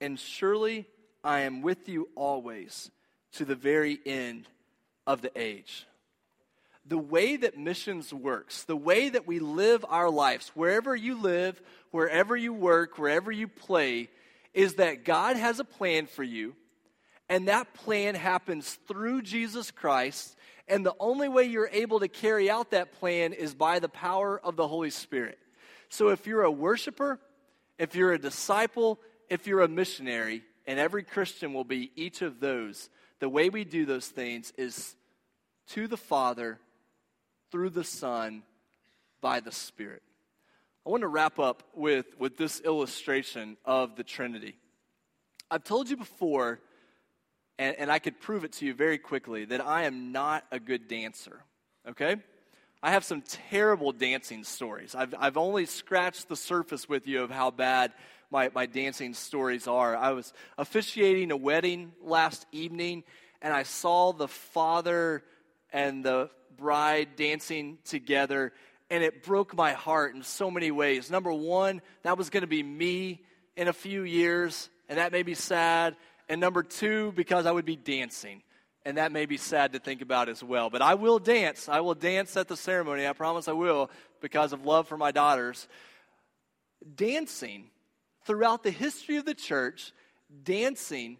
And 0.00 0.18
surely 0.18 0.86
I 1.22 1.40
am 1.40 1.62
with 1.62 1.88
you 1.88 2.08
always 2.14 2.90
to 3.32 3.44
the 3.44 3.54
very 3.54 3.98
end 4.04 4.48
of 5.06 5.20
the 5.20 5.30
age. 5.36 5.86
The 6.88 6.98
way 6.98 7.36
that 7.36 7.58
missions 7.58 8.12
works, 8.12 8.64
the 8.64 8.76
way 8.76 9.10
that 9.10 9.26
we 9.26 9.38
live 9.40 9.84
our 9.88 10.08
lives, 10.08 10.50
wherever 10.54 10.96
you 10.96 11.20
live, 11.20 11.60
wherever 11.90 12.34
you 12.34 12.52
work, 12.54 12.98
wherever 12.98 13.30
you 13.30 13.46
play, 13.46 14.08
is 14.54 14.74
that 14.76 15.04
God 15.04 15.36
has 15.36 15.60
a 15.60 15.64
plan 15.64 16.06
for 16.06 16.22
you, 16.22 16.56
and 17.28 17.48
that 17.48 17.74
plan 17.74 18.14
happens 18.14 18.78
through 18.88 19.22
Jesus 19.22 19.70
Christ. 19.70 20.34
And 20.66 20.84
the 20.84 20.94
only 20.98 21.28
way 21.28 21.44
you're 21.44 21.70
able 21.70 22.00
to 22.00 22.08
carry 22.08 22.50
out 22.50 22.70
that 22.70 22.92
plan 22.98 23.34
is 23.34 23.54
by 23.54 23.78
the 23.78 23.88
power 23.88 24.40
of 24.42 24.56
the 24.56 24.66
Holy 24.66 24.90
Spirit. 24.90 25.38
So 25.90 26.08
if 26.08 26.26
you're 26.26 26.42
a 26.42 26.50
worshiper, 26.50 27.18
if 27.78 27.94
you're 27.94 28.14
a 28.14 28.18
disciple, 28.18 28.98
if 29.28 29.46
you're 29.46 29.60
a 29.60 29.68
missionary, 29.68 30.42
and 30.66 30.78
every 30.78 31.02
Christian 31.02 31.52
will 31.52 31.64
be 31.64 31.90
each 31.96 32.22
of 32.22 32.40
those, 32.40 32.88
the 33.20 33.28
way 33.28 33.50
we 33.50 33.64
do 33.64 33.84
those 33.84 34.06
things 34.06 34.52
is 34.56 34.96
to 35.68 35.86
the 35.86 35.96
Father, 35.96 36.58
through 37.50 37.70
the 37.70 37.84
Son, 37.84 38.42
by 39.20 39.40
the 39.40 39.52
Spirit. 39.52 40.02
I 40.86 40.90
want 40.90 41.02
to 41.02 41.08
wrap 41.08 41.38
up 41.38 41.62
with, 41.74 42.06
with 42.18 42.36
this 42.36 42.60
illustration 42.60 43.56
of 43.64 43.96
the 43.96 44.04
Trinity. 44.04 44.56
I've 45.50 45.64
told 45.64 45.90
you 45.90 45.96
before, 45.96 46.60
and, 47.58 47.76
and 47.78 47.90
I 47.90 47.98
could 47.98 48.20
prove 48.20 48.44
it 48.44 48.52
to 48.54 48.66
you 48.66 48.74
very 48.74 48.98
quickly, 48.98 49.44
that 49.46 49.64
I 49.64 49.84
am 49.84 50.12
not 50.12 50.44
a 50.50 50.58
good 50.58 50.88
dancer, 50.88 51.42
okay? 51.88 52.16
I 52.82 52.92
have 52.92 53.04
some 53.04 53.22
terrible 53.22 53.92
dancing 53.92 54.44
stories. 54.44 54.94
I've, 54.94 55.14
I've 55.18 55.36
only 55.36 55.66
scratched 55.66 56.28
the 56.28 56.36
surface 56.36 56.88
with 56.88 57.06
you 57.06 57.22
of 57.22 57.30
how 57.30 57.50
bad 57.50 57.92
my, 58.30 58.50
my 58.54 58.66
dancing 58.66 59.14
stories 59.14 59.66
are. 59.66 59.96
I 59.96 60.12
was 60.12 60.32
officiating 60.56 61.32
a 61.32 61.36
wedding 61.36 61.92
last 62.02 62.46
evening, 62.52 63.04
and 63.42 63.52
I 63.52 63.64
saw 63.64 64.12
the 64.12 64.28
father 64.28 65.24
and 65.72 66.04
the 66.04 66.30
bride 66.58 67.16
dancing 67.16 67.78
together, 67.84 68.52
and 68.90 69.02
it 69.02 69.22
broke 69.22 69.54
my 69.54 69.72
heart 69.72 70.14
in 70.14 70.22
so 70.22 70.50
many 70.50 70.70
ways. 70.70 71.10
Number 71.10 71.32
one, 71.32 71.80
that 72.02 72.18
was 72.18 72.28
going 72.30 72.42
to 72.42 72.46
be 72.46 72.62
me 72.62 73.22
in 73.56 73.68
a 73.68 73.72
few 73.72 74.02
years, 74.02 74.68
and 74.88 74.98
that 74.98 75.12
made 75.12 75.26
me 75.26 75.34
sad. 75.34 75.96
And 76.28 76.40
number 76.40 76.62
two, 76.62 77.12
because 77.16 77.46
I 77.46 77.52
would 77.52 77.64
be 77.64 77.76
dancing 77.76 78.42
and 78.88 78.96
that 78.96 79.12
may 79.12 79.26
be 79.26 79.36
sad 79.36 79.74
to 79.74 79.78
think 79.78 80.00
about 80.00 80.30
as 80.30 80.42
well. 80.42 80.70
But 80.70 80.80
I 80.80 80.94
will 80.94 81.18
dance. 81.18 81.68
I 81.68 81.80
will 81.80 81.94
dance 81.94 82.34
at 82.38 82.48
the 82.48 82.56
ceremony. 82.56 83.06
I 83.06 83.12
promise 83.12 83.46
I 83.46 83.52
will 83.52 83.90
because 84.22 84.54
of 84.54 84.64
love 84.64 84.88
for 84.88 84.96
my 84.96 85.10
daughters. 85.10 85.68
Dancing, 86.94 87.66
throughout 88.24 88.62
the 88.62 88.70
history 88.70 89.18
of 89.18 89.26
the 89.26 89.34
church, 89.34 89.92
dancing 90.42 91.18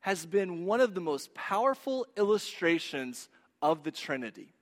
has 0.00 0.24
been 0.24 0.64
one 0.64 0.80
of 0.80 0.94
the 0.94 1.00
most 1.02 1.34
powerful 1.34 2.06
illustrations 2.16 3.28
of 3.62 3.84
the 3.84 3.90
Trinity. 3.90 4.52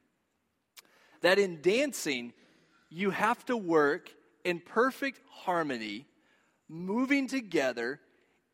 That 1.23 1.39
in 1.39 1.61
dancing, 1.63 2.33
you 2.89 3.11
have 3.11 3.45
to 3.47 3.57
work 3.57 4.11
in 4.45 4.61
perfect 4.61 5.21
harmony, 5.29 6.07
moving 6.69 7.27
together, 7.27 8.01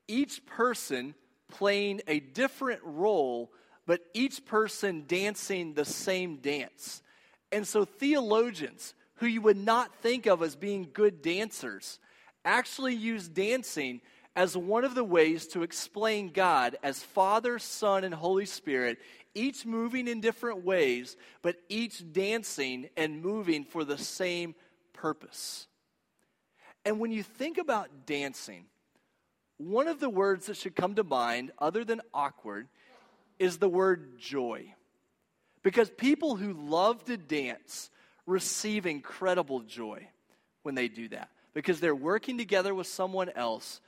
each 0.09 0.47
person 0.47 1.14
playing 1.49 2.01
a 2.07 2.20
different 2.20 2.80
role, 2.84 3.53
but 3.86 4.01
each 4.14 4.44
person 4.44 5.05
dancing 5.07 5.74
the 5.74 5.84
same 5.84 6.36
dance. 6.36 7.03
And 7.53 7.66
so, 7.66 7.84
theologians 7.84 8.94
who 9.16 9.26
you 9.26 9.40
would 9.42 9.57
not 9.57 9.94
think 9.97 10.26
of 10.26 10.42
as 10.42 10.57
being 10.57 10.88
good 10.92 11.22
dancers 11.22 11.99
actually 12.44 12.94
use 12.94 13.28
dancing 13.28 14.01
as 14.34 14.57
one 14.57 14.84
of 14.84 14.94
the 14.94 15.05
ways 15.05 15.47
to 15.49 15.62
explain 15.62 16.28
God 16.28 16.76
as 16.82 17.03
Father, 17.03 17.59
Son, 17.59 18.05
and 18.05 18.14
Holy 18.14 18.44
Spirit, 18.44 18.99
each 19.37 19.66
moving 19.66 20.09
in 20.09 20.20
different 20.20 20.64
ways, 20.64 21.16
but 21.43 21.57
each 21.68 22.03
dancing 22.12 22.89
and 22.97 23.22
moving 23.22 23.64
for 23.64 23.84
the 23.84 23.99
same 23.99 24.55
purpose. 24.93 25.68
And 26.84 26.99
when 26.99 27.12
you 27.12 27.22
think 27.22 27.59
about 27.59 28.07
dancing, 28.07 28.64
one 29.59 29.89
of 29.89 30.01
the 30.01 30.11
words 30.11 30.47
that 30.47 30.57
should 30.57 30.74
come 30.74 30.95
to 30.95 31.05
mind, 31.05 31.53
other 31.59 31.84
than 31.84 32.01
awkward, 32.14 32.68
is 33.39 33.59
the 33.59 33.68
word 33.68 34.18
joy. 34.18 34.74
Because 35.62 35.91
people 35.91 36.37
who 36.37 36.53
love 36.53 37.05
to 37.05 37.16
dance 37.16 37.91
receive 38.24 38.87
incredible 38.87 39.61
joy 39.61 40.09
when 40.62 40.74
they 40.74 40.89
do 40.89 41.09
that. 41.09 41.28
Because 41.55 41.80
they're 41.80 41.95
working 41.95 42.39
together 42.39 42.74
with 42.74 42.87
someone 42.87 43.30
else 43.34 43.80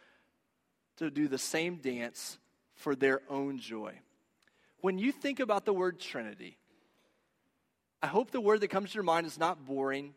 to 0.97 1.11
do 1.11 1.29
the 1.29 1.39
same 1.39 1.77
dance 1.77 2.39
for 2.75 2.95
their 2.95 3.21
own 3.29 3.59
joy. 3.59 3.95
When 4.81 4.99
you 4.99 5.13
think 5.13 5.41
about 5.41 5.65
the 5.65 5.73
word 5.73 5.99
Trinity, 5.99 6.57
I 8.03 8.07
hope 8.07 8.31
the 8.31 8.41
word 8.41 8.61
that 8.61 8.69
comes 8.69 8.91
to 8.91 8.95
your 8.95 9.03
mind 9.03 9.27
is 9.27 9.39
not 9.39 9.67
boring 9.67 10.15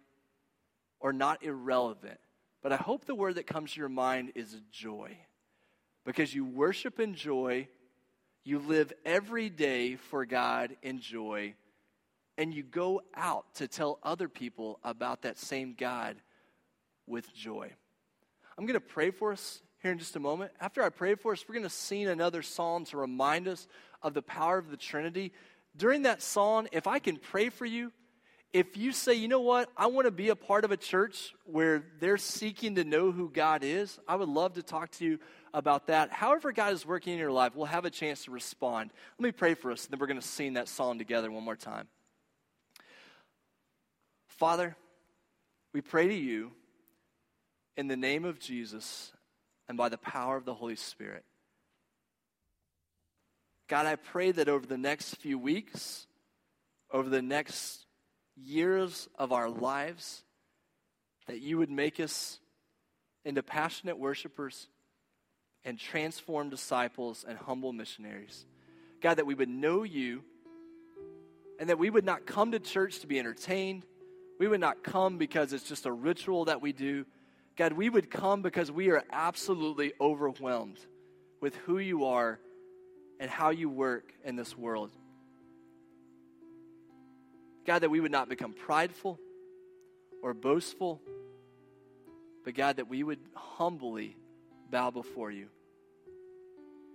or 0.99 1.13
not 1.13 1.43
irrelevant, 1.43 2.19
but 2.61 2.71
I 2.71 2.77
hope 2.77 3.05
the 3.05 3.15
word 3.15 3.35
that 3.35 3.47
comes 3.47 3.73
to 3.73 3.79
your 3.79 3.89
mind 3.89 4.33
is 4.35 4.55
joy 4.71 5.17
because 6.05 6.33
you 6.33 6.45
worship 6.45 6.99
in 6.99 7.15
joy, 7.15 7.67
you 8.43 8.59
live 8.59 8.93
every 9.05 9.49
day 9.49 9.95
for 9.95 10.25
God 10.25 10.75
in 10.81 10.99
joy, 10.99 11.55
and 12.37 12.53
you 12.53 12.63
go 12.63 13.01
out 13.15 13.45
to 13.55 13.67
tell 13.67 13.99
other 14.03 14.29
people 14.29 14.79
about 14.83 15.23
that 15.23 15.37
same 15.37 15.75
God 15.77 16.17
with 17.07 17.33
joy. 17.33 17.71
I'm 18.57 18.65
going 18.65 18.75
to 18.75 18.79
pray 18.79 19.11
for 19.11 19.31
us 19.31 19.61
here 19.81 19.91
in 19.91 19.97
just 19.97 20.15
a 20.15 20.19
moment. 20.19 20.51
After 20.59 20.83
I 20.83 20.89
pray 20.89 21.15
for 21.15 21.31
us, 21.31 21.43
we're 21.47 21.55
going 21.55 21.63
to 21.63 21.69
sing 21.69 22.07
another 22.07 22.41
song 22.41 22.85
to 22.85 22.97
remind 22.97 23.47
us 23.47 23.67
of 24.03 24.13
the 24.13 24.21
power 24.21 24.57
of 24.57 24.69
the 24.69 24.77
Trinity. 24.77 25.31
During 25.75 26.03
that 26.03 26.21
song, 26.21 26.67
if 26.71 26.87
I 26.87 26.99
can 26.99 27.17
pray 27.17 27.49
for 27.49 27.65
you, 27.65 27.91
if 28.53 28.75
you 28.75 28.91
say, 28.91 29.13
you 29.13 29.29
know 29.29 29.39
what, 29.39 29.69
I 29.77 29.87
want 29.87 30.07
to 30.07 30.11
be 30.11 30.29
a 30.29 30.35
part 30.35 30.65
of 30.65 30.71
a 30.71 30.77
church 30.77 31.33
where 31.45 31.83
they're 31.99 32.17
seeking 32.17 32.75
to 32.75 32.83
know 32.83 33.11
who 33.11 33.29
God 33.29 33.63
is, 33.63 33.97
I 34.07 34.15
would 34.15 34.27
love 34.27 34.53
to 34.55 34.63
talk 34.63 34.91
to 34.91 35.05
you 35.05 35.19
about 35.53 35.87
that. 35.87 36.11
However, 36.11 36.51
God 36.51 36.73
is 36.73 36.85
working 36.85 37.13
in 37.13 37.19
your 37.19 37.31
life, 37.31 37.55
we'll 37.55 37.65
have 37.65 37.85
a 37.85 37.89
chance 37.89 38.25
to 38.25 38.31
respond. 38.31 38.91
Let 39.17 39.23
me 39.23 39.31
pray 39.31 39.53
for 39.53 39.71
us, 39.71 39.85
and 39.85 39.93
then 39.93 39.99
we're 39.99 40.07
going 40.07 40.19
to 40.19 40.27
sing 40.27 40.53
that 40.53 40.67
song 40.67 40.97
together 40.97 41.31
one 41.31 41.43
more 41.43 41.55
time. 41.55 41.87
Father, 44.27 44.75
we 45.73 45.79
pray 45.79 46.07
to 46.09 46.13
you 46.13 46.51
in 47.77 47.87
the 47.87 47.95
name 47.95 48.25
of 48.25 48.39
Jesus 48.39 49.13
and 49.69 49.77
by 49.77 49.87
the 49.87 49.97
power 49.97 50.35
of 50.35 50.43
the 50.43 50.53
Holy 50.53 50.75
Spirit. 50.75 51.23
God, 53.71 53.85
I 53.85 53.95
pray 53.95 54.33
that 54.33 54.49
over 54.49 54.65
the 54.65 54.77
next 54.77 55.15
few 55.15 55.39
weeks, 55.39 56.05
over 56.91 57.07
the 57.07 57.21
next 57.21 57.85
years 58.35 59.07
of 59.17 59.31
our 59.31 59.49
lives, 59.49 60.25
that 61.27 61.39
you 61.39 61.57
would 61.57 61.71
make 61.71 61.97
us 62.01 62.41
into 63.23 63.41
passionate 63.41 63.97
worshipers 63.97 64.67
and 65.63 65.79
transform 65.79 66.49
disciples 66.49 67.23
and 67.25 67.37
humble 67.37 67.71
missionaries. 67.71 68.45
God, 68.99 69.13
that 69.19 69.25
we 69.25 69.35
would 69.35 69.47
know 69.47 69.83
you 69.83 70.21
and 71.57 71.69
that 71.69 71.79
we 71.79 71.89
would 71.89 72.03
not 72.03 72.25
come 72.25 72.51
to 72.51 72.59
church 72.59 72.99
to 72.99 73.07
be 73.07 73.19
entertained. 73.19 73.85
We 74.37 74.49
would 74.49 74.59
not 74.59 74.83
come 74.83 75.17
because 75.17 75.53
it's 75.53 75.69
just 75.69 75.85
a 75.85 75.93
ritual 75.93 76.43
that 76.43 76.61
we 76.61 76.73
do. 76.73 77.05
God, 77.55 77.71
we 77.71 77.89
would 77.89 78.11
come 78.11 78.41
because 78.41 78.69
we 78.69 78.89
are 78.89 79.05
absolutely 79.13 79.93
overwhelmed 80.01 80.79
with 81.39 81.55
who 81.55 81.77
you 81.77 82.03
are 82.03 82.41
and 83.21 83.29
how 83.29 83.51
you 83.51 83.69
work 83.69 84.11
in 84.25 84.35
this 84.35 84.57
world. 84.57 84.91
God, 87.67 87.83
that 87.83 87.91
we 87.91 87.99
would 87.99 88.11
not 88.11 88.27
become 88.27 88.51
prideful 88.51 89.19
or 90.23 90.33
boastful, 90.33 90.99
but 92.43 92.55
God, 92.55 92.77
that 92.77 92.89
we 92.89 93.03
would 93.03 93.19
humbly 93.35 94.17
bow 94.71 94.89
before 94.89 95.29
you. 95.29 95.47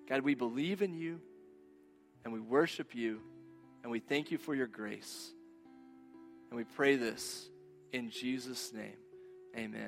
God, 0.09 0.23
we 0.23 0.35
believe 0.35 0.83
in 0.83 0.95
you 0.95 1.21
and 2.25 2.35
we 2.35 2.41
worship 2.41 2.93
you 2.93 3.21
and 3.85 3.93
we 3.93 4.01
thank 4.01 4.33
you 4.33 4.39
for 4.39 4.53
your 4.53 4.67
grace. 4.67 5.31
And 6.51 6.57
we 6.57 6.65
pray 6.65 6.97
this 6.97 7.49
in 7.93 8.11
Jesus' 8.11 8.73
name. 8.73 8.97
Amen. 9.57 9.83